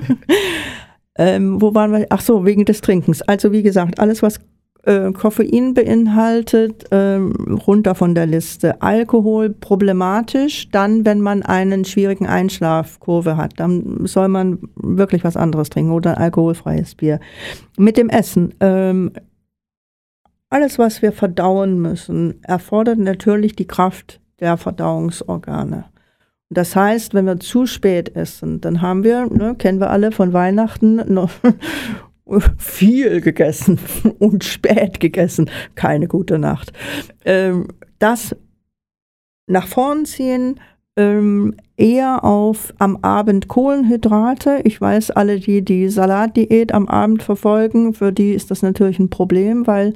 ähm, 1.16 1.60
wo 1.62 1.74
waren 1.74 1.92
wir? 1.92 2.06
Ach 2.10 2.20
so, 2.20 2.44
wegen 2.44 2.66
des 2.66 2.82
Trinkens. 2.82 3.22
Also 3.22 3.52
wie 3.52 3.62
gesagt, 3.62 3.98
alles 3.98 4.22
was 4.22 4.40
äh, 4.82 5.12
Koffein 5.12 5.74
beinhaltet, 5.74 6.86
ähm, 6.90 7.58
runter 7.66 7.94
von 7.94 8.14
der 8.14 8.26
Liste. 8.26 8.82
Alkohol 8.82 9.50
problematisch, 9.50 10.70
dann 10.70 11.04
wenn 11.04 11.20
man 11.20 11.42
einen 11.42 11.84
schwierigen 11.84 12.26
Einschlafkurve 12.26 13.36
hat, 13.36 13.60
dann 13.60 14.06
soll 14.06 14.28
man 14.28 14.58
wirklich 14.74 15.24
was 15.24 15.36
anderes 15.36 15.70
trinken 15.70 15.92
oder 15.92 16.16
ein 16.16 16.24
alkoholfreies 16.24 16.96
Bier. 16.96 17.20
Mit 17.78 17.96
dem 17.96 18.08
Essen. 18.08 18.54
Ähm, 18.60 19.12
alles, 20.50 20.78
was 20.78 21.00
wir 21.00 21.12
verdauen 21.12 21.80
müssen, 21.80 22.42
erfordert 22.42 22.98
natürlich 22.98 23.56
die 23.56 23.66
Kraft 23.66 24.20
der 24.40 24.56
Verdauungsorgane. 24.56 25.86
Das 26.50 26.76
heißt, 26.76 27.14
wenn 27.14 27.24
wir 27.24 27.40
zu 27.40 27.64
spät 27.64 28.14
essen, 28.14 28.60
dann 28.60 28.82
haben 28.82 29.04
wir, 29.04 29.26
ne, 29.26 29.54
kennen 29.54 29.80
wir 29.80 29.88
alle 29.88 30.12
von 30.12 30.34
Weihnachten, 30.34 30.96
noch 31.12 31.30
viel 32.58 33.20
gegessen 33.20 33.78
und 34.18 34.44
spät 34.44 35.00
gegessen. 35.00 35.50
Keine 35.74 36.08
gute 36.08 36.38
Nacht. 36.38 36.72
Ähm, 37.24 37.68
das 37.98 38.36
nach 39.46 39.66
vorn 39.66 40.04
ziehen, 40.04 40.60
ähm, 40.96 41.54
eher 41.76 42.24
auf 42.24 42.74
am 42.78 42.98
Abend 43.02 43.48
Kohlenhydrate. 43.48 44.60
Ich 44.64 44.80
weiß, 44.80 45.10
alle, 45.12 45.40
die 45.40 45.62
die 45.62 45.88
Salatdiät 45.88 46.72
am 46.72 46.88
Abend 46.88 47.22
verfolgen, 47.22 47.94
für 47.94 48.12
die 48.12 48.32
ist 48.32 48.50
das 48.50 48.62
natürlich 48.62 48.98
ein 48.98 49.10
Problem, 49.10 49.66
weil 49.66 49.94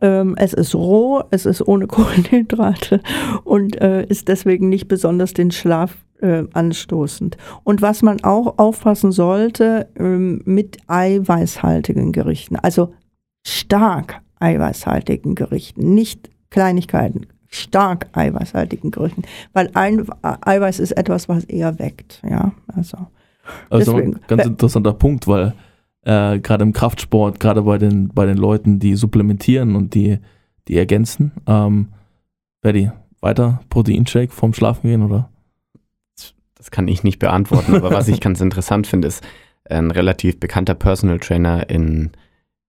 ähm, 0.00 0.34
es 0.38 0.52
ist 0.52 0.74
roh, 0.74 1.22
es 1.30 1.46
ist 1.46 1.66
ohne 1.66 1.86
Kohlenhydrate 1.88 3.00
und 3.44 3.80
äh, 3.80 4.04
ist 4.06 4.28
deswegen 4.28 4.68
nicht 4.68 4.88
besonders 4.88 5.34
den 5.34 5.50
Schlaf 5.50 5.96
äh, 6.20 6.44
anstoßend. 6.52 7.36
Und 7.64 7.82
was 7.82 8.02
man 8.02 8.22
auch 8.24 8.58
aufpassen 8.58 9.12
sollte 9.12 9.88
ähm, 9.96 10.42
mit 10.44 10.78
eiweißhaltigen 10.86 12.12
Gerichten, 12.12 12.56
also 12.56 12.94
stark 13.46 14.20
eiweißhaltigen 14.40 15.34
Gerichten, 15.34 15.94
nicht 15.94 16.30
Kleinigkeiten, 16.50 17.26
stark 17.48 18.08
eiweißhaltigen 18.12 18.90
Gerichten, 18.90 19.22
weil 19.52 19.70
ein 19.74 20.06
Eiweiß 20.22 20.78
ist 20.80 20.92
etwas, 20.92 21.28
was 21.28 21.44
eher 21.44 21.78
weckt, 21.78 22.22
ja, 22.28 22.52
also. 22.68 22.98
Also 23.70 23.92
Deswegen- 23.96 24.20
ganz 24.26 24.44
interessanter 24.44 24.92
Punkt, 24.92 25.26
weil 25.26 25.54
äh, 26.02 26.38
gerade 26.38 26.62
im 26.62 26.72
Kraftsport, 26.72 27.40
gerade 27.40 27.62
bei 27.62 27.78
den, 27.78 28.08
bei 28.08 28.26
den 28.26 28.36
Leuten, 28.36 28.78
die 28.78 28.94
supplementieren 28.94 29.74
und 29.74 29.94
die, 29.94 30.18
die 30.68 30.76
ergänzen. 30.76 31.32
Ähm, 31.46 31.88
Ferdi, 32.62 32.90
weiter 33.20 33.60
Proteinshake 33.70 34.32
vorm 34.32 34.52
Schlafen 34.52 34.88
gehen, 34.88 35.02
oder? 35.02 35.30
Das 36.58 36.70
kann 36.70 36.88
ich 36.88 37.04
nicht 37.04 37.18
beantworten, 37.18 37.74
aber 37.74 37.90
was 37.90 38.08
ich 38.08 38.20
ganz 38.20 38.40
interessant 38.40 38.86
finde, 38.86 39.08
ist, 39.08 39.24
ein 39.70 39.90
relativ 39.90 40.40
bekannter 40.40 40.74
Personal 40.74 41.18
Trainer 41.18 41.68
in, 41.68 42.10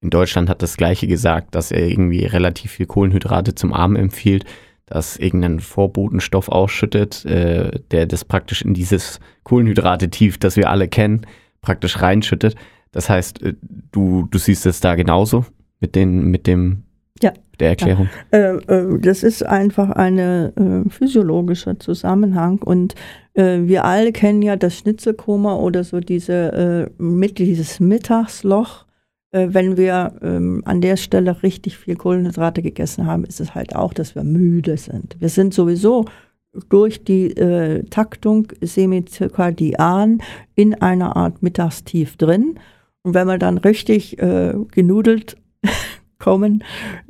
in 0.01 0.09
Deutschland 0.09 0.49
hat 0.49 0.61
das 0.61 0.77
gleiche 0.77 1.07
gesagt, 1.07 1.55
dass 1.55 1.71
er 1.71 1.87
irgendwie 1.87 2.25
relativ 2.25 2.71
viel 2.71 2.85
Kohlenhydrate 2.85 3.55
zum 3.55 3.73
Abend 3.73 3.97
empfiehlt, 3.97 4.45
dass 4.85 5.17
irgendein 5.17 5.59
Vorbotenstoff 5.59 6.49
ausschüttet, 6.49 7.23
äh, 7.25 7.79
der 7.91 8.05
das 8.07 8.25
praktisch 8.25 8.63
in 8.63 8.73
dieses 8.73 9.19
Kohlenhydrate-Tief, 9.43 10.37
das 10.39 10.55
wir 10.55 10.69
alle 10.69 10.87
kennen, 10.87 11.27
praktisch 11.61 12.01
reinschüttet. 12.01 12.55
Das 12.91 13.09
heißt, 13.09 13.43
äh, 13.43 13.53
du, 13.91 14.27
du 14.29 14.37
siehst 14.37 14.65
es 14.65 14.79
da 14.79 14.95
genauso 14.95 15.45
mit, 15.79 15.95
den, 15.95 16.31
mit 16.31 16.47
dem 16.47 16.83
ja. 17.21 17.33
der 17.59 17.69
Erklärung? 17.69 18.09
Ja. 18.31 18.37
Äh, 18.37 18.55
äh, 18.67 18.99
das 18.99 19.21
ist 19.21 19.45
einfach 19.45 19.91
ein 19.91 20.89
physiologischer 20.89 21.79
Zusammenhang 21.79 22.59
und 22.59 22.95
äh, 23.39 23.67
wir 23.67 23.85
alle 23.85 24.11
kennen 24.11 24.41
ja 24.41 24.55
das 24.57 24.77
Schnitzelkoma 24.77 25.55
oder 25.55 25.83
so 25.83 26.01
diese, 26.01 26.89
äh, 26.99 27.01
mit, 27.01 27.39
dieses 27.39 27.79
Mittagsloch. 27.79 28.85
Äh, 29.31 29.47
wenn 29.51 29.77
wir 29.77 30.13
ähm, 30.21 30.61
an 30.65 30.81
der 30.81 30.97
Stelle 30.97 31.41
richtig 31.41 31.77
viel 31.77 31.95
Kohlenhydrate 31.95 32.61
gegessen 32.61 33.07
haben, 33.07 33.23
ist 33.23 33.39
es 33.39 33.55
halt 33.55 33.75
auch, 33.75 33.93
dass 33.93 34.15
wir 34.15 34.23
müde 34.23 34.75
sind. 34.75 35.15
Wir 35.19 35.29
sind 35.29 35.53
sowieso 35.53 36.05
durch 36.67 37.03
die 37.03 37.35
Taktung 37.91 38.47
semizirkadian 38.59 40.23
in 40.55 40.73
einer 40.73 41.15
Art 41.15 41.43
Mittagstief 41.43 42.17
drin. 42.17 42.55
Und 43.03 43.13
wenn 43.13 43.27
wir 43.27 43.37
dann 43.37 43.59
richtig 43.59 44.17
genudelt 44.17 45.37
kommen, 46.17 46.63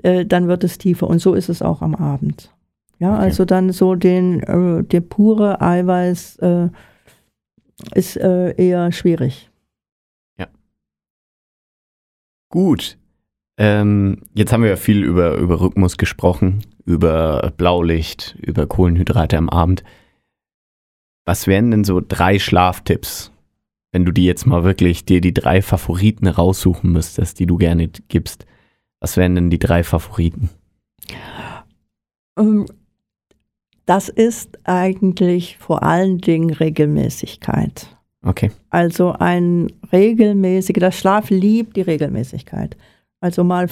äh, 0.03 0.25
dann 0.25 0.49
wird 0.49 0.65
es 0.65 0.77
tiefer. 0.77 1.07
Und 1.07 1.19
so 1.19 1.35
ist 1.35 1.47
es 1.47 1.61
auch 1.61 1.81
am 1.81 1.95
Abend. 1.95 2.51
Ja, 2.99 3.15
okay. 3.15 3.23
also 3.23 3.45
dann 3.45 3.71
so 3.71 3.95
den, 3.95 4.41
äh, 4.43 4.83
der 4.83 5.01
pure 5.01 5.61
Eiweiß 5.61 6.37
äh, 6.37 6.69
ist 7.95 8.17
äh, 8.17 8.53
eher 8.55 8.91
schwierig. 8.91 9.49
Ja. 10.37 10.47
Gut. 12.49 12.97
Ähm, 13.57 14.21
jetzt 14.33 14.53
haben 14.53 14.63
wir 14.63 14.69
ja 14.69 14.75
viel 14.75 15.03
über, 15.03 15.35
über 15.37 15.59
Rhythmus 15.61 15.97
gesprochen, 15.97 16.61
über 16.85 17.53
Blaulicht, 17.57 18.37
über 18.41 18.67
Kohlenhydrate 18.67 19.37
am 19.37 19.49
Abend. 19.49 19.83
Was 21.25 21.47
wären 21.47 21.71
denn 21.71 21.83
so 21.83 22.01
drei 22.05 22.39
Schlaftipps, 22.39 23.31
wenn 23.91 24.03
du 24.03 24.11
die 24.11 24.25
jetzt 24.25 24.45
mal 24.45 24.63
wirklich 24.63 25.05
dir 25.05 25.21
die 25.21 25.33
drei 25.33 25.61
Favoriten 25.61 26.27
raussuchen 26.27 26.91
müsstest, 26.91 27.39
die 27.39 27.45
du 27.45 27.57
gerne 27.57 27.87
gibst? 27.87 28.45
Was 28.99 29.15
wären 29.15 29.35
denn 29.35 29.49
die 29.49 29.59
drei 29.59 29.83
Favoriten? 29.83 30.49
Das 33.89 34.07
ist 34.07 34.59
eigentlich 34.65 35.57
vor 35.57 35.81
allen 35.81 36.19
Dingen 36.19 36.51
Regelmäßigkeit. 36.51 37.97
Okay. 38.23 38.51
Also 38.69 39.13
ein 39.13 39.71
regelmäßiger, 39.91 40.79
das 40.79 40.95
Schlaf 40.95 41.31
liebt 41.31 41.75
die 41.75 41.81
Regelmäßigkeit. 41.81 42.77
Also 43.19 43.43
mal 43.43 43.67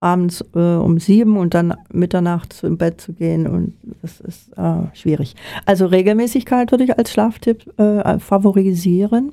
abends 0.00 0.44
äh, 0.54 0.58
um 0.58 0.98
sieben 0.98 1.38
und 1.38 1.54
dann 1.54 1.74
Mitternacht 1.90 2.62
im 2.62 2.76
Bett 2.76 3.00
zu 3.00 3.14
gehen 3.14 3.46
und 3.46 3.72
das 4.02 4.20
ist 4.20 4.52
äh, 4.58 4.94
schwierig. 4.94 5.34
Also 5.64 5.86
Regelmäßigkeit 5.86 6.70
würde 6.70 6.84
ich 6.84 6.98
als 6.98 7.10
Schlaftipp 7.10 7.78
äh, 7.80 8.18
favorisieren. 8.18 9.32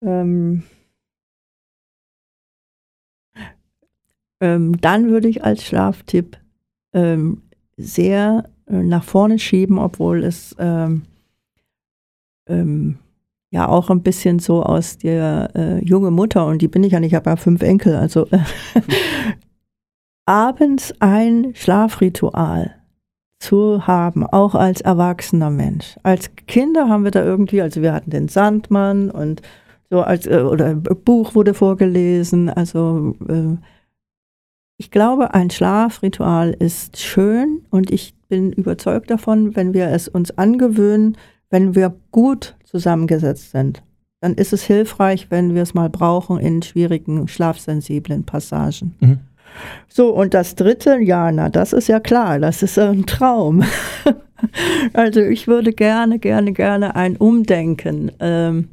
Ähm, 0.00 0.62
Ähm, 4.42 4.80
dann 4.80 5.08
würde 5.08 5.28
ich 5.28 5.44
als 5.44 5.62
Schlaftipp 5.62 6.36
ähm, 6.92 7.42
sehr 7.76 8.44
äh, 8.44 8.51
nach 8.72 9.04
vorne 9.04 9.38
schieben, 9.38 9.78
obwohl 9.78 10.24
es 10.24 10.56
ähm, 10.58 11.02
ähm 12.48 12.98
ja 13.52 13.68
auch 13.68 13.90
ein 13.90 14.02
bisschen 14.02 14.38
so 14.38 14.62
aus 14.62 14.96
der 14.96 15.50
äh, 15.54 15.84
junge 15.84 16.10
Mutter, 16.10 16.46
und 16.46 16.62
die 16.62 16.68
bin 16.68 16.82
ich 16.84 16.92
ja 16.92 17.00
nicht, 17.00 17.12
ich 17.12 17.14
habe 17.14 17.30
ja 17.30 17.36
fünf 17.36 17.62
Enkel, 17.62 17.94
also 17.94 18.26
äh, 18.30 18.38
abends 20.24 20.94
ein 21.00 21.52
Schlafritual 21.54 22.74
zu 23.38 23.86
haben, 23.86 24.24
auch 24.26 24.54
als 24.54 24.80
erwachsener 24.80 25.50
Mensch. 25.50 25.96
Als 26.02 26.30
Kinder 26.46 26.88
haben 26.88 27.04
wir 27.04 27.10
da 27.10 27.22
irgendwie, 27.22 27.60
also 27.60 27.82
wir 27.82 27.92
hatten 27.92 28.10
den 28.10 28.28
Sandmann 28.28 29.10
und 29.10 29.42
so 29.90 30.00
als 30.00 30.26
äh, 30.26 30.40
oder 30.40 30.68
ein 30.68 30.82
Buch 30.82 31.34
wurde 31.34 31.52
vorgelesen, 31.52 32.48
also 32.48 33.14
äh, 33.28 33.56
ich 34.82 34.90
glaube, 34.90 35.32
ein 35.32 35.48
Schlafritual 35.48 36.56
ist 36.58 36.98
schön 36.98 37.60
und 37.70 37.92
ich 37.92 38.16
bin 38.28 38.50
überzeugt 38.50 39.12
davon, 39.12 39.54
wenn 39.54 39.74
wir 39.74 39.86
es 39.86 40.08
uns 40.08 40.36
angewöhnen, 40.36 41.16
wenn 41.50 41.76
wir 41.76 41.94
gut 42.10 42.56
zusammengesetzt 42.64 43.52
sind, 43.52 43.84
dann 44.20 44.34
ist 44.34 44.52
es 44.52 44.64
hilfreich, 44.64 45.28
wenn 45.30 45.54
wir 45.54 45.62
es 45.62 45.72
mal 45.72 45.88
brauchen 45.88 46.40
in 46.40 46.62
schwierigen, 46.62 47.28
schlafsensiblen 47.28 48.24
Passagen. 48.24 48.96
Mhm. 48.98 49.20
So, 49.86 50.12
und 50.12 50.34
das 50.34 50.56
dritte, 50.56 50.98
ja, 50.98 51.30
na, 51.30 51.48
das 51.48 51.72
ist 51.72 51.86
ja 51.86 52.00
klar, 52.00 52.40
das 52.40 52.64
ist 52.64 52.76
ein 52.76 53.06
Traum. 53.06 53.62
also 54.94 55.20
ich 55.20 55.46
würde 55.46 55.72
gerne, 55.72 56.18
gerne, 56.18 56.52
gerne 56.52 56.96
ein 56.96 57.16
Umdenken 57.16 58.10
ähm, 58.18 58.68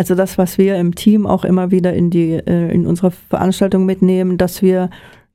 also 0.00 0.14
das, 0.14 0.38
was 0.38 0.56
wir 0.56 0.76
im 0.76 0.94
Team 0.94 1.26
auch 1.26 1.44
immer 1.44 1.70
wieder 1.70 1.92
in 1.92 2.08
die 2.08 2.32
äh, 2.32 2.72
in 2.72 2.86
unsere 2.86 3.10
Veranstaltung 3.10 3.84
mitnehmen, 3.84 4.38
dass 4.38 4.62
wir 4.62 4.88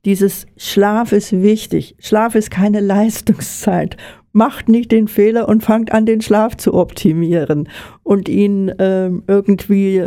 dieses 0.04 0.48
Schlaf 0.56 1.12
ist 1.12 1.40
wichtig. 1.40 1.94
Schlaf 2.00 2.34
ist 2.34 2.50
keine 2.50 2.80
Leistungszeit. 2.94 3.96
Macht 4.32 4.68
nicht 4.68 4.90
den 4.90 5.06
Fehler 5.06 5.48
und 5.48 5.62
fangt 5.62 5.92
an, 5.92 6.04
den 6.04 6.20
Schlaf 6.20 6.56
zu 6.56 6.74
optimieren 6.74 7.68
und 8.02 8.28
ihn 8.28 8.74
ähm, 8.80 9.22
irgendwie 9.28 10.04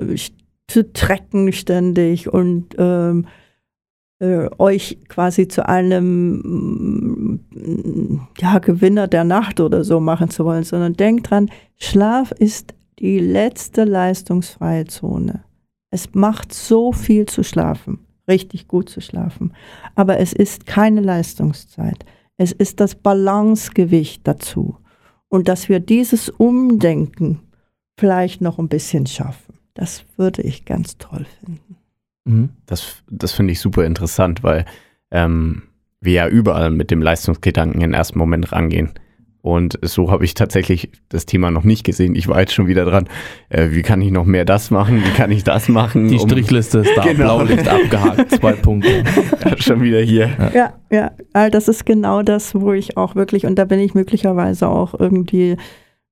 zu 0.68 0.92
trecken 0.92 1.54
ständig 1.54 2.28
und 2.28 2.76
ähm, 2.78 3.28
äh, 4.20 4.50
euch 4.58 4.98
quasi 5.08 5.48
zu 5.48 5.66
einem 5.70 7.40
ja, 8.38 8.60
Gewinner 8.60 9.08
der 9.08 9.24
Nacht 9.24 9.62
oder 9.62 9.86
so 9.86 10.02
machen 10.02 10.30
zu 10.30 10.44
wollen, 10.44 10.64
sondern 10.66 10.96
denkt 10.96 11.30
dran, 11.30 11.50
Schlaf 11.78 12.34
ist 12.34 12.74
die 13.00 13.20
letzte 13.20 13.84
leistungsfreie 13.84 14.86
Zone. 14.86 15.44
Es 15.92 16.14
macht 16.14 16.54
so 16.54 16.92
viel 16.92 17.26
zu 17.26 17.44
schlafen, 17.44 18.00
richtig 18.28 18.68
gut 18.68 18.90
zu 18.90 19.02
schlafen, 19.02 19.54
aber 19.96 20.20
es 20.20 20.34
ist 20.34 20.66
keine 20.66 21.02
Leistungszeit. 21.02 22.06
Es 22.38 22.52
ist 22.52 22.80
das 22.80 22.96
Balancegewicht 22.96 24.28
dazu. 24.28 24.78
Und 25.28 25.48
dass 25.48 25.70
wir 25.70 25.80
dieses 25.80 26.30
Umdenken 26.30 27.40
vielleicht 27.98 28.42
noch 28.42 28.60
ein 28.60 28.70
bisschen 28.70 29.06
schaffen, 29.08 29.56
das 29.74 30.06
würde 30.18 30.42
ich 30.42 30.66
ganz 30.66 30.98
toll 30.98 31.26
finden. 31.40 31.78
Mhm. 32.26 32.50
Das, 32.66 33.04
das 33.10 33.32
finde 33.32 33.54
ich 33.54 33.60
super 33.60 33.86
interessant, 33.86 34.44
weil 34.44 34.66
ähm, 35.12 35.64
wir 36.02 36.14
ja 36.14 36.28
überall 36.28 36.72
mit 36.72 36.92
dem 36.92 37.02
Leistungsgedanken 37.02 37.82
im 37.82 37.94
ersten 37.94 38.20
Moment 38.20 38.52
rangehen. 38.52 38.92
Und 39.42 39.80
so 39.82 40.12
habe 40.12 40.26
ich 40.26 40.34
tatsächlich 40.34 40.90
das 41.08 41.26
Thema 41.26 41.50
noch 41.50 41.64
nicht 41.64 41.86
gesehen. 41.86 42.16
Ich 42.16 42.28
war 42.28 42.42
jetzt 42.42 42.54
schon 42.54 42.68
wieder 42.68 42.84
dran. 42.84 43.08
Äh, 43.48 43.70
wie 43.72 43.84
kann 43.84 44.02
ich 44.02 44.12
noch 44.12 44.26
mehr 44.26 44.44
das 44.44 44.70
machen? 44.70 45.04
Wie 45.04 45.12
kann 45.12 45.32
ich 45.32 45.46
das 45.46 45.70
machen? 45.70 46.10
Die 46.10 46.20
Strichliste 46.20 46.80
ist 46.80 46.92
da, 46.96 47.04
genau. 47.04 47.38
Blaulicht 47.38 47.68
abgehakt, 47.68 48.32
zwei 48.32 48.54
Punkte. 48.54 49.04
Ja, 49.46 49.56
schon 49.58 49.82
wieder 49.82 50.02
hier. 50.02 50.30
Ja. 50.54 50.74
ja, 50.92 51.12
ja, 51.34 51.50
das 51.50 51.68
ist 51.68 51.86
genau 51.86 52.24
das, 52.24 52.54
wo 52.56 52.74
ich 52.74 52.98
auch 52.98 53.16
wirklich, 53.16 53.46
und 53.46 53.56
da 53.56 53.66
bin 53.66 53.80
ich 53.80 53.94
möglicherweise 53.94 54.68
auch 54.68 54.94
irgendwie 55.00 55.56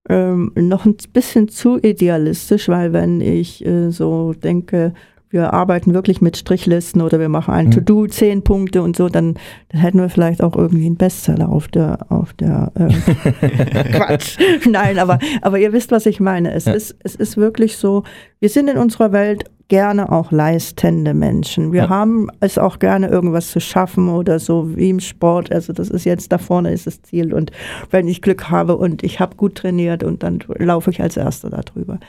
ähm, 0.09 0.51
noch 0.55 0.85
ein 0.85 0.95
bisschen 1.11 1.49
zu 1.49 1.77
idealistisch, 1.77 2.69
weil 2.69 2.93
wenn 2.93 3.19
ich 3.19 3.65
äh, 3.65 3.89
so 3.91 4.33
denke, 4.33 4.93
wir 5.29 5.53
arbeiten 5.53 5.93
wirklich 5.93 6.21
mit 6.21 6.37
Strichlisten 6.37 7.01
oder 7.01 7.19
wir 7.19 7.29
machen 7.29 7.53
ein 7.53 7.67
mhm. 7.67 7.71
To-Do, 7.71 8.07
zehn 8.07 8.43
Punkte 8.43 8.81
und 8.81 8.95
so, 8.95 9.09
dann, 9.09 9.35
dann 9.69 9.81
hätten 9.81 9.99
wir 9.99 10.09
vielleicht 10.09 10.41
auch 10.41 10.55
irgendwie 10.55 10.85
einen 10.85 10.97
Bestseller 10.97 11.49
auf 11.49 11.67
der, 11.67 12.05
auf 12.09 12.33
der 12.33 12.71
äh, 12.75 13.83
Quatsch. 13.91 14.37
Nein, 14.69 14.99
aber, 14.99 15.19
aber 15.41 15.59
ihr 15.59 15.73
wisst, 15.73 15.91
was 15.91 16.05
ich 16.05 16.19
meine. 16.19 16.53
Es, 16.53 16.65
ja. 16.65 16.73
ist, 16.73 16.95
es 17.03 17.15
ist 17.15 17.37
wirklich 17.37 17.77
so, 17.77 18.03
wir 18.39 18.49
sind 18.49 18.69
in 18.69 18.77
unserer 18.77 19.11
Welt 19.11 19.45
gerne 19.67 20.11
auch 20.11 20.31
leistende 20.31 21.13
Menschen. 21.13 21.73
Wir 21.73 21.83
ja. 21.83 21.89
haben 21.89 22.29
es 22.39 22.57
auch 22.57 22.79
gerne, 22.79 23.07
irgendwas 23.09 23.51
zu 23.51 23.59
schaffen 23.59 24.09
oder 24.09 24.39
so 24.39 24.77
wie 24.77 24.89
im 24.89 24.99
Sport. 24.99 25.51
Also 25.51 25.73
das 25.73 25.89
ist 25.89 26.05
jetzt, 26.05 26.31
da 26.31 26.37
vorne 26.37 26.71
ist 26.71 26.87
das 26.87 27.01
Ziel. 27.01 27.33
Und 27.33 27.51
wenn 27.91 28.07
ich 28.07 28.21
Glück 28.21 28.49
habe 28.49 28.77
und 28.77 29.03
ich 29.03 29.19
habe 29.19 29.35
gut 29.35 29.55
trainiert 29.55 30.03
und 30.03 30.23
dann 30.23 30.39
laufe 30.57 30.89
ich 30.89 31.01
als 31.01 31.17
Erster 31.17 31.49
darüber. 31.49 31.99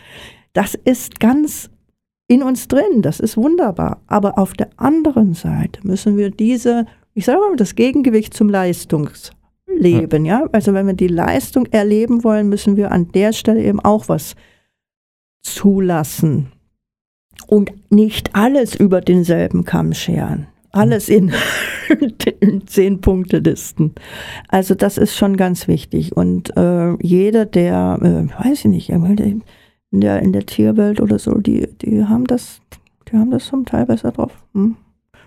Das 0.52 0.74
ist 0.74 1.18
ganz 1.18 1.70
in 2.28 2.42
uns 2.42 2.68
drin. 2.68 3.02
Das 3.02 3.18
ist 3.18 3.36
wunderbar. 3.36 4.02
Aber 4.06 4.38
auf 4.38 4.52
der 4.52 4.68
anderen 4.76 5.34
Seite 5.34 5.80
müssen 5.82 6.16
wir 6.16 6.30
diese, 6.30 6.86
ich 7.14 7.24
sage 7.24 7.40
mal, 7.40 7.56
das 7.56 7.74
Gegengewicht 7.74 8.34
zum 8.34 8.48
Leistungsleben, 8.48 10.24
ja. 10.24 10.40
ja. 10.40 10.48
Also 10.52 10.74
wenn 10.74 10.86
wir 10.86 10.94
die 10.94 11.08
Leistung 11.08 11.66
erleben 11.66 12.22
wollen, 12.22 12.48
müssen 12.48 12.76
wir 12.76 12.92
an 12.92 13.10
der 13.12 13.32
Stelle 13.32 13.62
eben 13.62 13.80
auch 13.80 14.08
was 14.08 14.36
zulassen. 15.42 16.52
und 17.46 17.72
nicht 17.90 18.34
alles 18.34 18.74
über 18.74 19.00
denselben 19.00 19.64
Kamm 19.64 19.94
scheren. 19.94 20.48
Alles 20.70 21.08
in, 21.08 21.32
in 22.40 22.66
zehn 22.66 23.00
Punkte 23.00 23.38
Listen. 23.38 23.94
Also 24.48 24.74
das 24.74 24.98
ist 24.98 25.16
schon 25.16 25.38
ganz 25.38 25.66
wichtig. 25.66 26.14
Und 26.14 26.54
äh, 26.58 26.92
jeder, 27.02 27.46
der, 27.46 27.98
äh, 28.02 28.44
weiß 28.44 28.58
ich 28.58 28.64
nicht, 28.66 28.90
in 29.90 30.00
der, 30.00 30.20
in 30.20 30.32
der 30.32 30.46
Tierwelt 30.46 31.00
oder 31.00 31.18
so, 31.18 31.38
die, 31.38 31.68
die 31.80 32.04
haben 32.04 32.26
das, 32.26 32.60
die 33.10 33.16
haben 33.16 33.30
das 33.30 33.46
zum 33.46 33.64
Teil 33.64 33.86
besser 33.86 34.12
drauf. 34.12 34.32
Hm? 34.54 34.76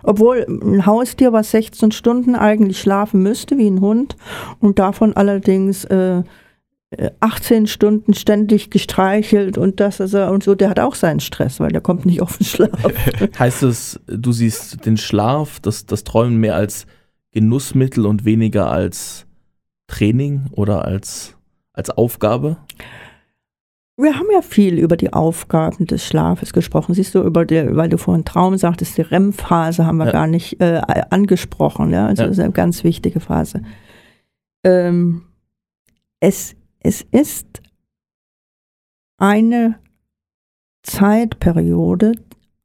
Obwohl 0.02 0.46
ein 0.48 0.84
Haustier, 0.84 1.32
was 1.32 1.52
16 1.52 1.92
Stunden 1.92 2.34
eigentlich 2.34 2.80
schlafen 2.80 3.22
müsste, 3.22 3.56
wie 3.58 3.68
ein 3.68 3.80
Hund, 3.80 4.16
und 4.58 4.78
davon 4.78 5.14
allerdings 5.14 5.84
äh, 5.84 6.22
18 7.20 7.66
Stunden 7.66 8.12
ständig 8.14 8.70
gestreichelt 8.70 9.56
und 9.56 9.80
das 9.80 10.00
also, 10.00 10.26
und 10.26 10.42
so, 10.42 10.54
der 10.54 10.68
hat 10.68 10.80
auch 10.80 10.94
seinen 10.94 11.20
Stress, 11.20 11.58
weil 11.58 11.70
der 11.70 11.80
kommt 11.80 12.04
nicht 12.04 12.20
auf 12.20 12.36
den 12.36 12.44
Schlaf. 12.44 12.70
heißt 13.38 13.62
es, 13.62 14.00
du 14.06 14.32
siehst 14.32 14.84
den 14.84 14.96
Schlaf, 14.96 15.60
das, 15.60 15.86
das 15.86 16.04
Träumen 16.04 16.38
mehr 16.38 16.54
als 16.54 16.86
Genussmittel 17.30 18.04
und 18.04 18.24
weniger 18.24 18.70
als 18.70 19.26
Training 19.86 20.46
oder 20.50 20.84
als, 20.84 21.36
als 21.72 21.90
Aufgabe? 21.90 22.58
Wir 23.96 24.18
haben 24.18 24.28
ja 24.32 24.42
viel 24.42 24.78
über 24.78 24.96
die 24.96 25.12
Aufgaben 25.12 25.86
des 25.86 26.06
Schlafes 26.06 26.52
gesprochen. 26.52 26.94
Siehst 26.94 27.14
du, 27.14 27.22
über 27.22 27.44
die, 27.44 27.76
weil 27.76 27.88
du 27.88 27.98
vorhin 27.98 28.24
Traum 28.24 28.56
sagtest, 28.56 28.96
die 28.96 29.02
REM-Phase 29.02 29.86
haben 29.86 29.98
wir 29.98 30.06
ja. 30.06 30.12
gar 30.12 30.26
nicht 30.26 30.60
äh, 30.60 30.80
angesprochen. 31.10 31.90
Ja? 31.92 32.06
Also 32.06 32.22
ja. 32.22 32.28
das 32.28 32.38
ist 32.38 32.44
eine 32.44 32.52
ganz 32.52 32.84
wichtige 32.84 33.20
Phase. 33.20 33.62
Ähm, 34.64 35.22
es 36.20 36.56
es 36.82 37.02
ist 37.02 37.62
eine 39.18 39.78
Zeitperiode, 40.82 42.12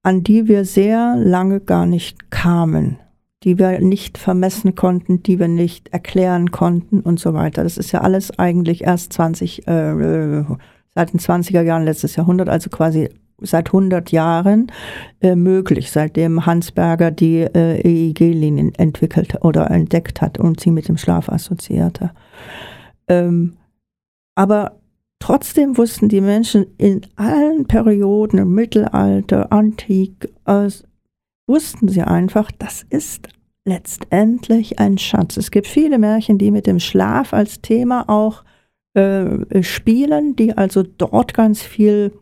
an 0.01 0.23
die 0.23 0.47
wir 0.47 0.65
sehr 0.65 1.15
lange 1.15 1.59
gar 1.59 1.85
nicht 1.85 2.31
kamen, 2.31 2.97
die 3.43 3.59
wir 3.59 3.79
nicht 3.79 4.17
vermessen 4.17 4.73
konnten, 4.73 5.21
die 5.21 5.37
wir 5.37 5.47
nicht 5.47 5.89
erklären 5.89 6.49
konnten 6.49 7.01
und 7.01 7.19
so 7.19 7.35
weiter. 7.35 7.63
Das 7.63 7.77
ist 7.77 7.91
ja 7.91 8.01
alles 8.01 8.39
eigentlich 8.39 8.85
erst 8.85 9.13
20, 9.13 9.67
äh, 9.67 10.43
seit 10.97 11.13
den 11.13 11.19
20er 11.19 11.61
Jahren 11.61 11.85
letztes 11.85 12.15
Jahrhundert, 12.15 12.49
also 12.49 12.71
quasi 12.71 13.09
seit 13.39 13.67
100 13.67 14.11
Jahren 14.11 14.71
äh, 15.21 15.35
möglich, 15.35 15.91
seitdem 15.91 16.47
Hans 16.47 16.71
Berger 16.71 17.11
die 17.11 17.41
äh, 17.41 17.81
EEG-Linien 17.81 18.73
entwickelt 18.73 19.35
oder 19.41 19.69
entdeckt 19.69 20.21
hat 20.21 20.39
und 20.39 20.59
sie 20.59 20.71
mit 20.71 20.87
dem 20.87 20.97
Schlaf 20.97 21.29
assoziierte. 21.29 22.09
Ähm, 23.07 23.57
aber 24.33 24.79
trotzdem 25.19 25.77
wussten 25.77 26.09
die 26.09 26.21
Menschen 26.21 26.65
in 26.79 27.01
allen 27.15 27.67
Perioden, 27.67 28.39
im 28.39 28.55
Mittelalter, 28.55 29.51
Antik, 29.51 30.33
äh, 30.45 30.67
wussten 31.45 31.89
sie 31.89 32.01
einfach, 32.01 32.49
das 32.57 32.83
ist 32.89 33.29
letztendlich 33.65 34.79
ein 34.79 34.97
Schatz. 34.97 35.37
Es 35.37 35.51
gibt 35.51 35.67
viele 35.67 35.99
Märchen, 35.99 36.39
die 36.39 36.49
mit 36.49 36.65
dem 36.65 36.79
Schlaf 36.79 37.33
als 37.33 37.61
Thema 37.61 38.09
auch 38.09 38.43
äh, 38.97 39.61
spielen, 39.61 40.35
die 40.35 40.57
also 40.57 40.83
dort 40.83 41.33
ganz 41.35 41.61
viel 41.61 42.13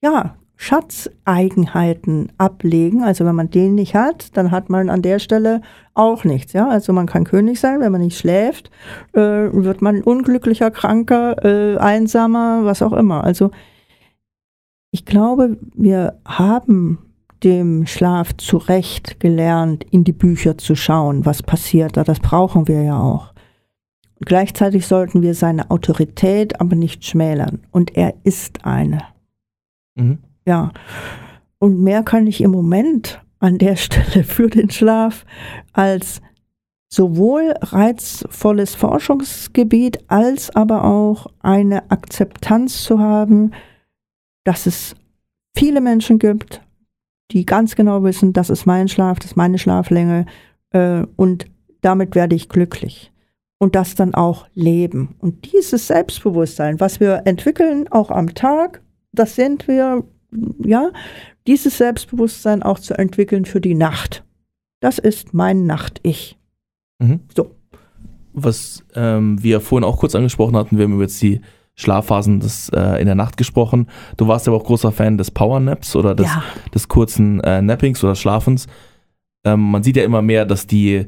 ja, 0.00 0.36
Schatzeigenheiten 0.56 2.32
ablegen. 2.38 3.02
Also 3.02 3.24
wenn 3.24 3.34
man 3.34 3.50
den 3.50 3.74
nicht 3.74 3.94
hat, 3.94 4.36
dann 4.36 4.50
hat 4.50 4.70
man 4.70 4.90
an 4.90 5.02
der 5.02 5.18
Stelle 5.18 5.62
auch 5.94 6.22
nichts. 6.24 6.52
Ja? 6.52 6.68
Also 6.68 6.92
man 6.92 7.06
kann 7.06 7.24
König 7.24 7.58
sein, 7.58 7.80
wenn 7.80 7.90
man 7.90 8.02
nicht 8.02 8.16
schläft, 8.16 8.70
äh, 9.12 9.20
wird 9.20 9.82
man 9.82 10.02
unglücklicher, 10.02 10.70
kranker, 10.70 11.44
äh, 11.44 11.78
einsamer, 11.78 12.60
was 12.64 12.82
auch 12.82 12.92
immer. 12.92 13.24
Also 13.24 13.50
ich 14.92 15.04
glaube, 15.04 15.56
wir 15.74 16.18
haben 16.24 16.98
dem 17.42 17.86
Schlaf 17.86 18.36
zu 18.36 18.58
Recht 18.58 19.18
gelernt, 19.18 19.84
in 19.90 20.04
die 20.04 20.12
Bücher 20.12 20.58
zu 20.58 20.76
schauen, 20.76 21.24
was 21.26 21.42
passiert 21.42 21.96
da. 21.96 22.04
Das 22.04 22.20
brauchen 22.20 22.68
wir 22.68 22.82
ja 22.82 23.00
auch. 23.00 23.29
Gleichzeitig 24.20 24.86
sollten 24.86 25.22
wir 25.22 25.34
seine 25.34 25.70
Autorität 25.70 26.60
aber 26.60 26.76
nicht 26.76 27.04
schmälern. 27.04 27.60
Und 27.70 27.96
er 27.96 28.14
ist 28.22 28.64
eine. 28.64 29.02
Mhm. 29.94 30.18
Ja. 30.46 30.72
Und 31.58 31.80
mehr 31.80 32.02
kann 32.02 32.26
ich 32.26 32.40
im 32.40 32.50
Moment 32.50 33.22
an 33.38 33.58
der 33.58 33.76
Stelle 33.76 34.24
für 34.24 34.48
den 34.48 34.70
Schlaf 34.70 35.24
als 35.72 36.20
sowohl 36.92 37.54
reizvolles 37.60 38.74
Forschungsgebiet 38.74 39.98
als 40.08 40.50
aber 40.50 40.84
auch 40.84 41.28
eine 41.38 41.90
Akzeptanz 41.90 42.82
zu 42.82 42.98
haben, 42.98 43.52
dass 44.44 44.66
es 44.66 44.96
viele 45.56 45.80
Menschen 45.80 46.18
gibt, 46.18 46.62
die 47.30 47.46
ganz 47.46 47.76
genau 47.76 48.02
wissen, 48.02 48.32
das 48.32 48.50
ist 48.50 48.66
mein 48.66 48.88
Schlaf, 48.88 49.20
das 49.20 49.32
ist 49.32 49.36
meine 49.36 49.58
Schlaflänge 49.58 50.26
äh, 50.70 51.04
und 51.16 51.46
damit 51.80 52.16
werde 52.16 52.34
ich 52.34 52.48
glücklich. 52.48 53.12
Und 53.62 53.76
das 53.76 53.94
dann 53.94 54.14
auch 54.14 54.46
leben. 54.54 55.14
Und 55.18 55.52
dieses 55.52 55.86
Selbstbewusstsein, 55.86 56.80
was 56.80 56.98
wir 56.98 57.22
entwickeln, 57.26 57.86
auch 57.92 58.10
am 58.10 58.34
Tag, 58.34 58.82
das 59.12 59.36
sind 59.36 59.68
wir 59.68 60.02
ja, 60.64 60.90
dieses 61.46 61.78
Selbstbewusstsein 61.78 62.62
auch 62.62 62.78
zu 62.78 62.94
entwickeln 62.94 63.44
für 63.44 63.60
die 63.60 63.74
Nacht. 63.74 64.24
Das 64.80 64.98
ist 64.98 65.34
mein 65.34 65.66
Nacht-Ich. 65.66 66.38
Mhm. 66.98 67.20
So. 67.34 67.54
Was 68.32 68.84
ähm, 68.94 69.42
wir 69.42 69.60
vorhin 69.60 69.84
auch 69.84 69.98
kurz 69.98 70.14
angesprochen 70.14 70.56
hatten, 70.56 70.78
wir 70.78 70.84
haben 70.84 70.94
über 70.94 71.02
jetzt 71.02 71.20
die 71.20 71.40
Schlafphasen 71.74 72.40
des, 72.40 72.68
äh, 72.70 73.00
in 73.00 73.06
der 73.06 73.14
Nacht 73.14 73.36
gesprochen. 73.36 73.88
Du 74.16 74.28
warst 74.28 74.46
aber 74.46 74.56
auch 74.56 74.64
großer 74.64 74.92
Fan 74.92 75.18
des 75.18 75.30
Powernaps 75.30 75.96
oder 75.96 76.14
des, 76.14 76.26
ja. 76.26 76.42
des 76.74 76.88
kurzen 76.88 77.40
äh, 77.40 77.60
Nappings 77.60 78.04
oder 78.04 78.14
Schlafens. 78.14 78.66
Ähm, 79.44 79.70
man 79.70 79.82
sieht 79.82 79.96
ja 79.96 80.04
immer 80.04 80.22
mehr, 80.22 80.44
dass 80.44 80.66
die 80.66 81.06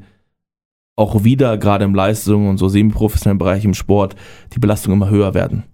auch 0.96 1.24
wieder, 1.24 1.58
gerade 1.58 1.84
im 1.84 1.94
Leistung 1.94 2.48
und 2.48 2.58
so 2.58 2.68
semi-professionellen 2.68 3.38
Bereich 3.38 3.64
im 3.64 3.74
Sport, 3.74 4.14
die 4.54 4.58
Belastung 4.58 4.92
immer 4.92 5.10
höher 5.10 5.34
werden. 5.34 5.64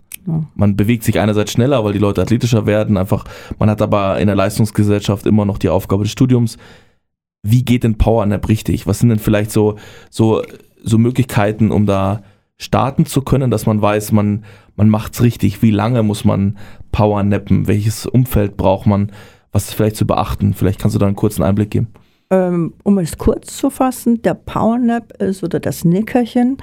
Man 0.55 0.77
bewegt 0.77 1.05
sich 1.05 1.19
einerseits 1.19 1.53
schneller, 1.53 1.85
weil 1.85 1.95
die 1.95 1.99
Leute 1.99 2.21
athletischer 2.21 2.67
werden. 2.67 2.99
Einfach, 2.99 3.25
man 3.59 3.71
hat 3.71 3.81
aber 3.81 4.21
in 4.21 4.27
der 4.27 4.37
Leistungsgesellschaft 4.37 5.27
immer 5.27 5.47
noch 5.47 5.59
die 5.59 5.71
Aufgabe 5.71 6.03
des 6.03 6.13
Studiums. 6.13 6.59
Wie 7.43 7.65
geht 7.65 7.85
denn 7.85 7.97
Powernap 7.97 8.47
richtig? 8.49 8.87
Was 8.87 8.99
sind 8.99 9.09
denn 9.09 9.19
vielleicht 9.19 9.51
so, 9.51 9.77
so, 10.11 10.43
so 10.83 10.99
Möglichkeiten, 10.99 11.71
um 11.71 11.87
da 11.87 12.23
starten 12.59 13.07
zu 13.07 13.23
können, 13.23 13.51
dass 13.51 13.67
man 13.67 13.81
weiß, 13.81 14.13
man, 14.13 14.45
man 14.77 14.95
es 14.95 15.23
richtig. 15.23 15.63
Wie 15.63 15.71
lange 15.71 16.03
muss 16.03 16.25
man 16.25 16.59
Powernappen? 16.93 17.67
Welches 17.67 18.05
Umfeld 18.05 18.57
braucht 18.57 18.87
man? 18.87 19.13
Was 19.53 19.69
ist 19.69 19.75
vielleicht 19.75 19.97
zu 19.97 20.07
beachten? 20.07 20.53
Vielleicht 20.53 20.81
kannst 20.81 20.95
du 20.95 20.99
da 20.99 21.07
einen 21.07 21.17
kurzen 21.17 21.43
Einblick 21.43 21.71
geben. 21.71 21.89
Ähm, 22.31 22.75
um 22.83 22.99
es 22.99 23.17
kurz 23.17 23.57
zu 23.57 23.71
fassen, 23.71 24.21
der 24.23 24.35
Powernap 24.35 25.21
ist 25.23 25.43
oder 25.43 25.61
das 25.61 25.85
Nickerchen 25.85 26.59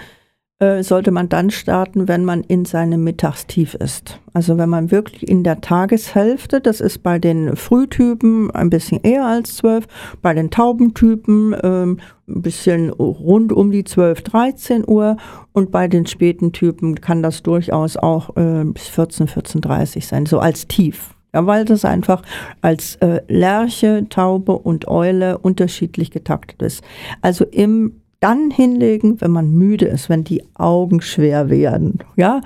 äh, 0.59 0.83
sollte 0.83 1.11
man 1.11 1.27
dann 1.27 1.49
starten, 1.49 2.07
wenn 2.07 2.23
man 2.23 2.41
in 2.41 2.63
seinem 2.63 3.03
Mittagstief 3.03 3.73
ist. 3.73 4.21
Also 4.33 4.57
wenn 4.57 4.69
man 4.69 4.89
wirklich 4.89 5.27
in 5.27 5.43
der 5.43 5.59
Tageshälfte, 5.59 6.61
das 6.61 6.79
ist 6.79 7.03
bei 7.03 7.19
den 7.19 7.57
Frühtypen 7.57 8.51
ein 8.51 8.69
bisschen 8.69 9.01
eher 9.03 9.25
als 9.25 9.57
zwölf, 9.57 9.85
bei 10.21 10.33
den 10.33 10.51
Taubentypen 10.51 11.55
ähm, 11.61 11.99
ein 12.27 12.41
bisschen 12.41 12.89
rund 12.89 13.51
um 13.51 13.71
die 13.71 13.83
12, 13.83 14.21
13 14.21 14.87
Uhr 14.87 15.17
und 15.51 15.71
bei 15.71 15.89
den 15.89 16.05
späten 16.05 16.53
Typen 16.53 17.01
kann 17.01 17.21
das 17.21 17.43
durchaus 17.43 17.97
auch 17.97 18.37
äh, 18.37 18.63
bis 18.63 18.87
14, 18.87 19.27
14.30 19.27 20.05
sein, 20.05 20.25
so 20.25 20.39
als 20.39 20.67
Tief. 20.67 21.14
Ja, 21.35 21.45
weil 21.45 21.65
das 21.65 21.83
einfach 21.83 22.21
als 22.61 22.95
äh, 23.01 23.19
Lerche, 23.27 24.07
Taube 24.09 24.53
und 24.53 24.87
Eule 24.87 25.37
unterschiedlich 25.37 26.09
getaktet 26.09 26.61
ist. 26.61 26.81
Also 27.21 27.43
im 27.43 28.01
dann 28.21 28.51
hinlegen, 28.51 29.19
wenn 29.19 29.31
man 29.31 29.51
müde 29.51 29.85
ist, 29.85 30.09
wenn 30.09 30.23
die 30.23 30.41
Augen 30.55 31.01
schwer 31.01 31.49
werden, 31.49 31.99
ja, 32.15 32.39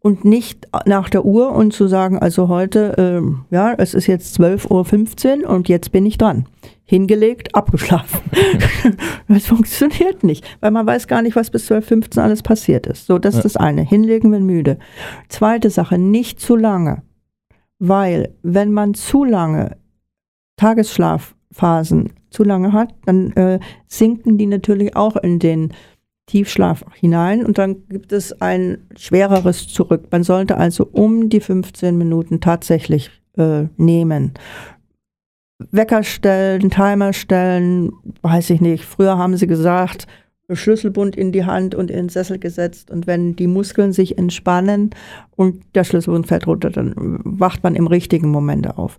und 0.00 0.24
nicht 0.24 0.66
nach 0.86 1.10
der 1.10 1.26
Uhr 1.26 1.52
und 1.52 1.74
zu 1.74 1.86
sagen, 1.86 2.18
also 2.18 2.48
heute, 2.48 2.94
ähm, 2.96 3.44
ja, 3.50 3.74
es 3.74 3.92
ist 3.92 4.06
jetzt 4.06 4.40
12.15 4.40 5.42
Uhr 5.42 5.50
und 5.50 5.68
jetzt 5.68 5.92
bin 5.92 6.06
ich 6.06 6.16
dran. 6.16 6.46
Hingelegt, 6.86 7.54
abgeschlafen. 7.54 8.20
das 9.28 9.46
funktioniert 9.46 10.24
nicht, 10.24 10.44
weil 10.60 10.70
man 10.70 10.86
weiß 10.86 11.06
gar 11.06 11.20
nicht, 11.20 11.36
was 11.36 11.50
bis 11.50 11.70
12.15 11.70 12.16
Uhr 12.16 12.24
alles 12.24 12.42
passiert 12.42 12.86
ist. 12.86 13.06
So, 13.06 13.18
das 13.18 13.34
ja. 13.34 13.40
ist 13.40 13.44
das 13.44 13.56
eine. 13.58 13.82
Hinlegen, 13.82 14.32
wenn 14.32 14.46
müde. 14.46 14.78
Zweite 15.28 15.68
Sache, 15.68 15.98
nicht 15.98 16.40
zu 16.40 16.56
lange. 16.56 17.02
Weil, 17.80 18.34
wenn 18.42 18.72
man 18.72 18.94
zu 18.94 19.24
lange 19.24 19.76
Tagesschlafphasen 20.56 22.12
zu 22.28 22.44
lange 22.44 22.72
hat, 22.72 22.94
dann 23.06 23.32
äh, 23.32 23.58
sinken 23.88 24.38
die 24.38 24.46
natürlich 24.46 24.94
auch 24.94 25.16
in 25.16 25.38
den 25.38 25.72
Tiefschlaf 26.26 26.84
hinein 26.94 27.44
und 27.44 27.58
dann 27.58 27.88
gibt 27.88 28.12
es 28.12 28.40
ein 28.40 28.86
schwereres 28.96 29.66
zurück. 29.66 30.04
Man 30.12 30.22
sollte 30.22 30.58
also 30.58 30.86
um 30.92 31.28
die 31.28 31.40
15 31.40 31.96
Minuten 31.96 32.40
tatsächlich 32.40 33.10
äh, 33.36 33.64
nehmen. 33.76 34.34
Wecker 35.72 36.02
stellen, 36.02 36.70
Timer 36.70 37.12
stellen, 37.12 37.90
weiß 38.22 38.50
ich 38.50 38.60
nicht. 38.60 38.84
Früher 38.84 39.18
haben 39.18 39.36
sie 39.36 39.46
gesagt, 39.46 40.06
Schlüsselbund 40.56 41.16
in 41.16 41.32
die 41.32 41.44
Hand 41.44 41.74
und 41.74 41.90
in 41.90 41.96
den 41.96 42.08
Sessel 42.08 42.38
gesetzt 42.38 42.90
und 42.90 43.06
wenn 43.06 43.36
die 43.36 43.46
Muskeln 43.46 43.92
sich 43.92 44.18
entspannen 44.18 44.90
und 45.36 45.62
der 45.74 45.84
Schlüsselbund 45.84 46.26
fällt 46.26 46.46
runter, 46.46 46.70
dann 46.70 46.94
wacht 47.24 47.62
man 47.62 47.74
im 47.74 47.86
richtigen 47.86 48.30
Moment 48.30 48.76
auf. 48.78 48.98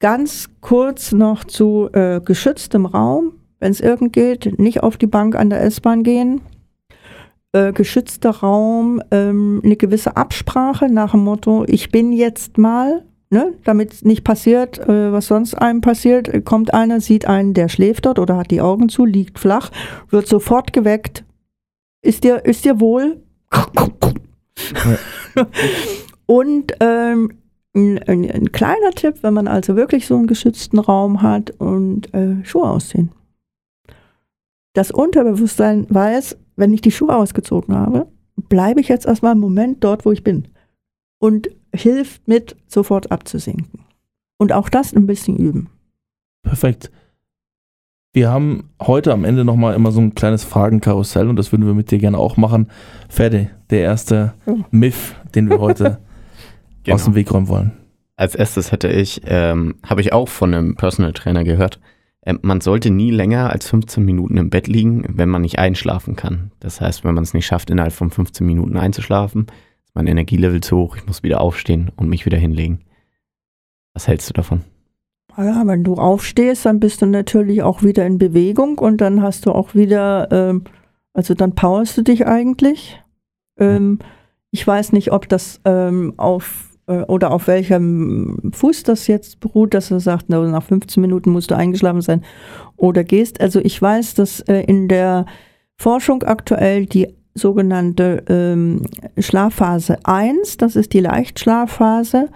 ganz 0.00 0.48
kurz 0.60 1.12
noch 1.12 1.44
zu 1.44 1.88
äh, 1.92 2.20
geschütztem 2.20 2.86
Raum, 2.86 3.32
wenn 3.60 3.72
es 3.72 3.80
irgend 3.80 4.12
geht, 4.12 4.58
nicht 4.58 4.82
auf 4.82 4.96
die 4.96 5.06
Bank 5.06 5.34
an 5.34 5.50
der 5.50 5.62
S-Bahn 5.62 6.02
gehen. 6.02 6.40
Äh, 7.52 7.72
geschützter 7.72 8.30
Raum, 8.30 9.02
ähm, 9.10 9.60
eine 9.64 9.76
gewisse 9.76 10.16
Absprache 10.16 10.88
nach 10.88 11.12
dem 11.12 11.20
Motto, 11.20 11.64
ich 11.66 11.90
bin 11.90 12.12
jetzt 12.12 12.58
mal, 12.58 13.04
ne, 13.30 13.54
damit 13.64 14.04
nicht 14.04 14.24
passiert, 14.24 14.78
äh, 14.78 15.12
was 15.12 15.26
sonst 15.26 15.54
einem 15.54 15.80
passiert, 15.80 16.44
kommt 16.44 16.74
einer, 16.74 17.00
sieht 17.00 17.26
einen, 17.26 17.54
der 17.54 17.68
schläft 17.68 18.06
dort 18.06 18.18
oder 18.18 18.36
hat 18.36 18.50
die 18.50 18.60
Augen 18.60 18.88
zu, 18.88 19.04
liegt 19.04 19.38
flach, 19.38 19.70
wird 20.10 20.26
sofort 20.26 20.72
geweckt. 20.72 21.24
Ist 22.02 22.24
dir, 22.24 22.44
ist 22.44 22.64
dir 22.64 22.80
wohl? 22.80 23.22
Und 26.26 26.74
ähm, 26.80 27.32
ein, 27.74 27.98
ein, 28.06 28.30
ein, 28.30 28.52
kleiner 28.52 28.90
Tipp, 28.90 29.16
wenn 29.22 29.34
man 29.34 29.48
also 29.48 29.76
wirklich 29.76 30.06
so 30.06 30.16
einen 30.16 30.26
geschützten 30.26 30.78
Raum 30.78 31.22
hat 31.22 31.52
und 31.58 32.12
äh, 32.14 32.44
Schuhe 32.44 32.68
ausziehen. 32.68 33.10
Das 34.74 34.90
Unterbewusstsein 34.90 35.86
weiß, 35.88 36.36
wenn 36.56 36.72
ich 36.72 36.80
die 36.80 36.90
Schuhe 36.90 37.16
ausgezogen 37.16 37.74
habe, 37.74 38.06
bleibe 38.48 38.80
ich 38.80 38.88
jetzt 38.88 39.06
erstmal 39.06 39.32
einen 39.32 39.40
Moment 39.40 39.82
dort, 39.84 40.04
wo 40.04 40.12
ich 40.12 40.22
bin. 40.22 40.48
Und 41.18 41.48
hilft 41.74 42.26
mit, 42.28 42.56
sofort 42.66 43.10
abzusinken. 43.10 43.84
Und 44.38 44.52
auch 44.52 44.68
das 44.68 44.94
ein 44.94 45.06
bisschen 45.06 45.36
üben. 45.36 45.68
Perfekt. 46.42 46.90
Wir 48.12 48.30
haben 48.30 48.70
heute 48.80 49.12
am 49.12 49.24
Ende 49.24 49.44
nochmal 49.44 49.74
immer 49.74 49.92
so 49.92 50.00
ein 50.00 50.14
kleines 50.14 50.44
Fragenkarussell 50.44 51.28
und 51.28 51.36
das 51.36 51.52
würden 51.52 51.66
wir 51.66 51.74
mit 51.74 51.90
dir 51.90 51.98
gerne 51.98 52.18
auch 52.18 52.36
machen. 52.36 52.70
Ferdi, 53.08 53.50
der 53.70 53.80
erste 53.80 54.34
oh. 54.46 54.58
Myth, 54.70 55.14
den 55.34 55.50
wir 55.50 55.60
heute 55.60 55.98
genau. 56.84 56.94
aus 56.94 57.04
dem 57.04 57.14
Weg 57.14 57.30
räumen 57.30 57.48
wollen. 57.48 57.72
Als 58.16 58.34
erstes 58.34 58.72
hätte 58.72 58.88
ich, 58.88 59.20
ähm, 59.26 59.76
habe 59.84 60.00
ich 60.00 60.12
auch 60.12 60.28
von 60.28 60.54
einem 60.54 60.74
Personal 60.74 61.12
Trainer 61.12 61.44
gehört, 61.44 61.78
äh, 62.22 62.34
man 62.42 62.60
sollte 62.60 62.90
nie 62.90 63.10
länger 63.10 63.50
als 63.50 63.68
15 63.68 64.04
Minuten 64.04 64.36
im 64.36 64.50
Bett 64.50 64.68
liegen, 64.68 65.04
wenn 65.08 65.28
man 65.28 65.42
nicht 65.42 65.58
einschlafen 65.58 66.16
kann. 66.16 66.50
Das 66.60 66.80
heißt, 66.80 67.04
wenn 67.04 67.14
man 67.14 67.24
es 67.24 67.34
nicht 67.34 67.46
schafft, 67.46 67.70
innerhalb 67.70 67.92
von 67.92 68.10
15 68.10 68.46
Minuten 68.46 68.76
einzuschlafen, 68.76 69.46
mein 69.98 70.06
Energielevel 70.06 70.60
zu 70.60 70.76
hoch, 70.76 70.96
ich 70.96 71.06
muss 71.06 71.24
wieder 71.24 71.40
aufstehen 71.40 71.90
und 71.96 72.08
mich 72.08 72.24
wieder 72.24 72.38
hinlegen. 72.38 72.82
Was 73.94 74.06
hältst 74.06 74.28
du 74.28 74.32
davon? 74.32 74.62
Ja, 75.36 75.66
wenn 75.66 75.82
du 75.82 75.94
aufstehst, 75.94 76.66
dann 76.66 76.78
bist 76.78 77.02
du 77.02 77.06
natürlich 77.06 77.64
auch 77.64 77.82
wieder 77.82 78.06
in 78.06 78.16
Bewegung 78.16 78.78
und 78.78 79.00
dann 79.00 79.22
hast 79.22 79.46
du 79.46 79.50
auch 79.50 79.74
wieder, 79.74 80.28
ähm, 80.30 80.62
also 81.14 81.34
dann 81.34 81.56
powerst 81.56 81.98
du 81.98 82.02
dich 82.02 82.28
eigentlich. 82.28 83.02
Ähm, 83.58 83.98
ich 84.52 84.64
weiß 84.64 84.92
nicht, 84.92 85.10
ob 85.10 85.28
das 85.28 85.60
ähm, 85.64 86.14
auf 86.16 86.78
äh, 86.86 87.00
oder 87.02 87.32
auf 87.32 87.48
welchem 87.48 88.52
Fuß 88.52 88.84
das 88.84 89.08
jetzt 89.08 89.40
beruht, 89.40 89.74
dass 89.74 89.90
er 89.90 89.98
sagt, 89.98 90.26
na, 90.28 90.40
nach 90.40 90.62
15 90.62 91.00
Minuten 91.00 91.30
musst 91.30 91.50
du 91.50 91.56
eingeschlafen 91.56 92.02
sein 92.02 92.24
oder 92.76 93.02
gehst. 93.02 93.40
Also 93.40 93.58
ich 93.58 93.82
weiß, 93.82 94.14
dass 94.14 94.40
äh, 94.42 94.60
in 94.60 94.86
der 94.86 95.26
Forschung 95.76 96.22
aktuell 96.22 96.86
die 96.86 97.17
sogenannte 97.38 98.24
ähm, 98.28 98.82
Schlafphase 99.18 99.98
1, 100.04 100.58
das 100.58 100.76
ist 100.76 100.92
die 100.92 101.00
Leichtschlafphase, 101.00 102.28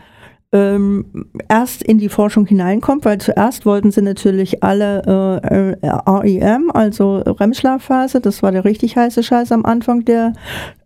ähm, 0.53 1.31
erst 1.49 1.83
in 1.83 1.97
die 1.97 2.11
Forschung 2.11 2.47
hineinkommt, 2.47 3.07
weil 3.07 3.19
zuerst 3.19 3.65
wollten 3.65 3.91
sie 3.91 4.03
natürlich 4.03 4.63
alle 4.63 5.43
äh, 5.43 5.89
REM, 5.89 6.71
also 6.73 7.17
REM-Schlafphase, 7.25 8.21
das 8.21 8.43
war 8.43 8.53
der 8.53 8.67
richtig 8.67 8.97
heiße 8.97 9.23
Scheiß 9.23 9.51
am 9.51 9.65
Anfang 9.65 10.05
der 10.05 10.35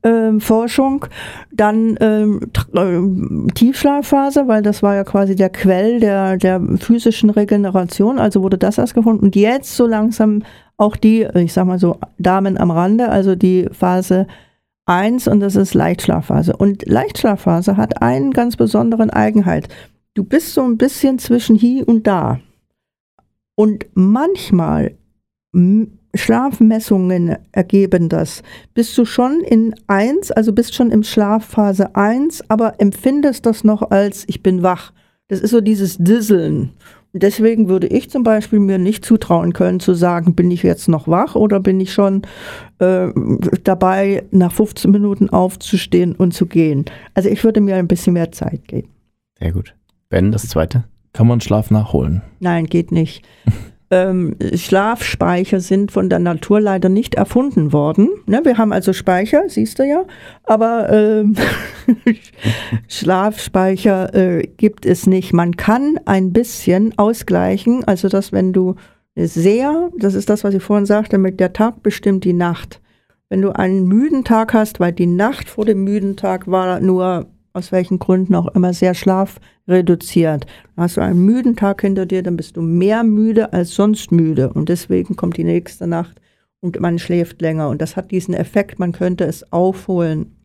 äh, 0.03 0.39
Forschung, 0.39 1.07
dann 1.53 1.97
ähm, 2.01 2.41
äh, 2.75 3.53
Tiefschlafphase, 3.55 4.47
weil 4.47 4.63
das 4.63 4.85
war 4.85 4.95
ja 4.95 5.03
quasi 5.03 5.35
der 5.35 5.51
Quell 5.51 5.99
der, 5.99 6.37
der 6.37 6.61
physischen 6.79 7.31
Regeneration, 7.31 8.21
also 8.21 8.43
wurde 8.43 8.59
das 8.59 8.79
erst 8.79 8.95
gefunden. 8.95 9.25
Und 9.25 9.35
jetzt 9.35 9.77
so 9.77 9.87
langsam 9.87 10.43
auch 10.77 10.95
die, 10.95 11.27
ich 11.35 11.53
sag 11.53 11.67
mal 11.67 11.81
so, 11.81 11.99
Damen 12.19 12.57
am 12.57 12.71
Rande, 12.71 13.09
also 13.09 13.35
die 13.35 13.69
Phase 13.73 14.29
eins 14.87 15.29
und 15.29 15.41
das 15.41 15.57
ist 15.57 15.75
Leichtschlafphase. 15.75 16.57
Und 16.57 16.87
Leichtschlafphase 16.87 17.77
hat 17.77 18.03
einen 18.03 18.33
ganz 18.33 18.57
besonderen 18.57 19.11
Eigenheit. 19.11 19.69
Du 20.15 20.25
bist 20.25 20.55
so 20.55 20.63
ein 20.63 20.79
bisschen 20.79 21.19
zwischen 21.19 21.57
hier 21.57 21.87
und 21.87 22.07
da. 22.07 22.41
Und 23.55 23.87
manchmal 23.95 24.97
Schlafmessungen 26.15 27.37
ergeben 27.53 28.09
das. 28.09 28.43
Bist 28.75 28.97
du 28.97 29.05
schon 29.05 29.41
in 29.41 29.75
eins, 29.87 30.31
also 30.31 30.53
bist 30.53 30.75
schon 30.75 30.91
im 30.91 31.03
Schlafphase 31.03 31.95
eins, 31.95 32.43
aber 32.49 32.81
empfindest 32.81 33.47
das 33.47 33.65
noch 33.65 33.91
als 33.91 34.25
ich 34.27 34.43
bin 34.43 34.63
wach. 34.63 34.93
Das 35.29 35.41
ist 35.41 35.51
so 35.51 35.61
dieses 35.61 35.97
Disseln. 35.99 36.73
Deswegen 37.19 37.69
würde 37.69 37.87
ich 37.87 38.11
zum 38.11 38.23
Beispiel 38.23 38.59
mir 38.59 38.79
nicht 38.79 39.05
zutrauen 39.05 39.53
können 39.53 39.81
zu 39.81 39.95
sagen, 39.95 40.35
bin 40.35 40.51
ich 40.51 40.63
jetzt 40.63 40.89
noch 40.89 41.09
wach 41.09 41.35
oder 41.35 41.61
bin 41.61 41.81
ich 41.81 41.93
schon 41.93 42.23
äh, 42.79 43.09
dabei, 43.65 44.25
nach 44.31 44.53
15 44.53 44.91
Minuten 44.91 45.31
aufzustehen 45.31 46.15
und 46.15 46.35
zu 46.35 46.47
gehen. 46.47 46.85
Also 47.15 47.29
ich 47.29 47.43
würde 47.43 47.61
mir 47.61 47.77
ein 47.77 47.89
bisschen 47.89 48.13
mehr 48.13 48.33
Zeit 48.33 48.69
geben. 48.69 48.89
Sehr 49.39 49.53
gut. 49.53 49.75
Ben, 50.09 50.31
das 50.31 50.49
zweite? 50.49 50.85
Kann 51.13 51.27
man 51.27 51.41
Schlaf 51.41 51.71
nachholen? 51.71 52.23
Nein, 52.41 52.67
geht 52.67 52.93
nicht. 52.93 53.25
ähm, 53.91 54.37
Schlafspeicher 54.55 55.61
sind 55.61 55.93
von 55.93 56.09
der 56.09 56.19
Natur 56.19 56.61
leider 56.61 56.89
nicht 56.89 57.15
erfunden 57.15 57.73
worden. 57.73 58.09
Ne, 58.27 58.41
wir 58.45 58.59
haben 58.59 58.73
also 58.73 58.93
Speicher, 58.93 59.45
siehst 59.49 59.79
du 59.79 59.85
ja, 59.85 60.05
aber 60.45 60.91
ähm, 60.91 61.37
Schlafspeicher 62.89 64.15
äh, 64.15 64.47
gibt 64.57 64.87
es 64.87 65.07
nicht. 65.07 65.33
Man 65.33 65.57
kann 65.57 66.01
ein 66.05 66.33
bisschen 66.33 66.99
ausgleichen, 66.99 67.85
also 67.85 68.09
dass 68.09 68.33
wenn 68.33 68.53
du 68.53 68.75
sehr, 69.15 69.91
das 69.97 70.15
ist 70.15 70.29
das, 70.29 70.45
was 70.45 70.55
ich 70.55 70.63
vorhin 70.63 70.87
sagte, 70.87 71.19
mit 71.19 71.41
der 71.41 71.53
Tag 71.53 71.83
bestimmt 71.83 72.25
die 72.25 72.35
Nacht. 72.35 72.81
Wenn 73.29 73.43
du 73.43 73.51
einen 73.51 73.87
müden 73.87 74.25
Tag 74.25 74.53
hast, 74.53 74.79
weil 74.79 74.93
die 74.93 75.07
Nacht 75.07 75.49
vor 75.49 75.65
dem 75.65 75.83
müden 75.85 76.17
Tag 76.17 76.49
war 76.49 76.81
nur 76.81 77.27
aus 77.57 77.73
welchen 77.73 77.99
Gründen 77.99 78.35
auch 78.35 78.49
immer 78.49 78.73
sehr 78.75 78.95
schlafreduziert. 78.95 80.47
Hast 80.77 80.99
du 80.99 81.01
einen 81.01 81.25
müden 81.25 81.57
Tag 81.57 81.81
hinter 81.81 82.07
dir, 82.07 82.23
dann 82.23 82.37
bist 82.37 82.57
du 82.57 82.63
mehr 82.63 83.03
müde 83.03 83.53
als 83.53 83.75
sonst 83.75 84.13
müde. 84.13 84.53
Und 84.53 84.69
deswegen 84.69 85.17
kommt 85.17 85.39
die 85.39 85.45
nächste 85.45 85.87
Nacht 85.87 86.21
und 86.61 86.79
man 86.81 86.99
schläft 86.99 87.41
länger. 87.41 87.69
Und 87.69 87.81
das 87.81 87.97
hat 87.97 88.11
diesen 88.11 88.35
Effekt, 88.35 88.79
man 88.79 88.93
könnte 88.93 89.25
es 89.25 89.53
aufholen. 89.53 90.37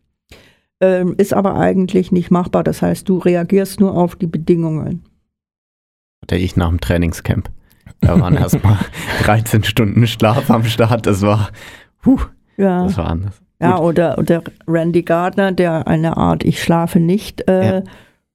Ähm, 0.80 1.16
ist 1.18 1.34
aber 1.34 1.56
eigentlich 1.56 2.12
nicht 2.12 2.32
machbar. 2.32 2.64
Das 2.64 2.82
heißt, 2.82 3.08
du 3.08 3.20
reagierst 3.20 3.80
nur 3.80 3.96
auf 3.96 4.16
die 4.16 4.28
Bedingungen. 4.28 5.04
Hatte 6.24 6.38
ich 6.38 6.56
nach 6.56 6.70
dem 6.70 6.80
Trainingscamp. 6.80 7.52
Da 8.00 8.20
waren 8.20 8.36
erstmal 8.36 8.80
13 9.24 9.64
Stunden 9.66 10.08
Schlaf 10.08 10.50
am 10.50 10.64
Start. 10.64 11.06
Das 11.06 11.22
war, 11.22 11.52
puh, 12.02 12.20
ja. 12.58 12.86
das 12.86 12.98
war 12.98 13.08
anders. 13.08 13.42
Ja, 13.62 13.80
oder, 13.80 14.18
oder 14.18 14.42
Randy 14.68 15.04
Gardner, 15.04 15.52
der 15.52 15.88
eine 15.88 16.18
Art 16.18 16.44
Ich 16.44 16.60
schlafe 16.62 17.00
nicht 17.00 17.48
äh, 17.48 17.78
ja. 17.78 17.84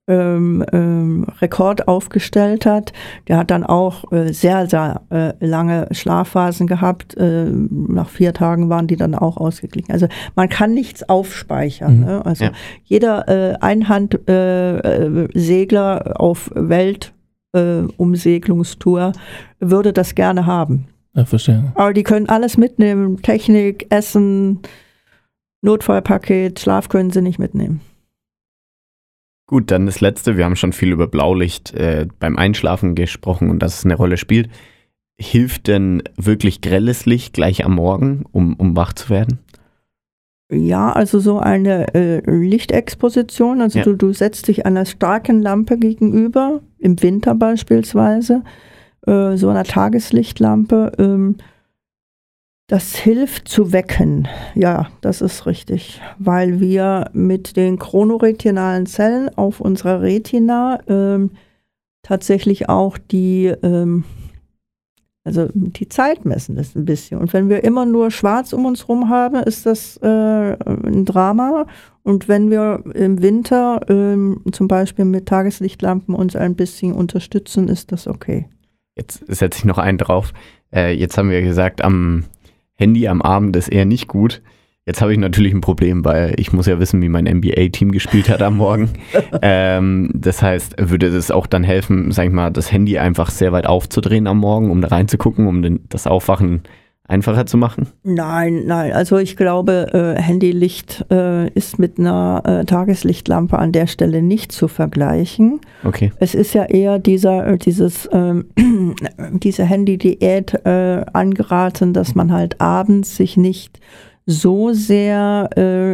ähm, 0.07 0.65
ähm, 0.73 1.27
Rekord 1.41 1.89
aufgestellt 1.89 2.65
hat. 2.65 2.93
Der 3.27 3.39
hat 3.39 3.51
dann 3.51 3.65
auch 3.65 4.13
äh, 4.13 4.33
sehr, 4.33 4.69
sehr 4.69 5.01
äh, 5.11 5.33
lange 5.45 5.89
Schlafphasen 5.91 6.69
gehabt. 6.69 7.17
Äh, 7.17 7.47
nach 7.51 8.09
vier 8.09 8.33
Tagen 8.33 8.71
waren 8.71 8.87
die 8.87 8.95
dann 8.97 9.17
auch 9.17 9.37
ausgeglichen. 9.37 9.91
Also 9.93 10.07
man 10.37 10.49
kann 10.49 10.75
nichts 10.75 11.09
aufspeichern. 11.09 11.99
Mhm. 11.99 12.05
Ne? 12.05 12.25
Also 12.25 12.45
ja. 12.45 12.53
jeder 12.85 13.29
äh, 13.29 13.57
Einhandsegler 13.61 16.07
äh, 16.07 16.13
auf 16.15 16.53
Weltumsegelungstour 16.55 19.11
würde 19.59 19.93
das 19.93 20.15
gerne 20.15 20.47
haben. 20.47 20.87
Ja, 21.17 21.25
verstehe. 21.25 21.73
Aber 21.75 21.95
die 21.95 22.03
können 22.03 22.29
alles 22.29 22.59
mitnehmen, 22.59 23.23
Technik, 23.23 23.87
Essen, 23.89 24.61
Notfallpaket, 25.67 26.59
Schlaf 26.59 26.89
können 26.89 27.11
sie 27.11 27.21
nicht 27.21 27.39
mitnehmen. 27.39 27.81
Gut, 29.49 29.71
dann 29.71 29.87
das 29.87 30.01
letzte. 30.01 30.37
Wir 30.37 30.45
haben 30.45 30.57
schon 30.57 30.73
viel 30.73 30.91
über 30.91 31.07
Blaulicht 31.07 31.73
äh, 31.75 32.09
beim 32.19 32.37
Einschlafen 32.37 32.95
gesprochen 32.95 33.51
und 33.51 33.61
dass 33.61 33.79
es 33.79 33.85
eine 33.85 33.95
Rolle 33.95 34.17
spielt. 34.17 34.49
Hilft 35.19 35.69
denn 35.69 36.03
wirklich 36.17 36.61
grelles 36.61 37.07
Licht 37.07 37.35
gleich 37.35 37.65
am 37.65 37.75
Morgen, 37.75 38.25
um, 38.33 38.55
um 38.55 38.77
wach 38.77 38.93
zu 38.93 39.09
werden? 39.09 39.39
Ja, 40.51 40.93
also 40.93 41.19
so 41.19 41.39
eine 41.39 41.95
äh, 41.95 42.31
Lichtexposition, 42.31 43.61
also 43.61 43.79
ja. 43.79 43.85
du, 43.85 43.95
du 43.95 44.13
setzt 44.13 44.47
dich 44.47 44.65
einer 44.65 44.85
starken 44.85 45.43
Lampe 45.43 45.77
gegenüber, 45.77 46.61
im 46.79 47.03
Winter 47.03 47.35
beispielsweise, 47.35 48.45
äh, 49.07 49.37
so 49.37 49.49
einer 49.49 49.65
Tageslichtlampe. 49.65 50.93
Ähm, 50.99 51.37
das 52.67 52.97
hilft 52.97 53.49
zu 53.49 53.73
wecken. 53.73 54.27
Ja, 54.55 54.89
das 55.01 55.21
ist 55.21 55.47
richtig, 55.47 56.01
weil 56.19 56.61
wir 56.61 57.11
mit 57.13 57.57
den 57.57 57.79
chronoretinalen 57.79 58.87
Zellen 58.87 59.31
auf 59.37 59.61
unserer 59.61 60.03
Retina 60.03 60.81
ähm, 60.89 61.31
tatsächlich 62.03 62.69
auch 62.69 62.99
die 62.99 63.47
ähm, 63.63 64.05
Also 65.25 65.49
die 65.55 65.89
Zeit 65.89 66.25
messen 66.25 66.57
ist 66.57 66.77
ein 66.77 66.85
bisschen. 66.85 67.21
Und 67.21 67.33
wenn 67.33 67.49
wir 67.49 67.65
immer 67.65 67.85
nur 67.85 68.13
schwarz 68.13 68.53
um 68.53 68.65
uns 68.65 68.89
rum 68.89 69.09
haben, 69.09 69.43
ist 69.43 69.67
das 69.67 69.97
äh, 69.99 70.07
ein 70.09 71.05
Drama. 71.05 71.67
Und 72.05 72.29
wenn 72.29 72.51
wir 72.51 72.85
im 72.95 73.23
Winter 73.23 73.81
ähm, 73.89 74.43
zum 74.53 74.69
Beispiel 74.69 75.05
mit 75.05 75.27
Tageslichtlampen 75.27 76.15
uns 76.15 76.37
ein 76.37 76.55
bisschen 76.55 76.93
unterstützen, 76.93 77.69
ist 77.69 77.91
das 77.91 78.07
okay. 78.07 78.49
Jetzt 78.97 79.25
setze 79.27 79.59
ich 79.59 79.65
noch 79.65 79.79
einen 79.79 79.99
drauf. 79.99 80.33
Äh, 80.73 80.95
jetzt 80.95 81.19
haben 81.19 81.31
wir 81.31 81.43
gesagt, 81.43 81.83
am 81.83 82.25
Handy 82.77 83.09
am 83.09 83.23
Abend 83.23 83.57
ist 83.57 83.69
eher 83.69 83.85
nicht 83.85 84.09
gut. 84.09 84.43
Jetzt 84.85 85.03
habe 85.03 85.13
ich 85.13 85.19
natürlich 85.19 85.53
ein 85.53 85.63
Problem, 85.63 86.05
weil 86.05 86.35
ich 86.39 86.53
muss 86.53 86.67
ja 86.67 86.79
wissen, 86.79 87.03
wie 87.03 87.09
mein 87.09 87.25
NBA-Team 87.25 87.91
gespielt 87.91 88.29
hat 88.29 88.41
am 88.41 88.57
Morgen. 88.57 88.91
ähm, 89.43 90.11
das 90.15 90.43
heißt, 90.43 90.77
würde 90.79 91.09
es 91.09 91.33
auch 91.33 91.49
dann 91.49 91.65
helfen, 91.65 92.13
sag 92.13 92.27
ich 92.27 92.33
mal, 92.33 92.51
das 92.51 92.71
Handy 92.71 92.97
einfach 92.97 93.31
sehr 93.31 93.51
weit 93.51 93.67
aufzudrehen 93.67 94.29
am 94.29 94.39
Morgen, 94.39 94.71
um 94.71 94.81
da 94.81 94.89
reinzugucken, 94.89 95.49
um 95.49 95.63
den, 95.63 95.81
das 95.89 96.07
Aufwachen 96.07 96.63
einfacher 97.09 97.47
zu 97.47 97.57
machen? 97.57 97.89
Nein, 98.03 98.63
nein. 98.67 98.93
Also 98.93 99.19
ich 99.19 99.37
glaube, 99.37 100.15
äh, 100.17 100.21
Handylicht 100.21 101.05
äh, 101.11 101.49
ist 101.51 101.79
mit 101.79 101.99
einer 101.99 102.43
äh, 102.45 102.65
Tageslichtlampe 102.65 103.59
an 103.59 103.73
der 103.73 103.87
Stelle 103.87 104.23
nicht 104.23 104.53
zu 104.53 104.69
vergleichen. 104.69 105.61
Okay. 105.85 106.13
Es 106.19 106.35
ist 106.35 106.55
ja 106.55 106.65
eher 106.65 106.99
dieser, 106.99 107.47
äh, 107.47 107.59
dieses, 107.59 108.09
ähm, 108.13 108.47
diese 109.33 109.65
Handy-Diät 109.65 110.67
angeraten, 110.67 111.93
dass 111.93 112.15
man 112.15 112.33
halt 112.33 112.61
abends 112.61 113.17
sich 113.17 113.37
nicht 113.37 113.81
so 114.27 114.73
sehr 114.73 115.51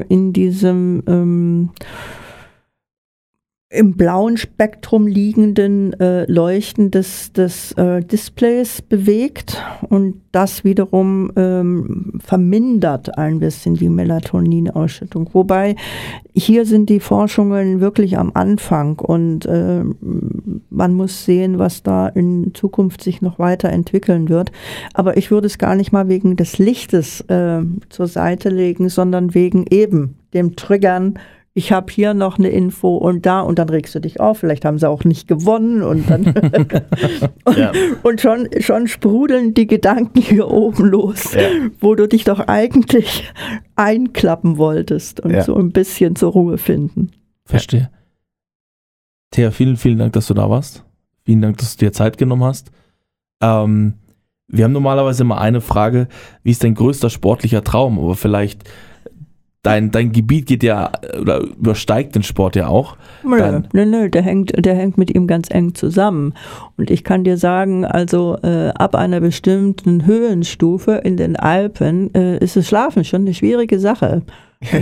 in 0.08 0.32
diesem 0.32 1.02
ähm, 1.06 1.70
im 3.72 3.94
blauen 3.94 4.36
Spektrum 4.36 5.06
liegenden 5.06 5.98
äh, 5.98 6.30
Leuchten 6.30 6.90
des, 6.90 7.32
des 7.32 7.72
äh, 7.72 8.02
Displays 8.02 8.82
bewegt 8.82 9.62
und 9.88 10.20
das 10.30 10.62
wiederum 10.62 11.32
ähm, 11.36 12.20
vermindert 12.22 13.16
ein 13.16 13.40
bisschen 13.40 13.74
die 13.74 13.88
Melatoninausschüttung. 13.88 15.30
Wobei 15.32 15.76
hier 16.34 16.66
sind 16.66 16.90
die 16.90 17.00
Forschungen 17.00 17.80
wirklich 17.80 18.18
am 18.18 18.32
Anfang 18.34 18.98
und 18.98 19.46
äh, 19.46 19.82
man 20.68 20.94
muss 20.94 21.24
sehen, 21.24 21.58
was 21.58 21.82
da 21.82 22.08
in 22.08 22.52
Zukunft 22.54 23.02
sich 23.02 23.22
noch 23.22 23.38
weiterentwickeln 23.38 24.28
wird. 24.28 24.52
Aber 24.92 25.16
ich 25.16 25.30
würde 25.30 25.46
es 25.46 25.56
gar 25.56 25.76
nicht 25.76 25.92
mal 25.92 26.08
wegen 26.08 26.36
des 26.36 26.58
Lichtes 26.58 27.22
äh, 27.22 27.62
zur 27.88 28.06
Seite 28.06 28.50
legen, 28.50 28.90
sondern 28.90 29.34
wegen 29.34 29.64
eben 29.70 30.16
dem 30.34 30.56
Triggern 30.56 31.18
ich 31.54 31.70
habe 31.70 31.92
hier 31.92 32.14
noch 32.14 32.38
eine 32.38 32.48
Info 32.48 32.96
und 32.96 33.26
da 33.26 33.40
und 33.40 33.58
dann 33.58 33.68
regst 33.68 33.94
du 33.94 34.00
dich 34.00 34.20
auf, 34.20 34.38
vielleicht 34.38 34.64
haben 34.64 34.78
sie 34.78 34.88
auch 34.88 35.04
nicht 35.04 35.28
gewonnen 35.28 35.82
und 35.82 36.08
dann 36.08 36.26
und, 37.44 37.56
ja. 37.56 37.72
und, 38.02 38.20
schon, 38.20 38.48
schon 38.60 38.88
sprudeln 38.88 39.52
die 39.52 39.66
Gedanken 39.66 40.20
hier 40.20 40.48
oben 40.50 40.86
los, 40.86 41.34
ja. 41.34 41.48
wo 41.80 41.94
du 41.94 42.08
dich 42.08 42.24
doch 42.24 42.40
eigentlich 42.40 43.30
einklappen 43.76 44.56
wolltest 44.56 45.20
und 45.20 45.32
ja. 45.32 45.42
so 45.42 45.54
ein 45.56 45.72
bisschen 45.72 46.16
zur 46.16 46.32
Ruhe 46.32 46.56
finden. 46.56 47.10
Verstehe. 47.44 47.90
Thea, 49.30 49.50
vielen, 49.50 49.76
vielen 49.76 49.98
Dank, 49.98 50.14
dass 50.14 50.28
du 50.28 50.34
da 50.34 50.48
warst. 50.48 50.84
Vielen 51.24 51.42
Dank, 51.42 51.58
dass 51.58 51.76
du 51.76 51.84
dir 51.84 51.92
Zeit 51.92 52.16
genommen 52.16 52.44
hast. 52.44 52.70
Ähm, 53.42 53.94
wir 54.48 54.64
haben 54.64 54.72
normalerweise 54.72 55.22
immer 55.22 55.40
eine 55.40 55.60
Frage, 55.60 56.08
wie 56.42 56.50
ist 56.50 56.64
dein 56.64 56.74
größter 56.74 57.10
sportlicher 57.10 57.64
Traum? 57.64 57.98
Aber 57.98 58.14
vielleicht 58.14 58.64
dein, 59.62 59.92
dein 59.92 60.12
Gebiet 60.12 60.46
geht 60.46 60.62
ja 60.62 60.90
oder 61.20 61.40
übersteigt 61.40 62.14
den 62.14 62.22
Sport 62.22 62.56
ja 62.56 62.66
auch. 62.66 62.96
Nö, 63.22 63.62
nö, 63.72 63.84
nö, 63.86 64.10
der 64.10 64.22
hängt, 64.22 64.52
der 64.64 64.74
hängt 64.74 64.98
mit 64.98 65.14
ihm 65.14 65.26
ganz 65.26 65.48
eng 65.50 65.74
zusammen. 65.74 66.34
Und 66.76 66.90
ich 66.90 67.04
kann 67.04 67.24
dir 67.24 67.36
sagen, 67.36 67.84
also 67.84 68.36
äh, 68.42 68.70
ab 68.70 68.96
einer 68.96 69.20
bestimmten 69.20 70.04
Höhenstufe 70.04 71.00
in 71.04 71.16
den 71.16 71.36
Alpen 71.36 72.12
äh, 72.14 72.38
ist 72.38 72.56
das 72.56 72.66
Schlafen 72.66 73.04
schon 73.04 73.22
eine 73.22 73.34
schwierige 73.34 73.78
Sache. 73.78 74.22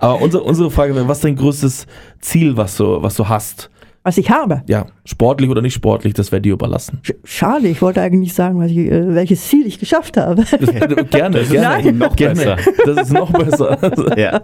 Aber 0.00 0.20
unsere, 0.22 0.42
unsere 0.42 0.70
Frage 0.70 0.94
wäre, 0.94 1.08
was 1.08 1.18
ist 1.18 1.24
dein 1.24 1.36
größtes 1.36 1.86
Ziel, 2.20 2.56
was 2.56 2.76
du, 2.76 3.02
was 3.02 3.14
du 3.16 3.28
hast? 3.28 3.70
Was 4.06 4.18
ich 4.18 4.30
habe. 4.30 4.62
Ja, 4.68 4.86
sportlich 5.04 5.50
oder 5.50 5.60
nicht 5.60 5.74
sportlich, 5.74 6.14
das 6.14 6.30
wäre 6.30 6.40
dir 6.40 6.52
überlassen. 6.52 7.00
Schade, 7.24 7.66
ich 7.66 7.82
wollte 7.82 8.00
eigentlich 8.00 8.34
sagen, 8.34 8.62
ich, 8.62 8.76
äh, 8.76 9.12
welches 9.12 9.48
Ziel 9.48 9.66
ich 9.66 9.80
geschafft 9.80 10.16
habe. 10.16 10.44
gerne, 11.10 11.42
gerne. 11.42 11.44
Nein. 11.52 11.98
Noch 11.98 12.14
gerne. 12.14 12.36
besser. 12.36 12.56
Das 12.84 13.08
ist 13.08 13.12
noch 13.12 13.32
besser. 13.32 14.16
ja. 14.16 14.42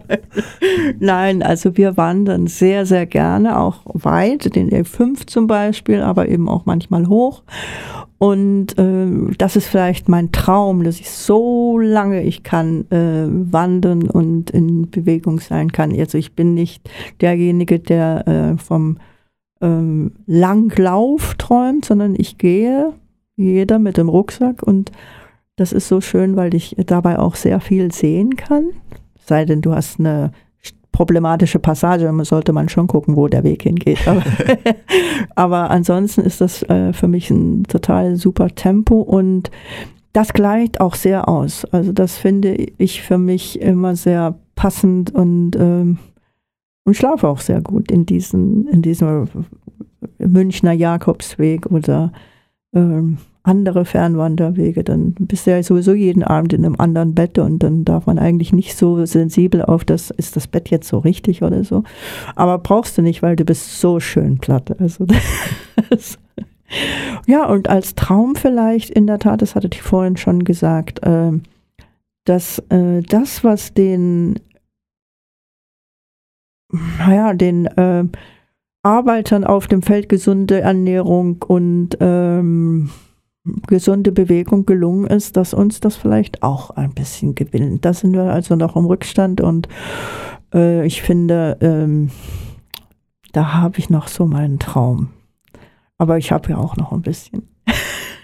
Nein, 0.98 1.44
also 1.44 1.76
wir 1.76 1.96
wandern 1.96 2.48
sehr, 2.48 2.86
sehr 2.86 3.06
gerne, 3.06 3.56
auch 3.56 3.82
weit, 3.84 4.56
den 4.56 4.68
E5 4.68 5.28
zum 5.28 5.46
Beispiel, 5.46 6.02
aber 6.02 6.28
eben 6.28 6.48
auch 6.48 6.66
manchmal 6.66 7.06
hoch. 7.06 7.44
Und 8.18 8.76
äh, 8.80 9.32
das 9.38 9.54
ist 9.54 9.68
vielleicht 9.68 10.08
mein 10.08 10.32
Traum, 10.32 10.82
dass 10.82 10.98
ich 10.98 11.08
so 11.08 11.78
lange 11.78 12.24
ich 12.24 12.42
kann 12.42 12.90
äh, 12.90 13.26
wandern 13.28 14.10
und 14.10 14.50
in 14.50 14.90
Bewegung 14.90 15.38
sein 15.38 15.70
kann. 15.70 15.96
Also 15.96 16.18
ich 16.18 16.32
bin 16.34 16.54
nicht 16.54 16.90
derjenige, 17.20 17.78
der 17.78 18.26
äh, 18.26 18.58
vom 18.58 18.98
ähm, 19.62 20.12
Langlauf 20.26 21.34
träumt, 21.36 21.84
sondern 21.84 22.14
ich 22.16 22.36
gehe, 22.36 22.92
jeder 23.36 23.78
mit 23.78 23.96
dem 23.96 24.08
Rucksack 24.08 24.62
und 24.62 24.92
das 25.56 25.72
ist 25.72 25.88
so 25.88 26.00
schön, 26.00 26.36
weil 26.36 26.54
ich 26.54 26.76
dabei 26.86 27.18
auch 27.18 27.34
sehr 27.34 27.60
viel 27.60 27.92
sehen 27.92 28.36
kann. 28.36 28.70
Sei 29.24 29.44
denn, 29.44 29.60
du 29.60 29.74
hast 29.74 30.00
eine 30.00 30.32
problematische 30.92 31.58
Passage, 31.58 32.04
dann 32.04 32.22
sollte 32.24 32.52
man 32.52 32.68
schon 32.68 32.86
gucken, 32.86 33.16
wo 33.16 33.26
der 33.26 33.44
Weg 33.44 33.62
hingeht. 33.62 34.00
Aber, 34.06 34.22
aber 35.34 35.70
ansonsten 35.70 36.20
ist 36.20 36.40
das 36.40 36.62
äh, 36.64 36.92
für 36.92 37.08
mich 37.08 37.30
ein 37.30 37.64
total 37.64 38.16
super 38.16 38.48
Tempo 38.48 39.00
und 39.00 39.50
das 40.12 40.34
gleicht 40.34 40.80
auch 40.80 40.94
sehr 40.94 41.28
aus. 41.28 41.64
Also 41.66 41.92
das 41.92 42.18
finde 42.18 42.54
ich 42.54 43.02
für 43.02 43.18
mich 43.18 43.60
immer 43.60 43.96
sehr 43.96 44.38
passend 44.54 45.14
und 45.14 45.56
ähm, 45.56 45.98
und 46.84 46.96
schlafe 46.96 47.28
auch 47.28 47.40
sehr 47.40 47.60
gut 47.60 47.90
in, 47.90 48.06
diesen, 48.06 48.66
in 48.68 48.82
diesem 48.82 49.28
Münchner 50.18 50.72
Jakobsweg 50.72 51.66
oder 51.66 52.12
ähm, 52.74 53.18
andere 53.44 53.84
Fernwanderwege. 53.84 54.84
Dann 54.84 55.14
bist 55.14 55.46
du 55.46 55.50
ja 55.50 55.62
sowieso 55.62 55.94
jeden 55.94 56.22
Abend 56.22 56.52
in 56.52 56.64
einem 56.64 56.76
anderen 56.78 57.14
Bett 57.14 57.38
und 57.38 57.60
dann 57.60 57.84
darf 57.84 58.06
man 58.06 58.18
eigentlich 58.18 58.52
nicht 58.52 58.76
so 58.76 59.04
sensibel 59.04 59.62
auf 59.62 59.84
das, 59.84 60.10
ist 60.10 60.36
das 60.36 60.46
Bett 60.46 60.70
jetzt 60.70 60.88
so 60.88 60.98
richtig 60.98 61.42
oder 61.42 61.64
so. 61.64 61.82
Aber 62.36 62.58
brauchst 62.58 62.96
du 62.98 63.02
nicht, 63.02 63.22
weil 63.22 63.36
du 63.36 63.44
bist 63.44 63.80
so 63.80 64.00
schön 64.00 64.38
platt. 64.38 64.80
Also 64.80 65.06
ja, 67.26 67.46
und 67.46 67.68
als 67.68 67.94
Traum 67.94 68.36
vielleicht 68.36 68.90
in 68.90 69.06
der 69.06 69.18
Tat, 69.18 69.42
das 69.42 69.54
hatte 69.54 69.68
ich 69.72 69.82
vorhin 69.82 70.16
schon 70.16 70.44
gesagt, 70.44 71.02
äh, 71.02 71.32
dass 72.24 72.60
äh, 72.68 73.02
das, 73.02 73.42
was 73.42 73.74
den 73.74 74.38
naja, 76.98 77.34
den 77.34 77.66
äh, 77.66 78.04
Arbeitern 78.82 79.44
auf 79.44 79.68
dem 79.68 79.82
Feld 79.82 80.08
gesunde 80.08 80.60
Ernährung 80.60 81.42
und 81.46 81.90
ähm, 82.00 82.90
gesunde 83.66 84.12
Bewegung 84.12 84.66
gelungen 84.66 85.06
ist, 85.06 85.36
dass 85.36 85.54
uns 85.54 85.80
das 85.80 85.96
vielleicht 85.96 86.42
auch 86.42 86.70
ein 86.70 86.92
bisschen 86.92 87.34
gewinnt. 87.34 87.84
Da 87.84 87.92
sind 87.92 88.12
wir 88.12 88.24
also 88.24 88.56
noch 88.56 88.76
im 88.76 88.86
Rückstand 88.86 89.40
und 89.40 89.68
äh, 90.54 90.86
ich 90.86 91.02
finde, 91.02 91.58
ähm, 91.60 92.10
da 93.32 93.54
habe 93.54 93.78
ich 93.78 93.90
noch 93.90 94.08
so 94.08 94.26
meinen 94.26 94.58
Traum. 94.58 95.10
Aber 95.98 96.18
ich 96.18 96.32
habe 96.32 96.50
ja 96.50 96.58
auch 96.58 96.76
noch 96.76 96.92
ein 96.92 97.02
bisschen. 97.02 97.48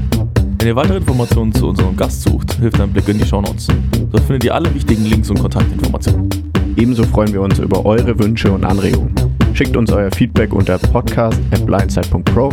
Wenn 0.58 0.68
ihr 0.68 0.76
weitere 0.76 0.98
Informationen 0.98 1.54
zu 1.54 1.68
unserem 1.68 1.96
Gast 1.96 2.22
sucht, 2.22 2.54
hilft 2.54 2.80
ein 2.80 2.92
Blick 2.92 3.08
in 3.08 3.18
die 3.18 3.24
Shownotes. 3.24 3.68
Dort 4.10 4.24
findet 4.24 4.44
ihr 4.44 4.54
alle 4.54 4.74
wichtigen 4.74 5.04
Links 5.04 5.30
und 5.30 5.38
Kontaktinformationen. 5.40 6.28
Ebenso 6.76 7.04
freuen 7.04 7.32
wir 7.32 7.40
uns 7.40 7.58
über 7.58 7.86
eure 7.86 8.18
Wünsche 8.18 8.52
und 8.52 8.64
Anregungen. 8.64 9.14
Schickt 9.54 9.76
uns 9.76 9.90
euer 9.92 10.10
Feedback 10.10 10.52
unter 10.52 10.78
podcast.blindside.pro 10.78 12.50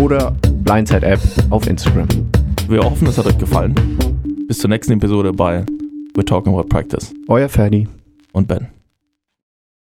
oder 0.00 0.34
Blindside 0.62 1.04
App 1.06 1.20
auf 1.50 1.66
Instagram. 1.66 2.06
Wir 2.68 2.80
hoffen, 2.82 3.06
es 3.06 3.18
hat 3.18 3.26
euch 3.26 3.38
gefallen. 3.38 3.74
Bis 4.48 4.58
zur 4.58 4.70
nächsten 4.70 4.92
Episode 4.94 5.32
bei 5.32 5.64
We're 6.14 6.24
Talking 6.24 6.52
About 6.54 6.68
Practice 6.68 7.12
Euer 7.28 7.48
Ferdi. 7.48 7.88
und 8.32 8.48
Ben. 8.48 8.68